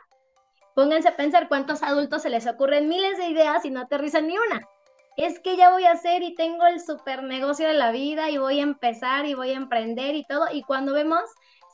Pónganse 0.74 1.10
a 1.10 1.16
pensar 1.16 1.48
cuántos 1.48 1.84
adultos 1.84 2.24
se 2.24 2.30
les 2.30 2.48
ocurren 2.48 2.90
miles 2.90 3.18
de 3.18 3.28
ideas 3.28 3.64
y 3.66 3.70
no 3.70 3.82
aterrizan 3.82 4.28
ni 4.28 4.38
una. 4.38 4.68
Es 5.16 5.40
que 5.40 5.58
ya 5.58 5.70
voy 5.70 5.84
a 5.84 5.92
hacer 5.92 6.24
y 6.24 6.34
tengo 6.34 6.66
el 6.66 6.80
super 6.80 7.22
negocio 7.24 7.68
de 7.68 7.74
la 7.74 7.92
vida 7.92 8.30
y 8.30 8.38
voy 8.38 8.62
a 8.62 8.64
empezar 8.64 9.26
y 9.26 9.34
voy 9.34 9.52
a 9.52 9.58
emprender 9.58 10.16
y 10.16 10.24
todo. 10.24 10.46
Y 10.52 10.64
cuando 10.64 10.94
vemos, 10.94 11.24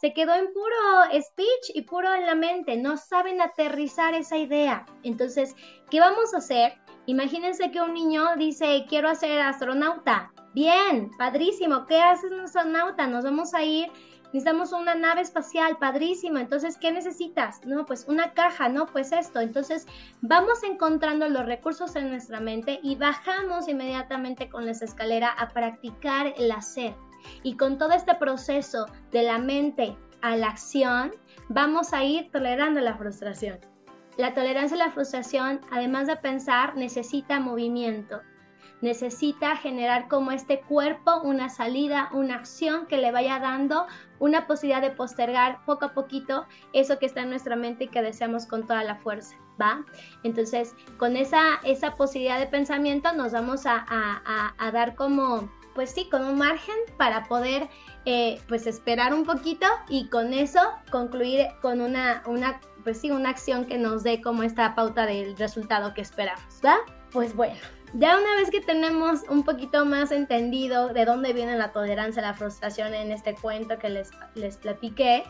se 0.06 0.14
quedó 0.14 0.36
en 0.36 0.54
puro 0.54 1.20
speech 1.20 1.72
y 1.74 1.82
puro 1.82 2.14
en 2.14 2.28
la 2.28 2.36
mente. 2.36 2.78
No 2.78 2.96
saben 2.96 3.42
aterrizar 3.42 4.14
esa 4.14 4.38
idea. 4.38 4.86
Entonces, 5.02 5.56
¿qué 5.90 6.00
vamos 6.00 6.32
a 6.36 6.38
hacer? 6.38 6.74
Imagínense 7.08 7.72
que 7.72 7.82
un 7.82 7.96
niño 7.96 8.36
dice, 8.38 8.86
quiero 8.88 9.16
ser 9.16 9.40
astronauta. 9.40 10.32
Bien, 10.54 11.10
padrísimo. 11.18 11.88
¿Qué 11.88 12.00
haces 12.00 12.32
astronauta? 12.32 13.08
Nos 13.08 13.24
vamos 13.24 13.56
a 13.56 13.64
ir 13.64 13.92
necesitamos 14.26 14.74
una 14.74 14.96
nave 14.96 15.22
espacial, 15.22 15.78
padrísimo, 15.78 16.40
entonces, 16.40 16.78
¿qué 16.78 16.92
necesitas? 16.92 17.66
No, 17.66 17.86
pues 17.86 18.06
una 18.10 18.34
caja, 18.34 18.68
no, 18.68 18.86
pues 18.86 19.14
esto. 19.14 19.40
Entonces, 19.40 19.88
vamos 20.20 20.62
encontrando 20.64 21.30
los 21.30 21.46
recursos 21.46 21.96
en 21.96 22.10
nuestra 22.10 22.42
mente 22.42 22.82
y 22.84 22.96
bajamos 22.96 23.70
inmediatamente 23.70 24.50
con 24.50 24.68
esa 24.68 24.84
escalera 24.84 25.30
a 25.30 25.48
practicar 25.48 26.34
el 26.36 26.52
hacer. 26.52 26.94
Y 27.44 27.58
con 27.58 27.78
todo 27.78 27.92
este 27.92 28.16
proceso 28.16 28.86
de 29.12 29.24
la 29.24 29.38
mente 29.38 29.98
a 30.22 30.36
la 30.36 30.48
acción, 30.48 31.12
vamos 31.50 31.94
a 31.94 32.04
ir 32.04 32.32
tolerando 32.32 32.82
la 32.82 32.98
frustración. 32.98 33.60
La 34.18 34.34
tolerancia 34.34 34.76
a 34.76 34.88
la 34.88 34.92
frustración, 34.92 35.62
además 35.72 36.08
de 36.08 36.16
pensar, 36.16 36.76
necesita 36.76 37.40
movimiento 37.40 38.22
necesita 38.82 39.56
generar 39.58 40.08
como 40.08 40.32
este 40.32 40.62
cuerpo 40.62 41.22
una 41.22 41.50
salida, 41.50 42.10
una 42.14 42.36
acción 42.36 42.86
que 42.88 42.98
le 42.98 43.12
vaya 43.12 43.40
dando 43.40 43.88
una 44.20 44.48
posibilidad 44.48 44.82
de 44.82 44.92
postergar 44.92 45.60
poco 45.66 45.86
a 45.86 45.94
poquito 45.94 46.46
eso 46.74 47.00
que 47.00 47.06
está 47.06 47.22
en 47.22 47.30
nuestra 47.30 47.56
mente 47.56 47.86
y 47.86 47.88
que 47.88 48.02
deseamos 48.02 48.46
con 48.46 48.66
toda 48.66 48.84
la 48.84 48.96
fuerza, 48.96 49.36
¿va? 49.60 49.84
Entonces, 50.24 50.76
con 50.98 51.18
esa, 51.18 51.60
esa 51.64 51.96
posibilidad 51.96 52.40
de 52.40 52.48
pensamiento 52.48 53.12
nos 53.14 53.34
vamos 53.34 53.66
a, 53.66 53.86
a, 53.88 54.72
dar 54.72 54.96
como, 54.96 55.50
pues 55.76 55.92
sí, 55.92 56.08
con 56.10 56.24
un 56.24 56.38
margen 56.38 56.76
para 56.98 57.26
poder, 57.26 57.70
eh, 58.06 58.42
pues 58.48 58.66
esperar 58.66 59.14
un 59.14 59.26
poquito 59.26 59.68
y 59.90 60.08
con 60.08 60.34
eso 60.34 60.60
concluir 60.90 61.48
con 61.62 61.82
una, 61.82 62.24
una, 62.26 62.60
pues 62.84 63.02
sí, 63.02 63.12
una 63.12 63.30
acción 63.30 63.66
que 63.66 63.78
nos 63.78 64.02
dé 64.02 64.22
como 64.22 64.42
esta 64.42 64.74
pauta 64.74 65.06
del 65.06 65.38
resultado 65.38 65.94
que 65.94 66.02
esperamos, 66.02 66.44
¿va? 66.66 66.78
Pues 67.12 67.36
bueno, 67.36 67.56
ya 67.94 68.18
una 68.18 68.36
vez 68.38 68.50
que 68.50 68.62
tenemos 68.62 69.24
un 69.30 69.44
poquito 69.44 69.86
más 69.86 70.12
entendido 70.12 70.90
de 70.94 71.06
dónde 71.06 71.34
viene 71.34 71.58
la 71.58 71.72
tolerancia 71.72 72.22
la 72.22 72.34
frustración 72.34 72.94
en 72.94 73.12
este 73.12 73.36
cuento 73.36 73.78
que 73.78 73.90
les, 73.90 74.12
les 74.34 74.58
platiqué, 74.58 75.24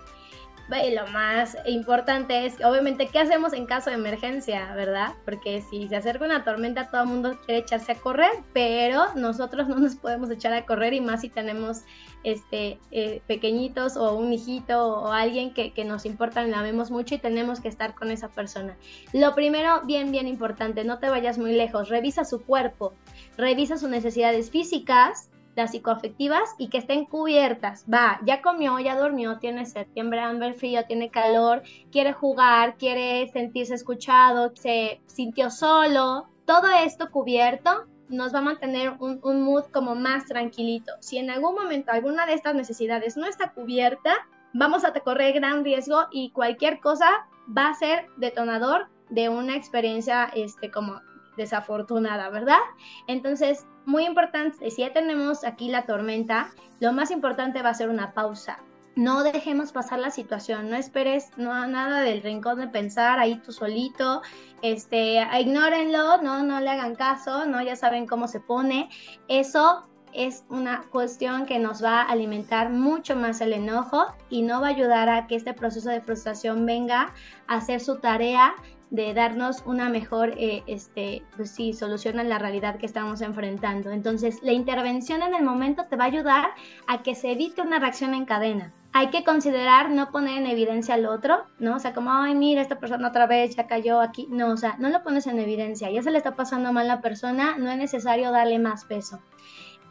lo 0.67 1.07
más 1.07 1.57
importante 1.65 2.45
es, 2.45 2.55
obviamente, 2.63 3.07
¿qué 3.07 3.19
hacemos 3.19 3.53
en 3.53 3.65
caso 3.65 3.89
de 3.89 3.97
emergencia, 3.97 4.73
verdad? 4.73 5.13
Porque 5.23 5.61
si 5.61 5.87
se 5.87 5.95
acerca 5.95 6.25
una 6.25 6.43
tormenta, 6.43 6.89
todo 6.89 7.03
el 7.03 7.07
mundo 7.07 7.37
quiere 7.45 7.61
echarse 7.61 7.91
a 7.91 7.95
correr, 7.95 8.31
pero 8.53 9.13
nosotros 9.15 9.67
no 9.67 9.77
nos 9.77 9.95
podemos 9.95 10.29
echar 10.31 10.53
a 10.53 10.65
correr 10.65 10.93
y 10.93 11.01
más 11.01 11.21
si 11.21 11.29
tenemos 11.29 11.83
este, 12.23 12.79
eh, 12.91 13.21
pequeñitos 13.27 13.95
o 13.95 14.15
un 14.15 14.33
hijito 14.33 14.87
o 14.87 15.11
alguien 15.11 15.53
que, 15.53 15.71
que 15.71 15.85
nos 15.85 16.05
importa 16.05 16.43
la 16.43 16.63
vemos 16.63 16.89
mucho 16.89 17.15
y 17.15 17.19
tenemos 17.19 17.59
que 17.59 17.67
estar 17.67 17.93
con 17.93 18.09
esa 18.09 18.29
persona. 18.29 18.75
Lo 19.13 19.35
primero, 19.35 19.81
bien, 19.85 20.11
bien 20.11 20.27
importante, 20.27 20.83
no 20.83 20.97
te 20.97 21.09
vayas 21.09 21.37
muy 21.37 21.53
lejos, 21.53 21.89
revisa 21.89 22.25
su 22.25 22.43
cuerpo, 22.43 22.93
revisa 23.37 23.77
sus 23.77 23.89
necesidades 23.89 24.49
físicas, 24.49 25.29
las 25.55 25.71
psicoafectivas 25.71 26.53
y 26.57 26.69
que 26.69 26.77
estén 26.77 27.05
cubiertas. 27.05 27.85
Va, 27.91 28.19
ya 28.25 28.41
comió, 28.41 28.79
ya 28.79 28.99
durmió, 28.99 29.39
tiene 29.39 29.65
septiembre, 29.65 30.19
hambre, 30.19 30.53
frío, 30.53 30.85
tiene 30.85 31.09
calor, 31.09 31.63
quiere 31.91 32.13
jugar, 32.13 32.77
quiere 32.77 33.27
sentirse 33.29 33.73
escuchado, 33.73 34.51
se 34.55 35.01
sintió 35.05 35.49
solo. 35.49 36.27
Todo 36.45 36.67
esto 36.83 37.09
cubierto 37.09 37.85
nos 38.09 38.33
va 38.33 38.39
a 38.39 38.43
mantener 38.43 38.93
un, 38.99 39.19
un 39.23 39.41
mood 39.41 39.63
como 39.71 39.95
más 39.95 40.25
tranquilito. 40.25 40.93
Si 40.99 41.17
en 41.17 41.29
algún 41.29 41.55
momento 41.55 41.91
alguna 41.91 42.25
de 42.25 42.33
estas 42.33 42.53
necesidades 42.53 43.17
no 43.17 43.25
está 43.25 43.51
cubierta, 43.51 44.13
vamos 44.53 44.85
a 44.85 44.93
correr 44.93 45.33
gran 45.33 45.63
riesgo 45.63 46.07
y 46.11 46.31
cualquier 46.31 46.79
cosa 46.79 47.27
va 47.55 47.69
a 47.69 47.73
ser 47.73 48.07
detonador 48.17 48.87
de 49.09 49.29
una 49.29 49.55
experiencia 49.55 50.31
este, 50.35 50.71
como 50.71 51.01
desafortunada, 51.37 52.29
¿verdad? 52.29 52.59
Entonces, 53.07 53.67
muy 53.85 54.05
importante, 54.05 54.69
si 54.71 54.81
ya 54.81 54.93
tenemos 54.93 55.43
aquí 55.43 55.69
la 55.69 55.85
tormenta, 55.85 56.49
lo 56.79 56.93
más 56.93 57.11
importante 57.11 57.61
va 57.61 57.69
a 57.69 57.73
ser 57.73 57.89
una 57.89 58.13
pausa. 58.13 58.59
No 58.95 59.23
dejemos 59.23 59.73
pasar 59.73 59.99
la 59.99 60.09
situación, 60.09 60.69
no 60.69 60.77
esperes 60.77 61.29
no, 61.35 61.67
nada 61.67 62.01
del 62.01 62.23
rincón 62.23 62.59
de 62.59 62.67
pensar 62.67 63.19
ahí 63.19 63.35
tú 63.35 63.51
solito, 63.51 64.21
este, 64.61 65.21
ignórenlo, 65.37 66.21
no, 66.21 66.43
no 66.43 66.61
le 66.61 66.69
hagan 66.69 66.95
caso, 66.95 67.45
no, 67.45 67.61
ya 67.61 67.75
saben 67.75 68.07
cómo 68.07 68.29
se 68.29 68.39
pone. 68.39 68.89
Eso 69.27 69.85
es 70.15 70.45
una 70.49 70.83
cuestión 70.91 71.45
que 71.45 71.59
nos 71.59 71.83
va 71.83 72.01
a 72.01 72.09
alimentar 72.09 72.69
mucho 72.69 73.17
más 73.17 73.41
el 73.41 73.51
enojo 73.51 74.05
y 74.29 74.43
no 74.43 74.61
va 74.61 74.67
a 74.67 74.69
ayudar 74.69 75.09
a 75.09 75.27
que 75.27 75.35
este 75.35 75.53
proceso 75.53 75.89
de 75.89 75.99
frustración 75.99 76.65
venga 76.65 77.13
a 77.47 77.55
hacer 77.55 77.81
su 77.81 77.97
tarea 77.99 78.55
de 78.89 79.13
darnos 79.13 79.63
una 79.65 79.89
mejor, 79.89 80.33
eh, 80.37 80.63
este, 80.67 81.23
pues 81.35 81.51
sí, 81.51 81.73
solución 81.73 82.19
a 82.19 82.23
la 82.23 82.39
realidad 82.39 82.77
que 82.77 82.85
estamos 82.85 83.21
enfrentando. 83.21 83.91
Entonces, 83.91 84.39
la 84.41 84.53
intervención 84.53 85.21
en 85.21 85.33
el 85.33 85.43
momento 85.43 85.85
te 85.89 85.95
va 85.95 86.05
a 86.05 86.07
ayudar 86.07 86.49
a 86.87 87.03
que 87.03 87.15
se 87.15 87.31
evite 87.31 87.61
una 87.61 87.79
reacción 87.79 88.13
en 88.13 88.25
cadena. 88.25 88.73
Hay 88.93 89.09
que 89.09 89.25
considerar 89.25 89.89
no 89.89 90.11
poner 90.11 90.37
en 90.37 90.47
evidencia 90.47 90.95
al 90.95 91.05
otro, 91.05 91.43
¿no? 91.59 91.75
O 91.75 91.79
sea, 91.79 91.93
como, 91.93 92.11
ay, 92.11 92.33
mira, 92.33 92.61
esta 92.61 92.79
persona 92.79 93.09
otra 93.09 93.27
vez 93.27 93.55
ya 93.55 93.67
cayó 93.67 93.99
aquí. 93.99 94.27
No, 94.29 94.49
o 94.49 94.57
sea, 94.57 94.77
no 94.79 94.89
lo 94.89 95.03
pones 95.03 95.27
en 95.27 95.39
evidencia. 95.39 95.91
Ya 95.91 96.01
se 96.01 96.11
le 96.11 96.17
está 96.17 96.35
pasando 96.35 96.71
mal 96.71 96.89
a 96.89 96.95
la 96.95 97.01
persona, 97.01 97.57
no 97.57 97.69
es 97.69 97.77
necesario 97.77 98.31
darle 98.31 98.57
más 98.57 98.85
peso 98.85 99.19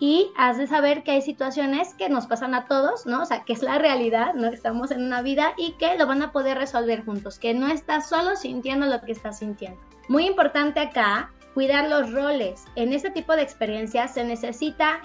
y 0.05 0.31
has 0.37 0.59
de 0.59 0.67
saber 0.67 1.03
que 1.03 1.13
hay 1.13 1.23
situaciones 1.23 1.95
que 1.95 2.11
nos 2.11 2.27
pasan 2.27 2.55
a 2.55 2.67
todos, 2.67 3.07
¿no? 3.07 3.23
O 3.23 3.25
sea, 3.25 3.43
que 3.45 3.55
es 3.55 3.63
la 3.63 3.79
realidad, 3.79 4.35
¿no? 4.35 4.49
Estamos 4.49 4.91
en 4.91 5.03
una 5.03 5.23
vida 5.23 5.55
y 5.57 5.73
que 5.79 5.97
lo 5.97 6.07
van 6.07 6.21
a 6.21 6.31
poder 6.31 6.59
resolver 6.59 7.07
juntos, 7.07 7.39
que 7.39 7.55
no 7.55 7.69
estás 7.69 8.11
solo 8.11 8.37
sintiendo 8.37 8.85
lo 8.85 9.01
que 9.01 9.13
estás 9.13 9.39
sintiendo. 9.39 9.81
Muy 10.09 10.27
importante 10.27 10.79
acá, 10.79 11.33
cuidar 11.55 11.89
los 11.89 12.13
roles. 12.13 12.67
En 12.75 12.93
este 12.93 13.13
tipo 13.13 13.35
de 13.35 13.45
experiencias 13.45 14.13
se 14.13 14.25
necesita, 14.25 15.01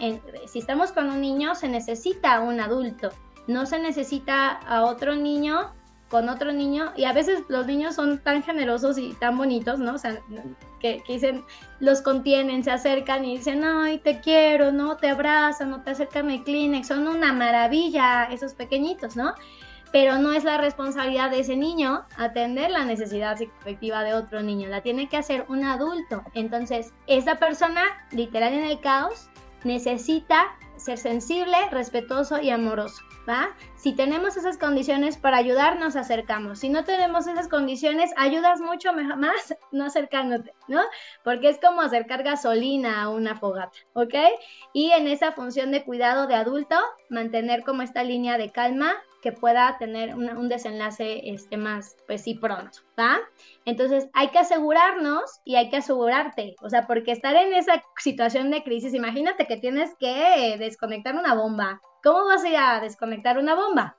si 0.48 0.60
estamos 0.60 0.92
con 0.92 1.10
un 1.10 1.22
niño, 1.22 1.56
se 1.56 1.70
necesita 1.70 2.42
un 2.42 2.60
adulto. 2.60 3.10
No 3.48 3.66
se 3.66 3.80
necesita 3.80 4.50
a 4.50 4.84
otro 4.84 5.16
niño 5.16 5.72
con 6.10 6.28
otro 6.28 6.52
niño 6.52 6.92
y 6.98 7.06
a 7.06 7.14
veces 7.14 7.44
los 7.48 7.68
niños 7.68 7.96
son 7.96 8.20
tan 8.20 8.44
generosos 8.44 8.98
y 8.98 9.14
tan 9.14 9.38
bonitos, 9.38 9.80
¿no? 9.80 9.94
O 9.94 9.98
sea, 9.98 10.20
que, 10.80 11.04
dicen, 11.08 11.44
los 11.80 12.02
contienen, 12.02 12.64
se 12.64 12.72
acercan 12.72 13.24
y 13.26 13.38
dicen, 13.38 13.64
ay, 13.64 14.00
te 14.00 14.20
quiero, 14.20 14.72
¿no? 14.72 14.98
Te 14.98 15.10
abrazan, 15.10 15.70
no 15.70 15.84
te 15.84 15.92
acercan 15.92 16.32
el 16.32 16.44
Kleenex, 16.44 16.88
son 16.88 17.08
una 17.08 17.32
maravilla 17.32 18.26
esos 18.26 18.54
pequeñitos, 18.54 19.16
¿no? 19.16 19.34
Pero 19.92 20.18
no 20.18 20.34
es 20.34 20.44
la 20.44 20.58
responsabilidad 20.58 21.32
de 21.32 21.40
ese 21.40 21.56
niño 21.56 22.06
atender 22.18 22.70
la 22.72 22.86
necesidad 22.86 23.38
psicoafectiva 23.38 24.04
de 24.04 24.14
otro 24.14 24.42
niño, 24.42 24.68
la 24.68 24.82
tiene 24.82 25.10
que 25.10 25.18
hacer 25.18 25.46
un 25.48 25.64
adulto. 25.64 26.24
Entonces, 26.34 26.94
esa 27.08 27.36
persona, 27.36 27.82
literal 28.12 28.54
en 28.54 28.66
el 28.66 28.80
caos, 28.82 29.30
necesita 29.64 30.46
ser 30.78 30.98
sensible, 30.98 31.58
respetuoso 31.72 32.40
y 32.42 32.50
amoroso. 32.50 33.04
¿Va? 33.28 33.50
Si 33.80 33.94
tenemos 33.94 34.36
esas 34.36 34.58
condiciones 34.58 35.16
para 35.16 35.38
ayudar, 35.38 35.80
nos 35.80 35.96
acercamos. 35.96 36.60
Si 36.60 36.68
no 36.68 36.84
tenemos 36.84 37.28
esas 37.28 37.48
condiciones, 37.48 38.12
ayudas 38.18 38.60
mucho 38.60 38.92
más 38.92 39.56
no 39.72 39.86
acercándote, 39.86 40.54
¿no? 40.68 40.82
Porque 41.24 41.48
es 41.48 41.62
como 41.62 41.80
acercar 41.80 42.24
gasolina 42.24 43.02
a 43.02 43.08
una 43.08 43.38
fogata, 43.38 43.78
¿ok? 43.94 44.16
Y 44.74 44.92
en 44.92 45.08
esa 45.08 45.32
función 45.32 45.72
de 45.72 45.86
cuidado 45.86 46.28
de 46.28 46.36
adulto, 46.36 46.76
mantener 47.10 47.64
como 47.64 47.82
esta 47.82 48.04
línea 48.04 48.38
de 48.38 48.52
calma 48.52 48.98
que 49.22 49.32
pueda 49.32 49.78
tener 49.78 50.14
un, 50.14 50.50
desenlace 50.50 51.30
este, 51.30 51.56
más, 51.56 51.96
pues 52.06 52.24
sí, 52.24 52.36
pronto, 52.36 52.80
¿va? 53.00 53.20
Entonces 53.64 54.10
hay 54.12 54.28
que 54.28 54.40
asegurarnos 54.40 55.40
y 55.46 55.56
hay 55.56 55.70
que 55.70 55.78
asegurarte, 55.78 56.56
o 56.62 56.70
sea, 56.70 56.86
porque 56.86 57.14
estar 57.14 57.34
en 57.38 57.54
esa 57.54 57.82
situación 57.98 58.52
de 58.52 58.62
crisis, 58.62 58.94
imagínate 58.94 59.46
que 59.46 59.56
tienes 59.56 59.96
que 59.98 60.58
desconectar 60.60 61.16
una 61.16 61.34
bomba. 61.34 61.80
¿Cómo 62.04 62.26
vas 62.26 62.44
a 62.44 62.50
ir 62.50 62.58
a 62.58 62.80
desconectar 62.80 63.38
una 63.38 63.56
bomba? 63.56 63.98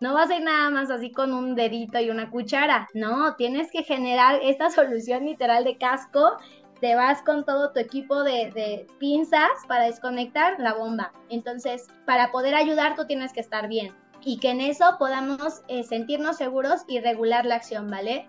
No 0.00 0.14
vas 0.14 0.30
a 0.30 0.36
ir 0.36 0.42
nada 0.42 0.70
más 0.70 0.90
así 0.90 1.12
con 1.12 1.32
un 1.32 1.54
dedito 1.54 2.00
y 2.00 2.10
una 2.10 2.30
cuchara. 2.30 2.88
No, 2.94 3.36
tienes 3.36 3.70
que 3.70 3.84
generar 3.84 4.40
esta 4.42 4.70
solución 4.70 5.26
literal 5.26 5.64
de 5.64 5.76
casco. 5.76 6.36
Te 6.80 6.94
vas 6.94 7.22
con 7.22 7.44
todo 7.44 7.72
tu 7.72 7.78
equipo 7.78 8.24
de, 8.24 8.86
pinzas 8.98 9.50
para 9.68 9.84
desconectar 9.84 10.58
la 10.58 10.72
bomba. 10.72 11.12
Entonces, 11.28 11.86
para 12.06 12.32
poder 12.32 12.54
ayudar, 12.54 12.96
tú 12.96 13.06
tienes 13.06 13.32
que 13.32 13.40
estar 13.40 13.68
bien. 13.68 13.94
Y 14.22 14.38
que 14.38 14.50
en 14.50 14.62
eso 14.62 14.96
podamos 14.98 15.62
eh, 15.68 15.84
sentirnos 15.84 16.38
seguros 16.38 16.82
y 16.88 17.00
regular 17.00 17.44
la 17.44 17.56
acción, 17.56 17.90
¿vale? 17.90 18.26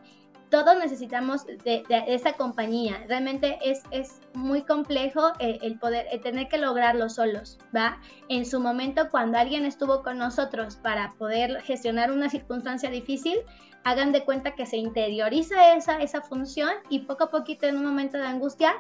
Todos 0.52 0.78
necesitamos 0.78 1.46
de, 1.46 1.84
esa 2.08 2.34
compañía. 2.34 3.04
Realmente 3.08 3.58
es, 3.64 3.82
es 3.90 4.20
muy 4.34 4.64
complejo 4.64 5.32
eh, 5.40 5.58
el, 5.62 5.80
poder, 5.80 6.06
tener 6.22 6.50
que 6.50 6.58
lograrlo 6.58 7.10
solos, 7.10 7.58
¿va? 7.76 8.00
En 8.28 8.46
su 8.46 8.60
momento, 8.60 9.10
cuando 9.10 9.40
alguien 9.40 9.66
estuvo 9.66 10.04
con 10.04 10.18
nosotros 10.18 10.76
para 10.76 11.14
poder 11.18 11.62
gestionar 11.62 12.12
una 12.12 12.30
circunstancia 12.30 12.90
difícil, 12.90 13.38
hagan 13.86 14.12
de 14.12 14.26
cuenta 14.26 14.54
que 14.54 14.66
se 14.66 14.78
interioriza 14.78 15.74
esa, 15.74 16.02
esa 16.02 16.22
función 16.22 16.70
y 16.90 17.00
poco 17.00 17.24
a 17.24 17.32
poquito 17.32 17.66
en 17.66 17.78
un 17.78 17.86
momento 17.86 18.18
de 18.18 18.26
angustia 18.26 18.74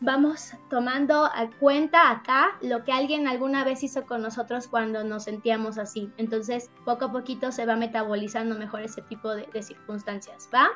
vamos 0.00 0.52
tomando 0.70 1.24
a 1.24 1.50
cuenta 1.58 2.10
acá 2.10 2.56
lo 2.62 2.84
que 2.84 2.92
alguien 2.92 3.26
alguna 3.26 3.64
vez 3.64 3.82
hizo 3.82 4.06
con 4.06 4.22
nosotros 4.22 4.68
cuando 4.68 5.02
nos 5.02 5.24
sentíamos 5.24 5.76
así. 5.78 6.12
Entonces, 6.16 6.70
poco 6.84 7.06
a 7.06 7.12
poquito 7.12 7.50
se 7.50 7.66
va 7.66 7.74
metabolizando 7.74 8.54
mejor 8.54 8.82
ese 8.82 9.02
tipo 9.02 9.34
de, 9.34 9.48
de 9.52 9.62
circunstancias, 9.64 10.48
¿va? 10.54 10.68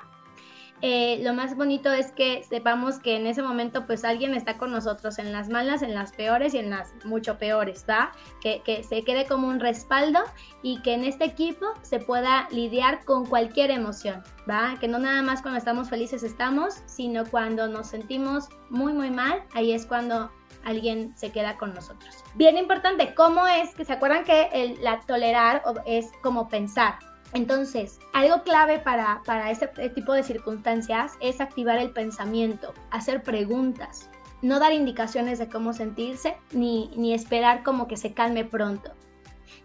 Eh, 0.85 1.20
lo 1.22 1.33
más 1.33 1.57
bonito 1.57 1.93
es 1.93 2.11
que 2.11 2.43
sepamos 2.43 2.99
que 2.99 3.14
en 3.16 3.28
ese 3.28 3.41
momento 3.41 3.87
pues 3.87 4.05
alguien 4.05 4.35
está 4.35 4.59
con 4.59 4.72
nosotros 4.72 5.20
en 5.20 5.33
las 5.33 5.49
malas, 5.49 5.83
en 5.83 5.95
las 5.95 6.12
peores 6.12 6.55
y 6.55 6.59
en 6.59 6.70
las 6.70 6.93
mucho 7.05 7.39
peores, 7.39 7.87
¿va? 7.89 8.11
Que, 8.41 8.62
que 8.64 8.83
se 8.83 9.05
quede 9.05 9.26
como 9.26 9.47
un 9.47 9.61
respaldo 9.61 10.18
y 10.61 10.83
que 10.83 10.95
en 10.95 11.05
este 11.05 11.24
equipo 11.24 11.66
se 11.83 12.01
pueda 12.01 12.49
lidiar 12.51 13.05
con 13.05 13.26
cualquier 13.26 13.70
emoción, 13.70 14.24
¿va? 14.51 14.74
Que 14.80 14.89
no 14.89 14.99
nada 14.99 15.22
más 15.22 15.41
cuando 15.41 15.59
estamos 15.59 15.89
felices 15.89 16.24
estamos, 16.24 16.83
sino 16.87 17.24
cuando 17.26 17.68
nos 17.68 17.87
sentimos 17.87 18.49
muy 18.68 18.93
muy 18.93 19.11
mal, 19.11 19.45
ahí 19.55 19.70
es 19.72 19.87
cuando 19.87 20.33
alguien 20.64 21.16
se 21.16 21.30
queda 21.30 21.57
con 21.59 21.74
nosotros. 21.74 22.24
Bien 22.35 22.59
importante, 22.59 23.14
¿cómo 23.14 23.47
es 23.47 23.72
que 23.76 23.85
se 23.85 23.93
acuerdan 23.93 24.24
que 24.24 24.49
el, 24.53 24.83
la 24.83 25.01
tolerar 25.01 25.62
es 25.87 26.11
como 26.22 26.49
pensar? 26.49 26.99
Entonces, 27.35 27.99
algo 28.12 28.43
clave 28.43 28.78
para, 28.78 29.22
para 29.24 29.51
este 29.51 29.68
tipo 29.91 30.12
de 30.12 30.22
circunstancias 30.22 31.12
es 31.20 31.41
activar 31.41 31.78
el 31.78 31.91
pensamiento, 31.91 32.74
hacer 32.91 33.22
preguntas, 33.22 34.11
no 34.43 34.59
dar 34.59 34.72
indicaciones 34.72 35.39
de 35.39 35.49
cómo 35.49 35.72
sentirse 35.72 36.37
ni, 36.53 36.91
ni 36.97 37.14
esperar 37.14 37.62
como 37.62 37.89
que 37.89 37.97
se 37.97 38.12
calme 38.12 38.45
pronto. 38.45 38.93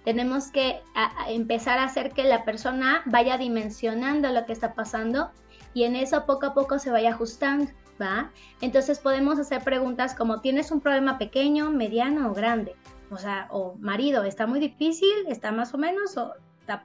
Tenemos 0.03 0.51
que 0.51 0.82
empezar 1.28 1.80
a 1.80 1.84
hacer 1.84 2.11
que 2.11 2.24
la 2.24 2.45
persona 2.45 3.01
vaya 3.05 3.38
dimensionando 3.38 4.30
lo 4.30 4.45
que 4.45 4.53
está 4.53 4.74
pasando 4.74 5.32
y 5.74 5.84
en 5.84 5.95
eso 5.95 6.26
poco 6.26 6.45
a 6.45 6.53
poco 6.53 6.80
se 6.80 6.91
vaya 6.91 7.09
ajustando, 7.09 7.72
¿va? 8.01 8.32
Entonces 8.61 8.99
podemos 8.99 9.39
hacer 9.39 9.63
preguntas 9.63 10.15
como 10.15 10.39
¿tienes 10.39 10.72
un 10.72 10.80
problema 10.80 11.18
pequeño, 11.18 11.72
mediano 11.72 12.32
o 12.32 12.34
grande? 12.34 12.76
O 13.09 13.18
sea, 13.18 13.47
o 13.51 13.76
marido, 13.80 14.24
¿está 14.24 14.47
muy 14.47 14.59
difícil? 14.59 15.11
¿Está 15.28 15.51
más 15.51 15.74
o 15.74 15.78
menos? 15.78 16.15
¿O 16.18 16.34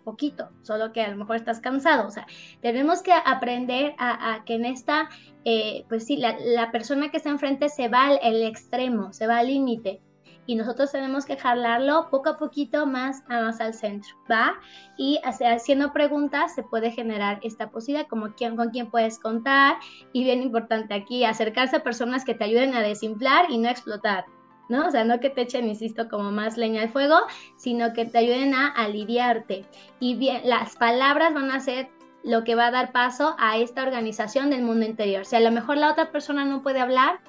poquito, 0.04 0.50
solo 0.62 0.92
que 0.92 1.02
a 1.02 1.10
lo 1.10 1.16
mejor 1.16 1.36
estás 1.36 1.60
cansado. 1.60 2.06
O 2.06 2.10
sea, 2.10 2.26
tenemos 2.60 3.02
que 3.02 3.12
aprender 3.12 3.94
a, 3.98 4.42
que 4.46 4.54
en 4.54 4.64
esta, 4.64 5.08
eh, 5.44 5.84
pues 5.88 6.06
sí, 6.06 6.16
la, 6.16 6.70
persona 6.72 7.10
que 7.10 7.18
está 7.18 7.30
enfrente 7.30 7.68
se 7.68 7.88
va 7.88 8.06
al 8.06 8.42
extremo, 8.42 9.12
se 9.12 9.26
va 9.26 9.38
al 9.38 9.48
límite. 9.48 10.00
Y 10.44 10.56
nosotros 10.56 10.90
tenemos 10.90 11.24
que 11.24 11.36
jalarlo 11.36 12.08
poco 12.10 12.30
a 12.30 12.36
poquito 12.36 12.84
más, 12.84 13.22
más 13.28 13.60
al 13.60 13.74
centro, 13.74 14.16
¿va? 14.30 14.54
Y 14.96 15.20
haciendo 15.24 15.92
preguntas 15.92 16.54
se 16.54 16.64
puede 16.64 16.90
generar 16.90 17.38
esta 17.42 17.70
posibilidad, 17.70 18.08
como 18.08 18.34
quién, 18.34 18.56
con 18.56 18.70
quién 18.70 18.90
puedes 18.90 19.20
contar. 19.20 19.76
Y 20.12 20.24
bien 20.24 20.42
importante 20.42 20.94
aquí, 20.94 21.24
acercarse 21.24 21.76
a 21.76 21.82
personas 21.84 22.24
que 22.24 22.34
te 22.34 22.44
ayuden 22.44 22.74
a 22.74 22.80
desinflar 22.80 23.50
y 23.50 23.58
no 23.58 23.68
explotar. 23.68 24.24
¿No? 24.72 24.88
O 24.88 24.90
sea, 24.90 25.04
no 25.04 25.20
que 25.20 25.30
te 25.30 25.42
echen, 25.42 25.68
insisto, 25.68 26.08
como 26.08 26.32
más 26.32 26.56
leña 26.56 26.82
al 26.82 26.88
fuego, 26.88 27.16
sino 27.56 27.92
que 27.92 28.06
te 28.06 28.18
ayuden 28.18 28.54
a 28.54 28.68
aliviarte. 28.68 29.64
Y 30.00 30.16
bien, 30.16 30.40
las 30.44 30.74
palabras 30.76 31.34
van 31.34 31.50
a 31.50 31.60
ser 31.60 31.90
lo 32.24 32.42
que 32.42 32.54
va 32.54 32.68
a 32.68 32.70
dar 32.70 32.90
paso 32.90 33.36
a 33.38 33.58
esta 33.58 33.82
organización 33.82 34.50
del 34.50 34.62
mundo 34.62 34.86
interior. 34.86 35.26
Si 35.26 35.36
a 35.36 35.40
lo 35.40 35.50
mejor 35.50 35.76
la 35.76 35.92
otra 35.92 36.10
persona 36.10 36.44
no 36.44 36.62
puede 36.62 36.80
hablar, 36.80 37.20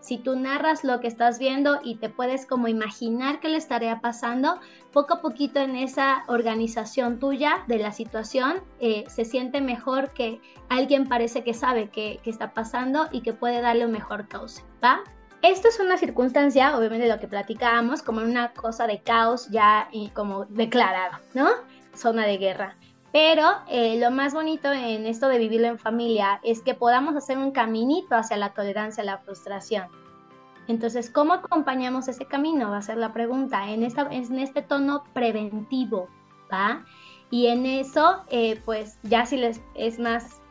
si 0.00 0.18
tú 0.18 0.36
narras 0.36 0.82
lo 0.84 1.00
que 1.00 1.06
estás 1.06 1.38
viendo 1.38 1.80
y 1.82 1.94
te 1.96 2.08
puedes 2.08 2.44
como 2.44 2.66
imaginar 2.68 3.40
qué 3.40 3.48
le 3.48 3.56
estaría 3.56 4.00
pasando, 4.00 4.58
poco 4.92 5.14
a 5.14 5.20
poquito 5.20 5.60
en 5.60 5.76
esa 5.76 6.24
organización 6.26 7.18
tuya 7.20 7.64
de 7.68 7.78
la 7.78 7.92
situación 7.92 8.62
eh, 8.80 9.04
se 9.08 9.24
siente 9.24 9.60
mejor 9.60 10.10
que 10.10 10.40
alguien 10.68 11.08
parece 11.08 11.44
que 11.44 11.54
sabe 11.54 11.88
qué, 11.88 12.20
está 12.24 12.52
pasando 12.52 13.08
y 13.12 13.20
que 13.20 13.32
puede 13.32 13.60
darle 13.60 13.86
un 13.86 13.92
mejor 13.92 14.26
cauce, 14.26 14.62
¿va? 14.82 15.02
Esto 15.42 15.66
es 15.68 15.80
una 15.80 15.96
circunstancia, 15.96 16.76
obviamente, 16.78 17.06
de 17.06 17.12
lo 17.12 17.18
que 17.18 17.26
platicábamos, 17.26 18.02
como 18.02 18.20
una 18.20 18.52
cosa 18.52 18.86
de 18.86 19.00
caos 19.00 19.48
ya 19.50 19.88
y 19.90 20.10
como 20.10 20.44
declarado, 20.44 21.18
¿no? 21.34 21.48
Zona 21.94 22.24
de 22.26 22.38
guerra. 22.38 22.76
Pero 23.12 23.46
eh, 23.68 23.98
lo 23.98 24.12
más 24.12 24.34
bonito 24.34 24.72
en 24.72 25.04
esto 25.04 25.28
de 25.28 25.38
vivirlo 25.38 25.66
en 25.66 25.78
familia 25.80 26.40
es 26.44 26.62
que 26.62 26.74
podamos 26.74 27.16
hacer 27.16 27.38
un 27.38 27.50
caminito 27.50 28.14
hacia 28.14 28.36
la 28.36 28.54
tolerancia 28.54 29.02
la 29.02 29.18
frustración. 29.18 29.88
Entonces, 30.68 31.10
¿cómo 31.10 31.32
acompañamos 31.32 32.06
ese 32.06 32.24
camino? 32.24 32.70
Va 32.70 32.78
a 32.78 32.82
ser 32.82 32.96
la 32.96 33.12
pregunta, 33.12 33.68
en, 33.68 33.82
esta, 33.82 34.02
en 34.12 34.38
este 34.38 34.62
tono 34.62 35.02
preventivo, 35.12 36.08
¿va? 36.52 36.84
Y 37.30 37.48
en 37.48 37.66
eso, 37.66 38.22
eh, 38.28 38.60
pues 38.64 38.98
ya 39.02 39.26
si 39.26 39.38
les 39.38 39.60
es 39.74 39.98
más 39.98 40.41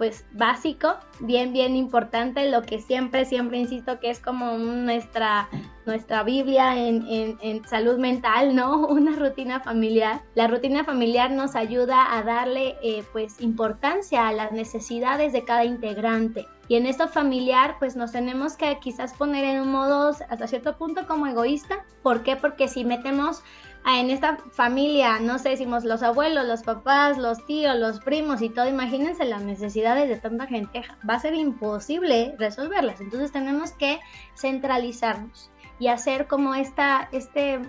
pues 0.00 0.24
básico, 0.32 0.94
bien, 1.18 1.52
bien 1.52 1.76
importante, 1.76 2.50
lo 2.50 2.62
que 2.62 2.80
siempre, 2.80 3.26
siempre 3.26 3.58
insisto 3.58 4.00
que 4.00 4.08
es 4.08 4.18
como 4.18 4.56
nuestra, 4.56 5.46
nuestra 5.84 6.22
Biblia 6.22 6.74
en, 6.74 7.36
en, 7.42 7.62
salud 7.66 7.98
mental, 7.98 8.56
¿no? 8.56 8.78
Una 8.88 9.14
rutina 9.14 9.60
familiar. 9.60 10.22
La 10.34 10.46
rutina 10.46 10.84
familiar 10.84 11.30
nos 11.30 11.54
ayuda 11.54 12.16
a 12.16 12.22
darle 12.22 12.78
eh, 12.82 13.04
pues 13.12 13.42
importancia 13.42 14.26
a 14.26 14.32
las 14.32 14.52
necesidades 14.52 15.34
de 15.34 15.44
cada 15.44 15.66
integrante. 15.66 16.46
Y 16.68 16.76
en 16.76 16.86
esto 16.86 17.06
familiar, 17.06 17.76
pues 17.78 17.94
nos 17.94 18.12
tenemos 18.12 18.56
que 18.56 18.78
quizás 18.80 19.12
poner 19.12 19.44
en 19.44 19.60
un 19.60 19.70
modo 19.70 20.16
hasta 20.30 20.46
cierto 20.46 20.78
punto 20.78 21.06
como 21.06 21.26
egoísta. 21.26 21.84
¿Por 22.02 22.22
qué? 22.22 22.36
Porque 22.36 22.68
si 22.68 22.86
metemos 22.86 23.42
en 23.86 24.10
esta 24.10 24.36
familia, 24.52 25.18
no 25.20 25.38
sé, 25.38 25.50
decimos 25.50 25.84
los 25.84 26.02
abuelos, 26.02 26.46
los 26.46 26.62
papás, 26.62 27.18
los 27.18 27.44
tíos, 27.46 27.76
los 27.76 28.00
primos 28.00 28.42
y 28.42 28.50
todo, 28.50 28.68
imagínense 28.68 29.24
las 29.24 29.42
necesidades 29.42 30.08
de 30.08 30.16
tanta 30.16 30.46
gente, 30.46 30.82
va 31.08 31.14
a 31.14 31.20
ser 31.20 31.34
imposible 31.34 32.34
resolverlas. 32.38 33.00
Entonces 33.00 33.32
tenemos 33.32 33.72
que 33.72 34.00
centralizarnos 34.36 35.50
y 35.78 35.88
hacer 35.88 36.26
como 36.26 36.54
esta, 36.54 37.08
este 37.12 37.60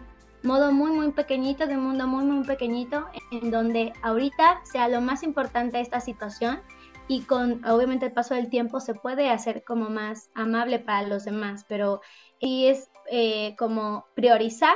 modo 0.44 0.72
muy, 0.72 0.92
muy 0.92 1.12
pequeñito, 1.12 1.66
de 1.66 1.78
un 1.78 1.84
mundo 1.84 2.08
muy, 2.08 2.26
muy 2.26 2.46
pequeñito, 2.46 3.08
en 3.32 3.52
donde 3.52 3.94
ahorita 4.02 4.62
sea 4.64 4.90
lo 4.90 5.02
más 5.02 5.24
importante 5.24 5.80
esta 5.80 6.02
situación 6.02 6.60
y 7.08 7.22
con 7.22 7.66
obviamente 7.66 8.08
el 8.08 8.12
paso 8.12 8.36
del 8.36 8.50
tiempo 8.50 8.80
se 8.80 8.94
puede 8.94 9.30
hacer 9.30 9.64
como 9.64 9.90
más 9.90 10.30
amable 10.34 10.80
para 10.80 11.08
los 11.08 11.26
demás, 11.26 11.66
pero 11.68 12.02
y 12.40 12.68
es 12.68 12.90
eh, 13.10 13.56
como 13.58 14.06
priorizar 14.16 14.76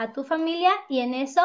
a 0.00 0.12
tu 0.12 0.24
familia 0.24 0.70
y 0.88 1.00
en 1.00 1.12
eso 1.12 1.42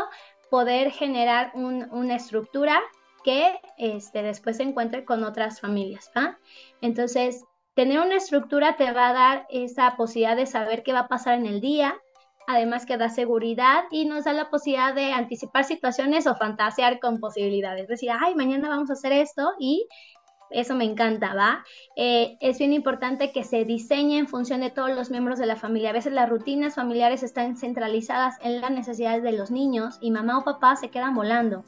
poder 0.50 0.92
generar 0.92 1.52
una 1.56 2.16
estructura 2.16 2.82
que 3.24 3.60
este, 3.78 4.24
después 4.24 4.58
se 4.58 4.64
encuentre 4.64 5.04
con 5.04 5.24
otras 5.24 5.60
familias. 5.60 6.10
Entonces, 6.80 7.44
tener 7.74 8.00
una 8.00 8.16
estructura 8.16 8.78
te 8.78 8.94
va 8.94 9.10
a 9.10 9.14
dar 9.14 9.48
esa 9.50 9.98
posibilidad 9.98 10.38
de 10.38 10.46
saber 10.46 10.84
qué 10.84 10.94
va 10.94 11.00
a 11.00 11.08
pasar 11.10 11.34
en 11.34 11.48
el 11.48 11.60
día, 11.60 11.96
además 12.48 12.86
que 12.86 12.98
da 12.98 13.10
seguridad 13.10 13.84
y 13.92 14.06
nos 14.06 14.24
da 14.24 14.32
la 14.32 14.50
posibilidad 14.50 14.94
de 14.94 15.12
anticipar 15.12 15.66
situaciones 15.66 16.26
o 16.26 16.36
fantasear 16.36 17.00
con 17.00 17.20
posibilidades. 17.20 17.84
Es 17.84 17.90
decir, 17.90 18.12
ay, 18.18 18.36
mañana 18.36 18.70
vamos 18.70 18.90
a 18.90 18.94
hacer 18.94 19.12
esto 19.12 19.52
y 19.60 19.88
eso 20.50 20.76
me 20.76 20.86
encanta, 20.86 21.34
¿va? 21.34 21.64
Eh, 21.96 22.38
es 22.40 22.60
bien 22.60 22.74
importante 22.74 23.32
que 23.32 23.44
se 23.44 23.66
diseñe 23.66 24.18
en 24.18 24.28
función 24.28 24.62
de 24.62 24.70
todos 24.70 24.92
los 24.92 25.10
miembros 25.10 25.40
de 25.40 25.46
la 25.46 25.56
familia. 25.56 25.90
A 25.90 25.94
veces 25.94 26.14
las 26.14 26.30
rutinas 26.30 26.76
familiares 26.76 27.24
están 27.24 27.58
centralizadas 27.58 28.36
en 28.42 28.62
las 28.62 28.72
necesidades 28.72 29.24
de 29.24 29.32
los 29.32 29.52
niños 29.52 29.98
y 30.02 30.12
mamá 30.12 30.38
o 30.40 30.44
papá 30.44 30.76
se 30.76 30.90
quedan 30.90 31.16
volando. 31.16 31.66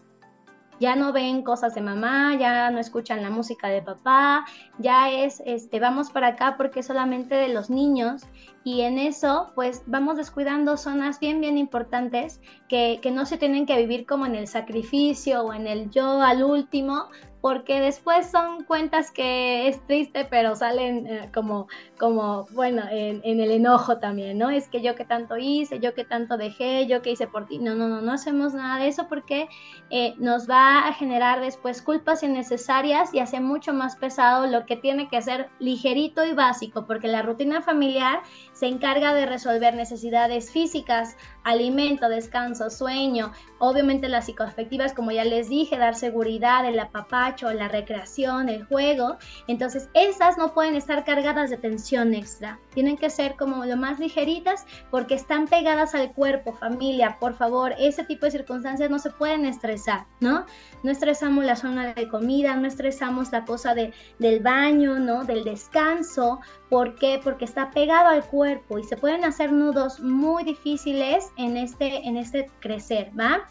Ya 0.80 0.96
no 0.96 1.12
ven 1.12 1.42
cosas 1.42 1.74
de 1.74 1.82
mamá, 1.82 2.36
ya 2.36 2.70
no 2.70 2.78
escuchan 2.78 3.24
la 3.24 3.32
música 3.32 3.68
de 3.68 3.82
papá, 3.82 4.46
ya 4.78 5.10
es, 5.10 5.42
este, 5.46 5.80
vamos 5.80 6.12
para 6.12 6.28
acá 6.28 6.56
porque 6.56 6.84
solamente 6.84 7.34
de 7.34 7.50
los 7.50 7.72
niños 7.72 8.28
y 8.68 8.82
en 8.82 9.00
eso 9.00 9.54
pues 9.56 9.84
vamos 9.86 10.18
descuidando 10.18 10.76
zonas 10.76 11.22
bien, 11.22 11.40
bien 11.40 11.58
importantes 11.58 12.42
que, 12.68 13.00
que 13.02 13.12
no 13.12 13.26
se 13.26 13.38
tienen 13.38 13.66
que 13.66 13.78
vivir 13.78 14.06
como 14.06 14.26
en 14.26 14.36
el 14.36 14.46
sacrificio 14.46 15.44
o 15.44 15.54
en 15.54 15.68
el 15.68 15.90
yo 15.90 16.22
al 16.22 16.44
último, 16.44 17.08
porque 17.42 17.80
después 17.80 18.30
son 18.30 18.64
cuentas 18.64 19.12
que 19.12 19.68
es 19.68 19.80
triste, 19.86 20.26
pero 20.30 20.56
salen 20.56 21.08
eh, 21.08 21.30
como, 21.34 21.68
como, 22.00 22.46
bueno, 22.52 22.84
en, 22.90 23.22
el 23.24 23.52
enojo 23.52 24.00
también, 24.00 24.38
¿no? 24.38 24.50
Es 24.50 24.68
que 24.68 24.82
yo 24.82 24.96
que 24.96 25.06
tanto 25.06 25.38
hice, 25.38 25.80
yo 25.80 25.94
que 25.94 26.04
tanto 26.04 26.36
dejé, 26.38 26.88
yo 26.88 27.02
que 27.02 27.12
hice 27.12 27.28
por 27.28 27.46
ti. 27.46 27.60
No, 27.60 27.76
no, 27.76 27.88
no, 27.88 28.02
no 28.02 28.12
hacemos 28.12 28.54
nada 28.54 28.80
de 28.80 28.88
eso 28.88 29.08
porque 29.08 29.48
eh, 29.90 30.16
nos 30.18 30.50
va 30.50 30.88
a 30.88 30.94
generar 30.94 31.40
después 31.40 31.82
culpas 31.82 32.24
innecesarias 32.24 33.14
y 33.14 33.20
hace 33.20 33.40
mucho 33.40 33.74
más 33.74 33.96
pesado 33.96 34.48
lo 34.48 34.66
que 34.66 34.76
tiene 34.76 35.08
que 35.08 35.22
ser 35.22 35.50
ligerito 35.60 36.26
y 36.26 36.34
básico, 36.34 36.86
porque 36.86 37.08
la 37.08 37.22
rutina 37.22 37.62
familiar 37.62 38.22
se 38.58 38.66
encarga 38.66 39.14
de 39.14 39.28
resolver 39.28 39.76
necesidades 39.76 40.52
físicas, 40.52 41.16
alimento, 41.48 42.10
descanso, 42.10 42.70
sueño, 42.70 43.32
obviamente 43.60 44.10
las 44.10 44.26
psicoafectivas, 44.26 44.94
como 44.94 45.12
ya 45.12 45.24
les 45.24 45.48
dije, 45.50 45.78
dar 45.78 45.96
seguridad, 45.96 46.66
el 46.66 46.78
apapacho, 46.78 47.52
la 47.54 47.70
recreación, 47.70 48.50
el 48.50 48.66
juego. 48.66 49.18
Entonces, 49.48 49.90
esas 49.94 50.38
no 50.38 50.54
pueden 50.54 50.76
estar 50.76 51.06
cargadas 51.06 51.50
de 51.50 51.58
tensión 51.58 52.14
extra. 52.14 52.60
Tienen 52.74 52.98
que 52.98 53.10
ser 53.10 53.36
como 53.36 53.64
lo 53.64 53.78
más 53.78 53.98
ligeritas 54.00 54.66
porque 54.92 55.16
están 55.16 55.48
pegadas 55.48 55.96
al 55.96 56.12
cuerpo, 56.12 56.52
familia, 56.54 57.18
por 57.20 57.34
favor, 57.34 57.74
ese 57.80 58.04
tipo 58.04 58.26
de 58.26 58.32
circunstancias 58.32 58.90
no 58.90 59.00
se 59.00 59.10
pueden 59.10 59.46
estresar, 59.46 60.06
¿no? 60.20 60.46
No 60.84 60.92
estresamos 60.92 61.46
la 61.46 61.56
zona 61.56 61.94
de 61.94 62.10
comida, 62.10 62.56
no 62.58 62.68
estresamos 62.68 63.32
la 63.32 63.46
cosa 63.46 63.74
de, 63.74 63.94
del 64.20 64.42
baño, 64.42 65.00
¿no? 65.00 65.24
Del 65.24 65.46
descanso. 65.46 66.42
¿Por 66.70 66.96
qué? 66.96 67.22
Porque 67.24 67.46
está 67.46 67.72
pegado 67.72 68.10
al 68.10 68.26
cuerpo 68.26 68.78
y 68.80 68.84
se 68.84 68.98
pueden 68.98 69.24
hacer 69.24 69.54
nudos 69.54 70.02
muy 70.02 70.44
difíciles 70.44 71.32
en 71.38 71.58
este, 71.58 72.08
en 72.08 72.18
este 72.18 72.50
crecer, 72.60 73.12
¿va? 73.18 73.50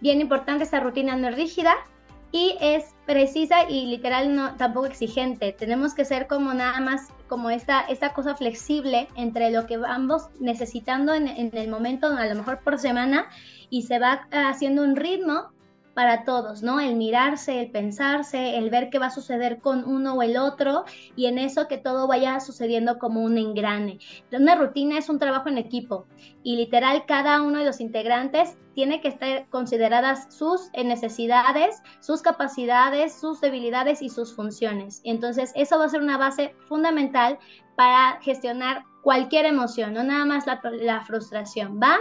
Bien 0.00 0.20
importante, 0.20 0.64
esta 0.64 0.80
rutina 0.80 1.16
no 1.16 1.28
es 1.28 1.36
rígida 1.36 1.74
y 2.30 2.56
es 2.60 2.94
precisa 3.06 3.68
y 3.68 3.86
literal 3.86 4.34
no 4.34 4.56
tampoco 4.56 4.86
exigente. 4.86 5.52
Tenemos 5.52 5.94
que 5.94 6.04
ser 6.04 6.26
como 6.26 6.52
nada 6.52 6.80
más 6.80 7.08
como 7.28 7.48
esta, 7.48 7.82
esta 7.82 8.12
cosa 8.12 8.34
flexible 8.34 9.08
entre 9.14 9.50
lo 9.50 9.66
que 9.66 9.80
ambos 9.86 10.28
necesitando 10.40 11.14
en, 11.14 11.28
en 11.28 11.56
el 11.56 11.68
momento, 11.68 12.08
a 12.08 12.26
lo 12.26 12.34
mejor 12.34 12.60
por 12.60 12.78
semana, 12.78 13.28
y 13.70 13.82
se 13.82 13.98
va 13.98 14.26
haciendo 14.30 14.82
un 14.82 14.96
ritmo 14.96 15.53
para 15.94 16.24
todos, 16.24 16.62
¿no? 16.62 16.80
El 16.80 16.96
mirarse, 16.96 17.60
el 17.60 17.70
pensarse, 17.70 18.56
el 18.56 18.68
ver 18.70 18.90
qué 18.90 18.98
va 18.98 19.06
a 19.06 19.10
suceder 19.10 19.60
con 19.60 19.84
uno 19.84 20.14
o 20.14 20.22
el 20.22 20.36
otro 20.36 20.84
y 21.16 21.26
en 21.26 21.38
eso 21.38 21.68
que 21.68 21.78
todo 21.78 22.06
vaya 22.06 22.40
sucediendo 22.40 22.98
como 22.98 23.22
un 23.22 23.38
engrane. 23.38 23.98
Una 24.32 24.56
rutina 24.56 24.98
es 24.98 25.08
un 25.08 25.18
trabajo 25.18 25.48
en 25.48 25.58
equipo 25.58 26.06
y 26.42 26.56
literal 26.56 27.04
cada 27.06 27.42
uno 27.42 27.60
de 27.60 27.64
los 27.64 27.80
integrantes 27.80 28.56
tiene 28.74 29.00
que 29.00 29.08
estar 29.08 29.48
consideradas 29.50 30.34
sus 30.34 30.70
necesidades, 30.74 31.80
sus 32.00 32.22
capacidades, 32.22 33.14
sus 33.18 33.40
debilidades 33.40 34.02
y 34.02 34.08
sus 34.08 34.34
funciones. 34.34 35.00
Entonces 35.04 35.52
eso 35.54 35.78
va 35.78 35.84
a 35.84 35.88
ser 35.88 36.02
una 36.02 36.18
base 36.18 36.54
fundamental 36.68 37.38
para 37.76 38.20
gestionar 38.20 38.84
cualquier 39.02 39.46
emoción, 39.46 39.92
no 39.94 40.02
nada 40.02 40.24
más 40.24 40.46
la, 40.46 40.60
la 40.72 41.02
frustración, 41.02 41.78
¿va? 41.80 41.98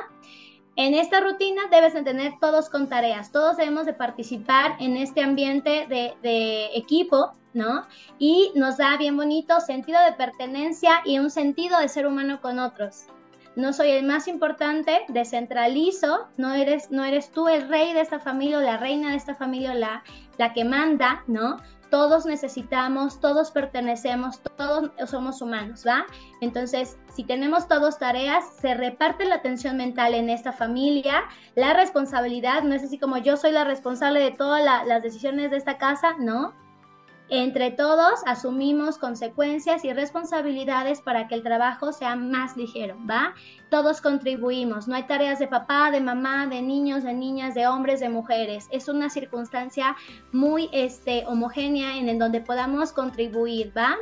En 0.75 0.95
esta 0.95 1.19
rutina 1.19 1.61
debes 1.69 1.93
de 1.93 2.01
tener 2.01 2.33
todos 2.39 2.69
con 2.69 2.89
tareas, 2.89 3.31
todos 3.31 3.57
debemos 3.57 3.85
de 3.85 3.93
participar 3.93 4.75
en 4.79 4.97
este 4.97 5.21
ambiente 5.21 5.85
de, 5.87 6.69
equipo, 6.73 7.33
¿no? 7.53 7.85
Y 8.17 8.51
nos 8.55 8.77
da 8.77 8.97
bien 8.97 9.15
bonito 9.15 9.59
sentido 9.59 9.99
de 10.03 10.13
pertenencia 10.13 11.01
y 11.05 11.19
un 11.19 11.29
sentido 11.29 11.79
de 11.79 11.89
ser 11.89 12.07
humano 12.07 12.41
con 12.41 12.57
otros. 12.57 13.05
No 13.55 13.71
soy 13.71 13.91
el 13.91 14.03
más 14.03 14.27
importante, 14.27 15.01
descentralizo, 15.09 16.27
no 16.37 16.55
eres, 16.55 16.89
no 16.89 17.03
eres 17.05 17.31
tú 17.31 17.47
el 17.47 17.69
rey 17.69 17.93
de 17.93 18.01
esta 18.01 18.19
familia 18.19 18.57
o 18.57 18.61
la 18.61 18.77
reina 18.77 19.11
de 19.11 19.17
esta 19.17 19.35
familia 19.35 19.73
o 19.73 19.75
la, 19.75 20.03
la 20.39 20.53
que 20.53 20.65
manda, 20.65 21.23
¿no? 21.27 21.57
Todos 21.93 22.25
necesitamos, 22.25 23.19
todos 23.19 23.51
pertenecemos, 23.51 24.41
todos 24.57 24.89
somos 25.05 25.43
humanos, 25.43 25.83
¿va? 25.87 26.07
Entonces, 26.41 26.97
si 27.13 27.23
tenemos 27.23 27.67
todos 27.67 27.99
tareas, 27.99 28.43
se 28.59 28.73
reparte 28.73 29.25
la 29.25 29.35
atención 29.35 29.77
mental 29.77 30.15
en 30.15 30.31
esta 30.31 30.51
familia, 30.51 31.25
la 31.53 31.75
responsabilidad, 31.75 32.63
no 32.63 32.73
es 32.73 32.83
así 32.83 32.97
como 32.97 33.19
yo 33.19 33.37
soy 33.37 33.51
la 33.51 33.63
responsable 33.63 34.21
de 34.21 34.31
todas 34.31 34.65
las 34.87 35.03
decisiones 35.03 35.51
de 35.51 35.57
esta 35.57 35.77
casa, 35.77 36.15
no, 36.17 36.55
entre 37.29 37.71
todos 37.71 38.19
asumimos 38.25 38.97
consecuencias 38.97 39.85
y 39.85 39.93
responsabilidades 39.93 41.01
para 41.01 41.27
que 41.27 41.35
el 41.35 41.43
trabajo 41.43 41.93
sea 41.93 42.15
más 42.15 42.57
ligero, 42.57 42.97
¿va? 43.09 43.33
Todos 43.69 44.01
contribuimos, 44.01 44.87
no 44.87 44.95
hay 44.95 45.03
tareas 45.03 45.39
de 45.39 45.47
papá, 45.47 45.89
de 45.89 46.01
mamá, 46.01 46.47
de 46.47 46.61
niños, 46.61 47.03
de 47.03 47.13
niñas, 47.13 47.55
de 47.55 47.67
hombres, 47.67 47.99
de 47.99 48.09
mujeres. 48.09 48.67
Es 48.71 48.87
una 48.87 49.09
circunstancia 49.09 49.95
muy 50.31 50.69
este, 50.73 51.25
homogénea 51.25 51.97
en 51.97 52.09
el 52.09 52.19
donde 52.19 52.41
podamos 52.41 52.91
contribuir, 52.91 53.73
¿va? 53.75 53.97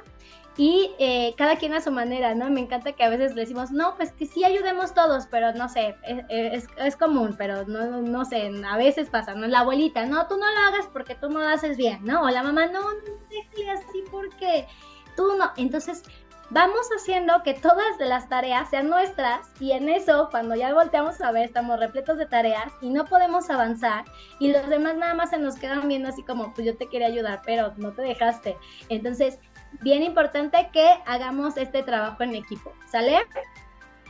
Y 0.57 0.91
eh, 0.99 1.33
cada 1.37 1.55
quien 1.55 1.73
a 1.73 1.81
su 1.81 1.91
manera, 1.91 2.35
¿no? 2.35 2.49
Me 2.49 2.59
encanta 2.59 2.91
que 2.91 3.03
a 3.03 3.09
veces 3.09 3.35
le 3.35 3.41
decimos, 3.41 3.71
no, 3.71 3.95
pues 3.95 4.11
que 4.11 4.25
sí 4.25 4.43
ayudemos 4.43 4.93
todos, 4.93 5.27
pero 5.27 5.53
no 5.53 5.69
sé, 5.69 5.95
es, 6.29 6.67
es, 6.77 6.97
común, 6.97 7.35
pero 7.37 7.65
no, 7.65 8.01
no 8.01 8.25
sé, 8.25 8.51
a 8.69 8.77
veces 8.77 9.09
pasa, 9.09 9.33
¿no? 9.33 9.47
La 9.47 9.59
abuelita, 9.59 10.05
no, 10.05 10.27
tú 10.27 10.37
no 10.37 10.45
lo 10.45 10.59
hagas 10.67 10.87
porque 10.91 11.15
tú 11.15 11.29
no 11.29 11.39
lo 11.39 11.47
haces 11.47 11.77
bien, 11.77 11.99
¿no? 12.03 12.21
O 12.23 12.29
la 12.29 12.43
mamá, 12.43 12.65
no, 12.67 12.81
no 12.81 12.99
déjale 13.29 13.71
así 13.71 14.03
porque 14.11 14.67
tú 15.15 15.35
no. 15.37 15.51
Entonces, 15.55 16.03
vamos 16.51 16.89
haciendo 16.97 17.43
que 17.43 17.53
todas 17.53 17.97
las 17.99 18.27
tareas 18.27 18.69
sean 18.69 18.89
nuestras 18.89 19.47
y 19.61 19.71
en 19.71 19.87
eso, 19.87 20.27
cuando 20.31 20.53
ya 20.55 20.73
volteamos 20.73 21.21
a 21.21 21.31
ver, 21.31 21.45
estamos 21.45 21.79
repletos 21.79 22.17
de 22.17 22.25
tareas 22.25 22.73
y 22.81 22.89
no 22.89 23.05
podemos 23.05 23.49
avanzar 23.49 24.03
y 24.37 24.51
los 24.51 24.67
demás 24.67 24.97
nada 24.97 25.13
más 25.13 25.29
se 25.29 25.37
nos 25.37 25.55
quedan 25.55 25.87
viendo 25.87 26.09
así 26.09 26.23
como, 26.23 26.53
pues 26.53 26.67
yo 26.67 26.75
te 26.75 26.87
quería 26.87 27.07
ayudar, 27.07 27.41
pero 27.45 27.73
no 27.77 27.93
te 27.93 28.01
dejaste. 28.01 28.57
Entonces, 28.89 29.39
bien 29.81 30.03
importante 30.03 30.69
que 30.73 30.87
hagamos 31.05 31.57
este 31.57 31.83
trabajo 31.83 32.23
en 32.23 32.35
equipo, 32.35 32.73
¿sale? 32.91 33.19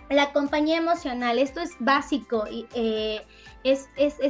La 0.09 0.34
compañía 0.34 0.78
emocional, 0.78 1.39
esto 1.39 1.62
es 1.62 1.76
básico 1.80 2.45
y 2.49 2.68
eh, 2.74 3.22
es, 3.64 3.88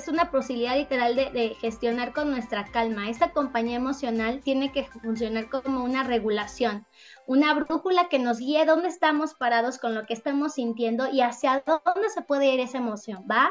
una 0.07 0.29
posibilidad 0.29 0.75
literal 0.75 1.15
de, 1.15 1.31
de, 1.31 1.55
gestionar 1.55 2.13
con 2.13 2.29
nuestra 2.29 2.65
calma. 2.65 3.09
Esta 3.09 3.31
compañía 3.31 3.77
emocional 3.77 4.41
tiene 4.41 4.71
que 4.71 4.83
funcionar 4.83 5.49
como 5.49 5.83
una 5.83 6.03
regulación, 6.03 6.85
una 7.25 7.53
brújula 7.55 8.09
que 8.09 8.19
nos 8.19 8.37
guíe 8.37 8.65
dónde 8.65 8.89
estamos 8.89 9.33
parados 9.33 9.79
con 9.79 9.95
lo 9.95 10.05
que 10.05 10.13
estamos 10.13 10.53
sintiendo 10.53 11.09
y 11.09 11.21
hacia 11.21 11.63
dónde 11.65 12.09
se 12.09 12.21
puede 12.21 12.53
ir 12.53 12.59
esa 12.59 12.77
emoción, 12.77 13.25
¿va? 13.29 13.49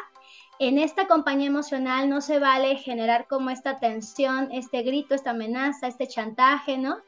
En 0.61 0.79
esta 0.79 1.07
compañía 1.09 1.47
emocional 1.47 2.11
no 2.11 2.21
se 2.21 2.39
vale 2.39 2.77
generar 2.77 3.27
como 3.27 3.49
esta 3.49 3.79
tensión, 3.79 4.51
este 4.53 4.83
grito, 4.83 5.15
esta 5.15 5.31
amenaza, 5.31 5.87
este 5.89 6.07
chantaje, 6.07 6.77
¿no? 6.77 6.99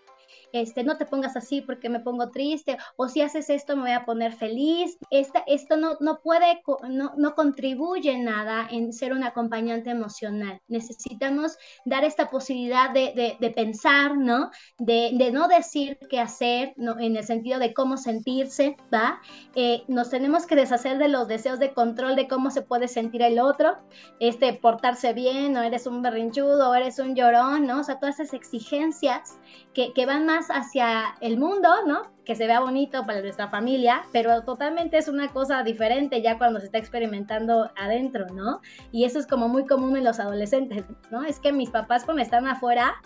Este, 0.52 0.84
no 0.84 0.96
te 0.96 1.06
pongas 1.06 1.36
así 1.36 1.60
porque 1.60 1.88
me 1.88 2.00
pongo 2.00 2.30
triste, 2.30 2.76
o 2.96 3.08
si 3.08 3.20
haces 3.20 3.50
esto 3.50 3.76
me 3.76 3.82
voy 3.82 3.92
a 3.92 4.04
poner 4.04 4.32
feliz. 4.32 4.98
Esta, 5.10 5.42
esto 5.46 5.76
no, 5.76 5.96
no 6.00 6.20
puede, 6.22 6.62
no, 6.88 7.12
no 7.16 7.34
contribuye 7.34 8.16
nada 8.18 8.68
en 8.70 8.92
ser 8.92 9.12
un 9.12 9.24
acompañante 9.24 9.90
emocional. 9.90 10.60
Necesitamos 10.68 11.56
dar 11.84 12.04
esta 12.04 12.30
posibilidad 12.30 12.90
de, 12.90 13.36
de, 13.38 13.50
pensar, 13.50 14.16
¿no? 14.16 14.50
De, 14.78 15.10
de, 15.14 15.30
no 15.30 15.48
decir 15.48 15.98
qué 16.08 16.20
hacer, 16.20 16.72
¿no? 16.76 16.98
En 16.98 17.16
el 17.16 17.24
sentido 17.24 17.58
de 17.58 17.74
cómo 17.74 17.96
sentirse, 17.96 18.76
¿va? 18.92 19.20
Eh, 19.54 19.82
nos 19.88 20.10
tenemos 20.10 20.46
que 20.46 20.56
deshacer 20.56 20.98
de 20.98 21.08
los 21.08 21.28
deseos 21.28 21.58
de 21.58 21.72
control 21.72 22.16
de 22.16 22.28
cómo 22.28 22.50
se 22.50 22.62
puede 22.62 22.88
sentir 22.88 23.22
el 23.22 23.38
otro, 23.38 23.76
este, 24.20 24.52
portarse 24.54 25.12
bien, 25.12 25.56
o 25.56 25.62
eres 25.62 25.86
un 25.86 26.02
berrinchudo, 26.02 26.70
o 26.70 26.74
eres 26.74 26.98
un 26.98 27.14
llorón, 27.14 27.66
¿no? 27.66 27.80
O 27.80 27.84
sea, 27.84 27.98
todas 27.98 28.20
esas 28.20 28.34
exigencias 28.34 29.38
que, 29.74 30.06
van 30.06 30.26
más 30.26 30.48
hacia 30.48 31.14
el 31.20 31.38
mundo, 31.38 31.68
¿no? 31.86 32.02
Que 32.24 32.34
se 32.34 32.46
vea 32.46 32.60
bonito 32.60 33.04
para 33.04 33.20
nuestra 33.20 33.48
familia, 33.48 34.04
pero 34.12 34.42
totalmente 34.42 34.98
es 34.98 35.08
una 35.08 35.28
cosa 35.28 35.62
diferente 35.62 36.22
ya 36.22 36.38
cuando 36.38 36.60
se 36.60 36.66
está 36.66 36.78
experimentando 36.78 37.70
adentro, 37.76 38.26
¿no? 38.32 38.60
Y 38.90 39.04
eso 39.04 39.18
es 39.18 39.26
como 39.26 39.48
muy 39.48 39.66
común 39.66 39.96
en 39.96 40.04
los 40.04 40.20
adolescentes, 40.20 40.84
¿no? 41.10 41.24
Es 41.24 41.40
que 41.40 41.52
mis 41.52 41.70
papás 41.70 42.04
cuando 42.04 42.22
están 42.22 42.46
afuera, 42.46 43.00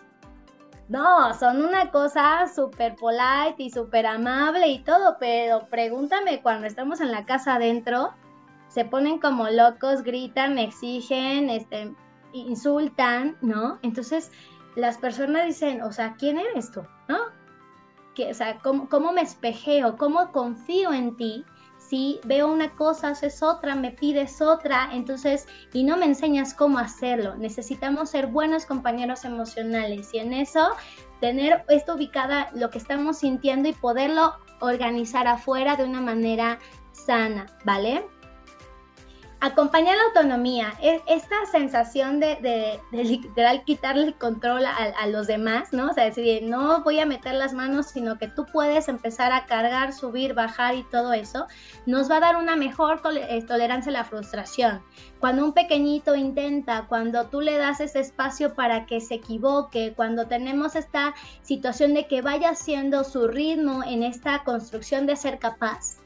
no, 0.89 1.35
son 1.35 1.65
una 1.65 1.91
cosa 1.91 2.47
súper 2.55 2.95
polite 2.97 3.57
y 3.59 3.71
súper 3.71 4.07
amable 4.07 4.69
y 4.69 4.81
todo, 4.81 5.17
pero 5.19 5.67
pregúntame 5.69 6.43
cuando 6.43 6.67
estamos 6.67 7.01
en 7.01 7.11
la 7.11 7.25
casa 7.25 7.57
adentro, 7.57 8.13
se 8.69 8.85
ponen 8.85 9.19
como 9.19 9.49
locos, 9.49 10.03
gritan, 10.03 10.59
exigen, 10.59 11.51
este, 11.51 11.93
insultan, 12.33 13.37
¿no? 13.41 13.79
Entonces, 13.83 14.31
las 14.77 14.99
personas 14.99 15.47
dicen, 15.47 15.83
o 15.83 15.91
sea, 15.91 16.15
¿quién 16.19 16.39
eres 16.39 16.71
tú? 16.71 16.83
¿No? 17.09 17.19
Que, 18.15 18.31
o 18.31 18.35
sea, 18.35 18.59
¿cómo, 18.59 18.89
¿cómo, 18.89 19.13
me 19.13 19.23
espejeo? 19.23 19.97
¿Cómo 19.97 20.31
confío 20.33 20.93
en 20.93 21.17
ti? 21.17 21.45
Si 21.79 22.21
veo 22.25 22.51
una 22.51 22.75
cosa, 22.75 23.11
haces 23.11 23.43
otra, 23.43 23.75
me 23.75 23.93
pides 23.93 24.41
otra, 24.41 24.91
entonces, 24.93 25.47
y 25.73 25.85
no 25.85 25.97
me 25.97 26.07
enseñas 26.07 26.53
cómo 26.53 26.79
hacerlo. 26.79 27.37
Necesitamos 27.37 28.11
ser 28.11 28.27
buenos 28.27 28.67
compañeros 28.67 29.25
emocionales 29.25 30.13
y 30.13 30.19
en 30.19 30.33
eso 30.33 30.71
tener 31.21 31.65
esto 31.69 31.95
ubicada, 31.95 32.51
lo 32.55 32.71
que 32.71 32.79
estamos 32.79 33.19
sintiendo 33.19 33.69
y 33.69 33.73
poderlo 33.73 34.35
organizar 34.61 35.27
afuera 35.27 35.77
de 35.77 35.85
una 35.85 36.01
manera 36.01 36.59
sana, 36.93 37.47
¿vale? 37.65 38.05
Acompañar 39.41 39.97
la 39.97 40.05
autonomía, 40.05 40.73
es 40.83 41.03
esta 41.07 41.37
sensación 41.51 42.21
de, 42.21 42.81
literal 42.91 43.65
quitarle 43.65 44.07
el 44.07 44.15
control 44.15 44.65
a, 44.65 45.07
los 45.09 45.27
demás, 45.27 45.73
¿no? 45.73 45.91
O 45.91 45.93
sea, 45.93 46.05
decir, 46.05 46.43
no 46.43 46.83
voy 46.83 47.01
a 47.01 47.07
meter 47.07 47.35
las 47.35 47.53
manos, 47.53 47.87
sino 47.87 48.19
que 48.19 48.29
tú 48.29 48.47
puedes 48.47 48.89
empezar 48.89 49.33
a 49.33 49.47
cargar, 49.47 49.93
subir, 49.93 50.35
bajar 50.35 50.75
y 50.75 50.85
todo 50.85 51.13
eso, 51.13 51.47
nos 51.85 52.11
va 52.11 52.17
a 52.17 52.21
dar 52.21 52.37
una 52.37 52.57
mejor 52.57 53.03
eh, 53.15 53.43
tolerancia 53.47 53.91
a 53.91 53.93
la 53.93 54.05
frustración. 54.05 54.83
Cuando 55.21 55.45
un 55.45 55.53
pequeñito 55.53 56.17
intenta, 56.17 56.87
cuando 56.89 57.27
tú 57.27 57.41
le 57.41 57.59
das 57.59 57.81
ese 57.81 58.01
espacio 58.01 58.55
para 58.55 58.87
que 58.87 59.01
se 59.01 59.15
equivoque, 59.15 59.93
cuando 59.95 60.27
tenemos 60.27 60.77
esta 60.77 61.15
situación 61.43 61.95
de 61.95 62.07
que 62.07 62.23
vaya 62.23 62.51
haciendo 62.51 63.05
su 63.05 63.29
ritmo 63.29 63.85
en 63.85 64.03
esta 64.03 64.45
construcción 64.45 65.07
de 65.07 65.17
ser 65.17 65.39
capaz, 65.39 65.99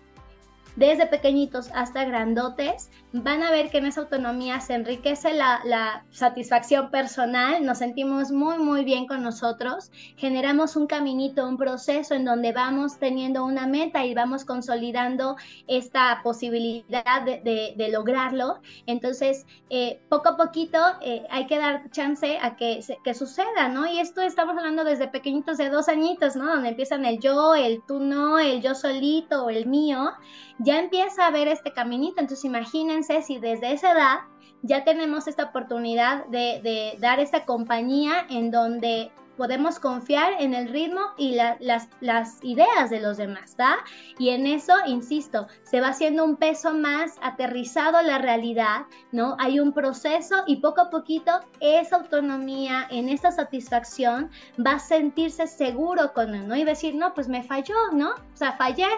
desde 0.76 1.06
pequeñitos 1.06 1.70
hasta 1.74 2.04
grandotes, 2.04 2.90
van 3.12 3.42
a 3.42 3.50
ver 3.50 3.70
que 3.70 3.78
en 3.78 3.86
esa 3.86 4.02
autonomía 4.02 4.60
se 4.60 4.74
enriquece 4.74 5.34
la, 5.34 6.04
satisfacción 6.10 6.90
personal, 6.90 7.64
nos 7.64 7.78
sentimos 7.78 8.30
muy, 8.30 8.58
muy 8.58 8.84
bien 8.84 9.06
con 9.06 9.22
nosotros, 9.22 9.90
generamos 10.16 10.76
un 10.76 10.86
caminito, 10.86 11.46
un 11.46 11.56
proceso 11.56 12.14
en 12.14 12.24
donde 12.24 12.52
vamos 12.52 12.98
teniendo 12.98 13.44
una 13.44 13.66
meta 13.66 14.04
y 14.04 14.14
vamos 14.14 14.44
consolidando 14.44 15.36
esta 15.66 16.20
posibilidad 16.22 17.22
de, 17.22 17.88
lograrlo. 17.90 18.60
Entonces, 18.86 19.46
eh, 19.68 20.00
poco 20.08 20.30
a 20.30 20.36
poquito 20.36 20.78
eh, 21.00 21.26
hay 21.30 21.46
que 21.46 21.58
dar 21.58 21.90
chance 21.90 22.38
a 22.40 22.56
que, 22.56 22.80
que 23.02 23.14
suceda, 23.14 23.68
¿no? 23.68 23.86
Y 23.86 23.98
esto 23.98 24.20
estamos 24.20 24.56
hablando 24.56 24.84
desde 24.84 25.08
pequeñitos 25.08 25.58
de 25.58 25.70
dos 25.70 25.88
añitos, 25.88 26.36
¿no? 26.36 26.46
Donde 26.46 26.68
empiezan 26.68 27.04
el 27.04 27.18
yo, 27.18 27.54
el 27.54 27.82
tú 27.86 27.98
no, 27.98 28.38
el 28.38 28.62
yo 28.62 28.74
solito 28.74 29.50
el 29.50 29.66
mío 29.66 30.12
ya 30.58 30.78
empieza 30.78 31.26
a 31.26 31.30
ver 31.30 31.48
este 31.48 31.72
caminito. 31.72 32.20
Entonces 32.20 32.44
imagínense 32.44 32.99
si 33.02 33.38
desde 33.38 33.72
esa 33.72 33.92
edad 33.92 34.18
ya 34.62 34.84
tenemos 34.84 35.26
esta 35.26 35.44
oportunidad 35.44 36.26
de, 36.26 36.96
dar 37.00 37.20
esta 37.20 37.44
compañía 37.44 38.26
en 38.28 38.50
donde 38.50 39.10
podemos 39.36 39.78
confiar 39.78 40.34
en 40.38 40.52
el 40.52 40.68
ritmo 40.68 41.00
y 41.16 41.34
las, 41.34 41.88
las, 42.00 42.44
ideas 42.44 42.90
de 42.90 43.00
los 43.00 43.16
demás, 43.16 43.56
¿va? 43.58 43.78
Y 44.18 44.28
en 44.30 44.46
eso, 44.46 44.74
insisto, 44.86 45.46
se 45.62 45.80
va 45.80 45.88
haciendo 45.88 46.24
un 46.26 46.36
peso 46.36 46.74
más 46.74 47.16
aterrizado 47.22 48.02
la 48.02 48.18
realidad, 48.18 48.82
¿no? 49.12 49.36
Hay 49.38 49.58
un 49.58 49.72
proceso 49.72 50.44
y 50.46 50.56
poco 50.56 50.82
a 50.82 50.90
poquito 50.90 51.32
esa 51.60 51.96
autonomía, 51.96 52.86
en 52.90 53.08
esa 53.08 53.30
satisfacción, 53.30 54.30
va 54.58 54.72
a 54.72 54.78
sentirse 54.78 55.46
seguro 55.46 56.12
con 56.12 56.34
él, 56.34 56.46
¿no? 56.46 56.54
Y 56.54 56.64
decir, 56.64 56.94
no, 56.94 57.14
pues 57.14 57.26
me 57.26 57.42
falló, 57.42 57.76
¿no? 57.94 58.10
O 58.10 58.36
sea, 58.36 58.52
fallé, 58.58 58.88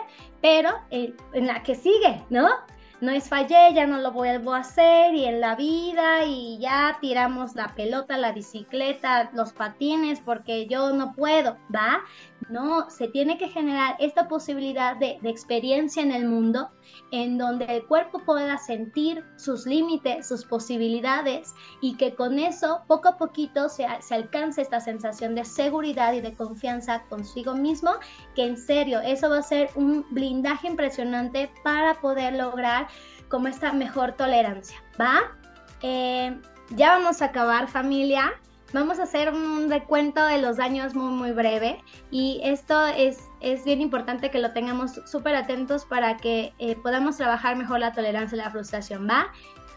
pero 0.40 0.70
en 0.90 1.46
la 1.46 1.62
que 1.62 1.76
sigue, 1.76 2.20
¿no? 2.30 2.48
No 3.02 3.10
es 3.10 3.28
fallé, 3.28 3.74
ya 3.74 3.84
no 3.84 3.98
lo 3.98 4.12
vuelvo 4.12 4.54
a 4.54 4.60
hacer 4.60 5.12
y 5.16 5.24
en 5.24 5.40
la 5.40 5.56
vida 5.56 6.24
y 6.24 6.58
ya 6.60 6.98
tiramos 7.00 7.56
la 7.56 7.74
pelota, 7.74 8.16
la 8.16 8.30
bicicleta, 8.30 9.28
los 9.34 9.52
patines 9.52 10.20
porque 10.20 10.68
yo 10.68 10.92
no 10.92 11.12
puedo, 11.12 11.58
¿va? 11.74 12.04
No, 12.48 12.90
se 12.90 13.08
tiene 13.08 13.38
que 13.38 13.48
generar 13.48 13.96
esta 13.98 14.28
posibilidad 14.28 14.96
de, 14.96 15.18
experiencia 15.24 16.02
en 16.02 16.12
el 16.12 16.26
mundo 16.26 16.70
en 17.10 17.38
donde 17.38 17.64
el 17.64 17.86
cuerpo 17.86 18.20
pueda 18.24 18.58
sentir 18.58 19.24
sus 19.36 19.66
límites, 19.66 20.28
sus 20.28 20.44
posibilidades 20.44 21.54
y 21.80 21.96
que 21.96 22.14
con 22.14 22.38
eso 22.38 22.82
poco 22.86 23.08
a 23.08 23.16
poquito 23.16 23.68
se, 23.68 23.86
alcance 23.86 24.62
esta 24.62 24.80
sensación 24.80 25.34
de 25.34 25.44
seguridad 25.44 26.12
y 26.12 26.20
de 26.20 26.34
confianza 26.34 27.02
consigo 27.08 27.54
mismo, 27.54 27.92
que 28.34 28.46
en 28.46 28.56
serio, 28.56 29.00
eso 29.00 29.30
va 29.30 29.38
a 29.38 29.42
ser 29.42 29.70
un 29.74 30.04
blindaje 30.10 30.66
impresionante 30.68 31.50
para 31.64 31.94
poder 31.94 32.34
lograr 32.34 32.88
como 33.28 33.48
esta 33.48 33.72
mejor 33.72 34.12
tolerancia, 34.12 34.76
¿va? 35.00 35.20
Eh, 35.82 36.38
ya 36.70 36.98
vamos 36.98 37.22
a 37.22 37.26
acabar 37.26 37.68
familia. 37.68 38.32
Vamos 38.72 38.98
a 38.98 39.02
hacer 39.02 39.30
un 39.32 39.68
recuento 39.68 40.24
de 40.24 40.38
los 40.38 40.56
daños 40.56 40.94
muy 40.94 41.12
muy 41.12 41.32
breve 41.32 41.82
y 42.10 42.40
esto 42.42 42.86
es, 42.86 43.28
es 43.40 43.64
bien 43.64 43.82
importante 43.82 44.30
que 44.30 44.38
lo 44.38 44.52
tengamos 44.52 45.00
súper 45.04 45.34
atentos 45.34 45.84
para 45.84 46.16
que 46.16 46.54
eh, 46.58 46.76
podamos 46.76 47.18
trabajar 47.18 47.56
mejor 47.56 47.80
la 47.80 47.92
tolerancia 47.92 48.36
y 48.36 48.38
la 48.38 48.50
frustración, 48.50 49.06
¿va? 49.06 49.30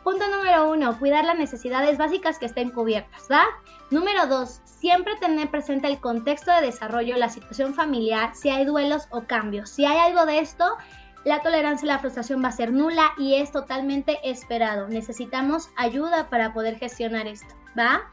Punto 0.05 0.25
número 0.29 0.69
uno, 0.69 0.97
cuidar 0.97 1.25
las 1.25 1.37
necesidades 1.37 1.97
básicas 1.97 2.39
que 2.39 2.45
estén 2.45 2.69
cubiertas, 2.69 3.27
¿va? 3.29 3.43
Número 3.91 4.27
dos, 4.27 4.61
siempre 4.63 5.15
tener 5.17 5.49
presente 5.49 5.87
el 5.87 5.99
contexto 5.99 6.51
de 6.51 6.61
desarrollo, 6.61 7.17
la 7.17 7.29
situación 7.29 7.73
familiar, 7.73 8.33
si 8.33 8.49
hay 8.49 8.63
duelos 8.65 9.07
o 9.09 9.23
cambios. 9.23 9.71
Si 9.71 9.83
hay 9.83 9.97
algo 9.97 10.25
de 10.25 10.39
esto, 10.39 10.77
la 11.25 11.41
tolerancia 11.41 11.91
a 11.91 11.95
la 11.95 11.99
frustración 11.99 12.41
va 12.43 12.49
a 12.49 12.51
ser 12.51 12.71
nula 12.71 13.11
y 13.17 13.35
es 13.35 13.51
totalmente 13.51 14.19
esperado. 14.23 14.87
Necesitamos 14.87 15.69
ayuda 15.75 16.29
para 16.29 16.53
poder 16.53 16.77
gestionar 16.77 17.27
esto, 17.27 17.55
¿va? 17.77 18.03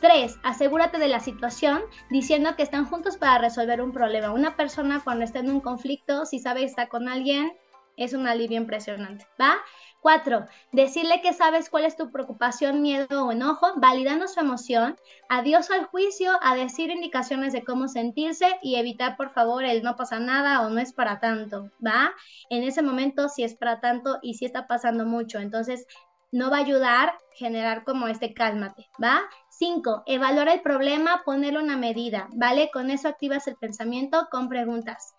3. 0.00 0.38
Asegúrate 0.42 0.98
de 0.98 1.08
la 1.08 1.20
situación 1.20 1.82
diciendo 2.10 2.56
que 2.56 2.62
están 2.62 2.86
juntos 2.86 3.16
para 3.16 3.38
resolver 3.38 3.80
un 3.80 3.92
problema. 3.92 4.32
Una 4.32 4.56
persona 4.56 5.00
cuando 5.02 5.24
está 5.24 5.40
en 5.40 5.50
un 5.50 5.60
conflicto, 5.60 6.26
si 6.26 6.38
sabe 6.38 6.60
que 6.60 6.66
está 6.66 6.88
con 6.88 7.08
alguien, 7.08 7.52
es 7.96 8.12
un 8.12 8.26
alivio 8.26 8.58
impresionante, 8.58 9.26
¿va? 9.40 9.56
Cuatro, 10.00 10.44
decirle 10.70 11.20
que 11.22 11.32
sabes 11.32 11.70
cuál 11.70 11.84
es 11.84 11.96
tu 11.96 12.12
preocupación, 12.12 12.82
miedo 12.82 13.26
o 13.26 13.32
enojo, 13.32 13.72
validando 13.76 14.28
su 14.28 14.38
emoción, 14.38 14.96
adiós 15.28 15.70
al 15.70 15.86
juicio, 15.86 16.30
a 16.42 16.54
decir 16.54 16.90
indicaciones 16.90 17.52
de 17.52 17.64
cómo 17.64 17.88
sentirse 17.88 18.46
y 18.62 18.76
evitar 18.76 19.16
por 19.16 19.30
favor 19.32 19.64
el 19.64 19.82
no 19.82 19.96
pasa 19.96 20.20
nada 20.20 20.60
o 20.60 20.70
no 20.70 20.78
es 20.78 20.92
para 20.92 21.18
tanto, 21.18 21.70
¿va? 21.84 22.12
En 22.50 22.62
ese 22.62 22.82
momento 22.82 23.28
si 23.28 23.42
es 23.42 23.54
para 23.54 23.80
tanto 23.80 24.18
y 24.22 24.34
si 24.34 24.44
está 24.44 24.66
pasando 24.66 25.06
mucho, 25.06 25.38
entonces 25.38 25.86
no 26.30 26.50
va 26.50 26.58
a 26.58 26.60
ayudar 26.60 27.14
generar 27.34 27.84
como 27.84 28.08
este 28.08 28.34
cálmate, 28.34 28.88
¿va? 29.02 29.22
Cinco, 29.58 30.02
evaluar 30.06 30.48
el 30.48 30.60
problema, 30.60 31.22
ponerle 31.24 31.60
una 31.60 31.76
medida, 31.76 32.28
¿vale? 32.32 32.70
Con 32.72 32.90
eso 32.90 33.08
activas 33.08 33.46
el 33.46 33.56
pensamiento 33.56 34.28
con 34.30 34.48
preguntas. 34.48 35.14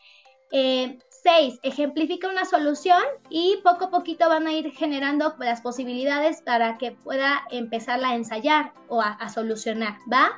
Eh, 0.52 0.98
Seis, 1.24 1.60
ejemplifica 1.64 2.30
una 2.30 2.46
solución 2.46 3.02
y 3.30 3.58
poco 3.64 3.86
a 3.86 3.90
poquito 3.90 4.30
van 4.30 4.48
a 4.48 4.54
ir 4.54 4.72
generando 4.72 5.36
las 5.40 5.62
posibilidades 5.62 6.42
para 6.42 6.78
que 6.78 6.92
pueda 6.92 7.44
empezarla 7.50 8.10
a 8.10 8.16
ensayar 8.16 8.72
o 8.88 9.02
a, 9.02 9.28
solucionar, 9.28 9.98
¿va? 10.12 10.30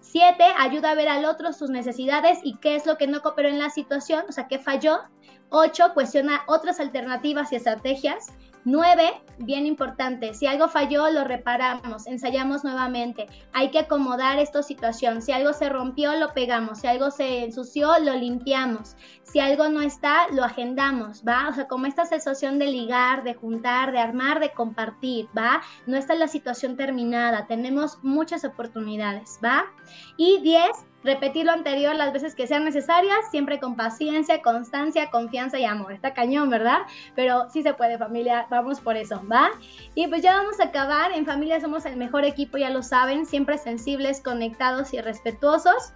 Siete, 0.00 0.44
ayuda 0.58 0.90
a 0.90 0.94
ver 0.94 1.08
al 1.08 1.24
otro 1.24 1.52
sus 1.52 1.70
necesidades 1.70 2.38
y 2.44 2.58
qué 2.58 2.76
es 2.76 2.86
lo 2.86 2.96
que 2.96 3.06
no 3.06 3.22
cooperó 3.22 3.48
en 3.48 3.58
la 3.58 3.70
situación, 3.70 4.24
o 4.28 4.32
sea, 4.32 4.46
qué 4.46 4.58
falló. 4.58 5.00
Ocho, 5.48 5.94
cuestiona 5.94 6.42
otras 6.46 6.78
alternativas 6.78 7.50
y 7.50 7.56
estrategias. 7.56 8.28
9, 8.64 9.22
bien 9.38 9.66
importante, 9.66 10.34
si 10.34 10.46
algo 10.46 10.68
falló, 10.68 11.10
lo 11.10 11.24
reparamos, 11.24 12.06
ensayamos 12.06 12.62
nuevamente. 12.62 13.26
Hay 13.52 13.70
que 13.70 13.80
acomodar 13.80 14.38
esta 14.38 14.62
situación. 14.62 15.22
Si 15.22 15.32
algo 15.32 15.52
se 15.52 15.68
rompió, 15.68 16.14
lo 16.16 16.32
pegamos. 16.34 16.80
Si 16.80 16.86
algo 16.86 17.10
se 17.10 17.44
ensució, 17.44 17.98
lo 18.00 18.14
limpiamos. 18.14 18.96
Si 19.22 19.40
algo 19.40 19.68
no 19.68 19.80
está, 19.80 20.28
lo 20.32 20.44
agendamos, 20.44 21.22
¿va? 21.26 21.48
O 21.48 21.54
sea, 21.54 21.68
como 21.68 21.86
esta 21.86 22.04
sensación 22.04 22.58
de 22.58 22.66
ligar, 22.66 23.22
de 23.22 23.34
juntar, 23.34 23.92
de 23.92 24.00
armar, 24.00 24.40
de 24.40 24.52
compartir, 24.52 25.28
¿va? 25.36 25.62
No 25.86 25.96
está 25.96 26.14
la 26.14 26.28
situación 26.28 26.76
terminada, 26.76 27.46
tenemos 27.46 27.98
muchas 28.02 28.44
oportunidades, 28.44 29.38
¿va? 29.42 29.66
Y 30.16 30.40
10, 30.40 30.68
repetir 31.02 31.46
lo 31.46 31.52
anterior 31.52 31.94
las 31.94 32.12
veces 32.12 32.34
que 32.34 32.46
sean 32.46 32.64
necesarias, 32.64 33.18
siempre 33.30 33.58
con 33.58 33.76
paciencia, 33.76 34.42
constancia, 34.42 35.10
confianza 35.10 35.58
y 35.58 35.64
amor. 35.64 35.92
Está 35.92 36.14
cañón, 36.14 36.50
¿verdad? 36.50 36.80
Pero 37.14 37.48
sí 37.50 37.62
se 37.62 37.74
puede, 37.74 37.98
familia, 37.98 38.46
vamos 38.50 38.80
por 38.80 38.96
eso, 38.96 39.22
¿va? 39.30 39.50
Y 39.94 40.06
pues 40.08 40.22
ya 40.22 40.36
vamos 40.36 40.60
a 40.60 40.64
acabar. 40.64 41.12
En 41.12 41.26
familia 41.26 41.60
somos 41.60 41.86
el 41.86 41.96
mejor 41.96 42.24
equipo, 42.24 42.58
ya 42.58 42.70
lo 42.70 42.82
saben, 42.82 43.26
siempre 43.26 43.58
sensibles, 43.58 44.20
conectados 44.20 44.92
y 44.92 45.00
respetuosos. 45.00 45.92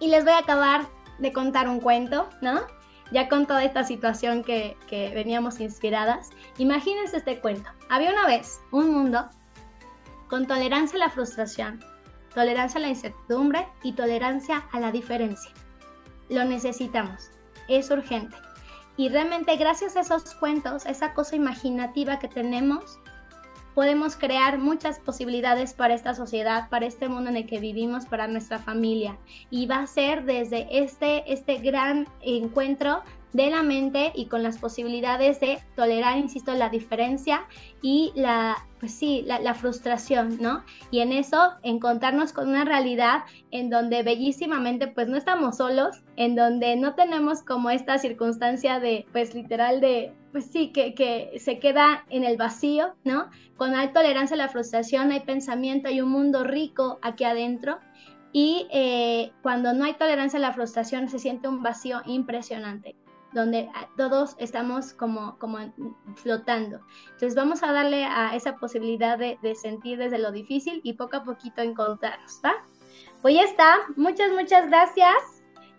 Y 0.00 0.08
les 0.08 0.24
voy 0.24 0.34
a 0.34 0.38
acabar 0.38 0.86
de 1.18 1.32
contar 1.32 1.68
un 1.68 1.80
cuento, 1.80 2.28
¿no? 2.40 2.60
Ya 3.10 3.28
con 3.28 3.46
toda 3.46 3.64
esta 3.64 3.84
situación 3.84 4.44
que, 4.44 4.76
que 4.86 5.10
veníamos 5.14 5.60
inspiradas. 5.60 6.28
Imagínense 6.58 7.16
este 7.16 7.40
cuento. 7.40 7.70
Había 7.88 8.10
una 8.10 8.26
vez 8.26 8.60
un 8.70 8.90
mundo 8.90 9.28
con 10.28 10.46
tolerancia 10.46 10.96
a 10.96 11.00
la 11.00 11.08
frustración 11.08 11.80
tolerancia 12.38 12.78
a 12.78 12.82
la 12.82 12.88
incertidumbre 12.90 13.66
y 13.82 13.94
tolerancia 13.94 14.68
a 14.70 14.78
la 14.78 14.92
diferencia. 14.92 15.50
Lo 16.28 16.44
necesitamos, 16.44 17.32
es 17.66 17.90
urgente. 17.90 18.36
Y 18.96 19.08
realmente 19.08 19.56
gracias 19.56 19.96
a 19.96 20.02
esos 20.02 20.36
cuentos, 20.36 20.86
esa 20.86 21.14
cosa 21.14 21.34
imaginativa 21.34 22.20
que 22.20 22.28
tenemos, 22.28 23.00
podemos 23.74 24.14
crear 24.14 24.58
muchas 24.58 25.00
posibilidades 25.00 25.74
para 25.74 25.94
esta 25.94 26.14
sociedad, 26.14 26.68
para 26.68 26.86
este 26.86 27.08
mundo 27.08 27.28
en 27.28 27.38
el 27.38 27.46
que 27.46 27.58
vivimos, 27.58 28.06
para 28.06 28.28
nuestra 28.28 28.60
familia. 28.60 29.18
Y 29.50 29.66
va 29.66 29.80
a 29.80 29.86
ser 29.88 30.24
desde 30.24 30.68
este, 30.70 31.32
este 31.32 31.56
gran 31.58 32.06
encuentro 32.20 33.02
de 33.32 33.50
la 33.50 33.62
mente 33.62 34.12
y 34.14 34.26
con 34.26 34.42
las 34.42 34.58
posibilidades 34.58 35.40
de 35.40 35.58
tolerar, 35.76 36.16
insisto, 36.18 36.54
la 36.54 36.70
diferencia 36.70 37.44
y 37.82 38.12
la, 38.14 38.56
pues 38.80 38.92
sí, 38.92 39.22
la, 39.26 39.54
frustración, 39.54 40.38
¿no? 40.40 40.64
Y 40.90 41.00
en 41.00 41.12
eso 41.12 41.52
encontrarnos 41.62 42.32
con 42.32 42.48
una 42.48 42.64
realidad 42.64 43.24
en 43.50 43.70
donde 43.70 44.02
bellísimamente 44.02 44.88
pues 44.88 45.08
no 45.08 45.16
estamos 45.16 45.58
solos, 45.58 46.02
en 46.16 46.36
donde 46.36 46.76
no 46.76 46.94
tenemos 46.94 47.42
como 47.42 47.70
esta 47.70 47.98
circunstancia 47.98 48.80
de, 48.80 49.06
pues 49.12 49.34
literal 49.34 49.80
de, 49.80 50.12
pues 50.32 50.46
sí, 50.46 50.72
que, 50.72 50.94
que 50.94 51.38
se 51.38 51.58
queda 51.58 52.04
en 52.08 52.24
el 52.24 52.36
vacío, 52.36 52.94
¿no? 53.04 53.28
Con 53.56 53.74
alta 53.74 54.00
tolerancia 54.00 54.34
a 54.34 54.38
la 54.38 54.48
frustración 54.48 55.12
hay 55.12 55.20
pensamiento, 55.20 55.88
hay 55.88 56.00
un 56.00 56.10
mundo 56.10 56.44
rico 56.44 56.98
aquí 57.02 57.24
adentro 57.24 57.78
y 58.32 58.68
eh, 58.70 59.32
cuando 59.42 59.72
no 59.72 59.84
hay 59.84 59.94
tolerancia 59.94 60.38
a 60.38 60.42
la 60.42 60.52
frustración 60.52 61.08
se 61.08 61.18
siente 61.18 61.48
un 61.48 61.62
vacío 61.62 62.02
impresionante 62.06 62.94
donde 63.32 63.68
ah, 63.74 63.88
todos 63.96 64.34
estamos 64.38 64.92
como, 64.92 65.38
como 65.38 65.58
flotando. 66.16 66.80
Entonces 67.04 67.34
vamos 67.34 67.62
a 67.62 67.72
darle 67.72 68.04
a 68.04 68.34
esa 68.34 68.56
posibilidad 68.56 69.18
de, 69.18 69.38
sentir 69.54 69.98
desde 69.98 70.18
lo 70.18 70.32
difícil 70.32 70.80
y 70.84 70.94
poco 70.94 71.16
a 71.16 71.24
poquito 71.24 71.62
encontrarnos, 71.62 72.40
¿va? 72.44 72.54
Pues 73.22 73.34
ya 73.34 73.42
está, 73.42 73.76
muchas, 73.96 74.30
muchas 74.32 74.68
gracias. 74.68 75.14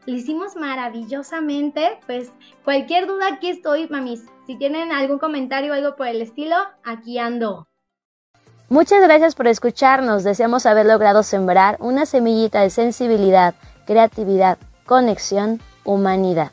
Lo 0.05 0.13
hicimos 0.13 0.55
maravillosamente. 0.55 1.99
Pues 2.05 2.31
cualquier 2.63 3.07
duda 3.07 3.27
aquí 3.33 3.49
estoy, 3.49 3.87
mamis. 3.89 4.25
Si 4.47 4.57
tienen 4.57 4.91
algún 4.91 5.19
comentario 5.19 5.71
o 5.71 5.75
algo 5.75 5.95
por 5.95 6.07
el 6.07 6.21
estilo, 6.21 6.55
aquí 6.83 7.19
ando. 7.19 7.67
Muchas 8.69 9.01
gracias 9.01 9.35
por 9.35 9.47
escucharnos. 9.47 10.23
Deseamos 10.23 10.65
haber 10.65 10.85
logrado 10.85 11.23
sembrar 11.23 11.77
una 11.79 12.05
semillita 12.05 12.61
de 12.61 12.69
sensibilidad, 12.69 13.55
creatividad, 13.85 14.59
conexión, 14.85 15.59
humanidad. 15.85 16.51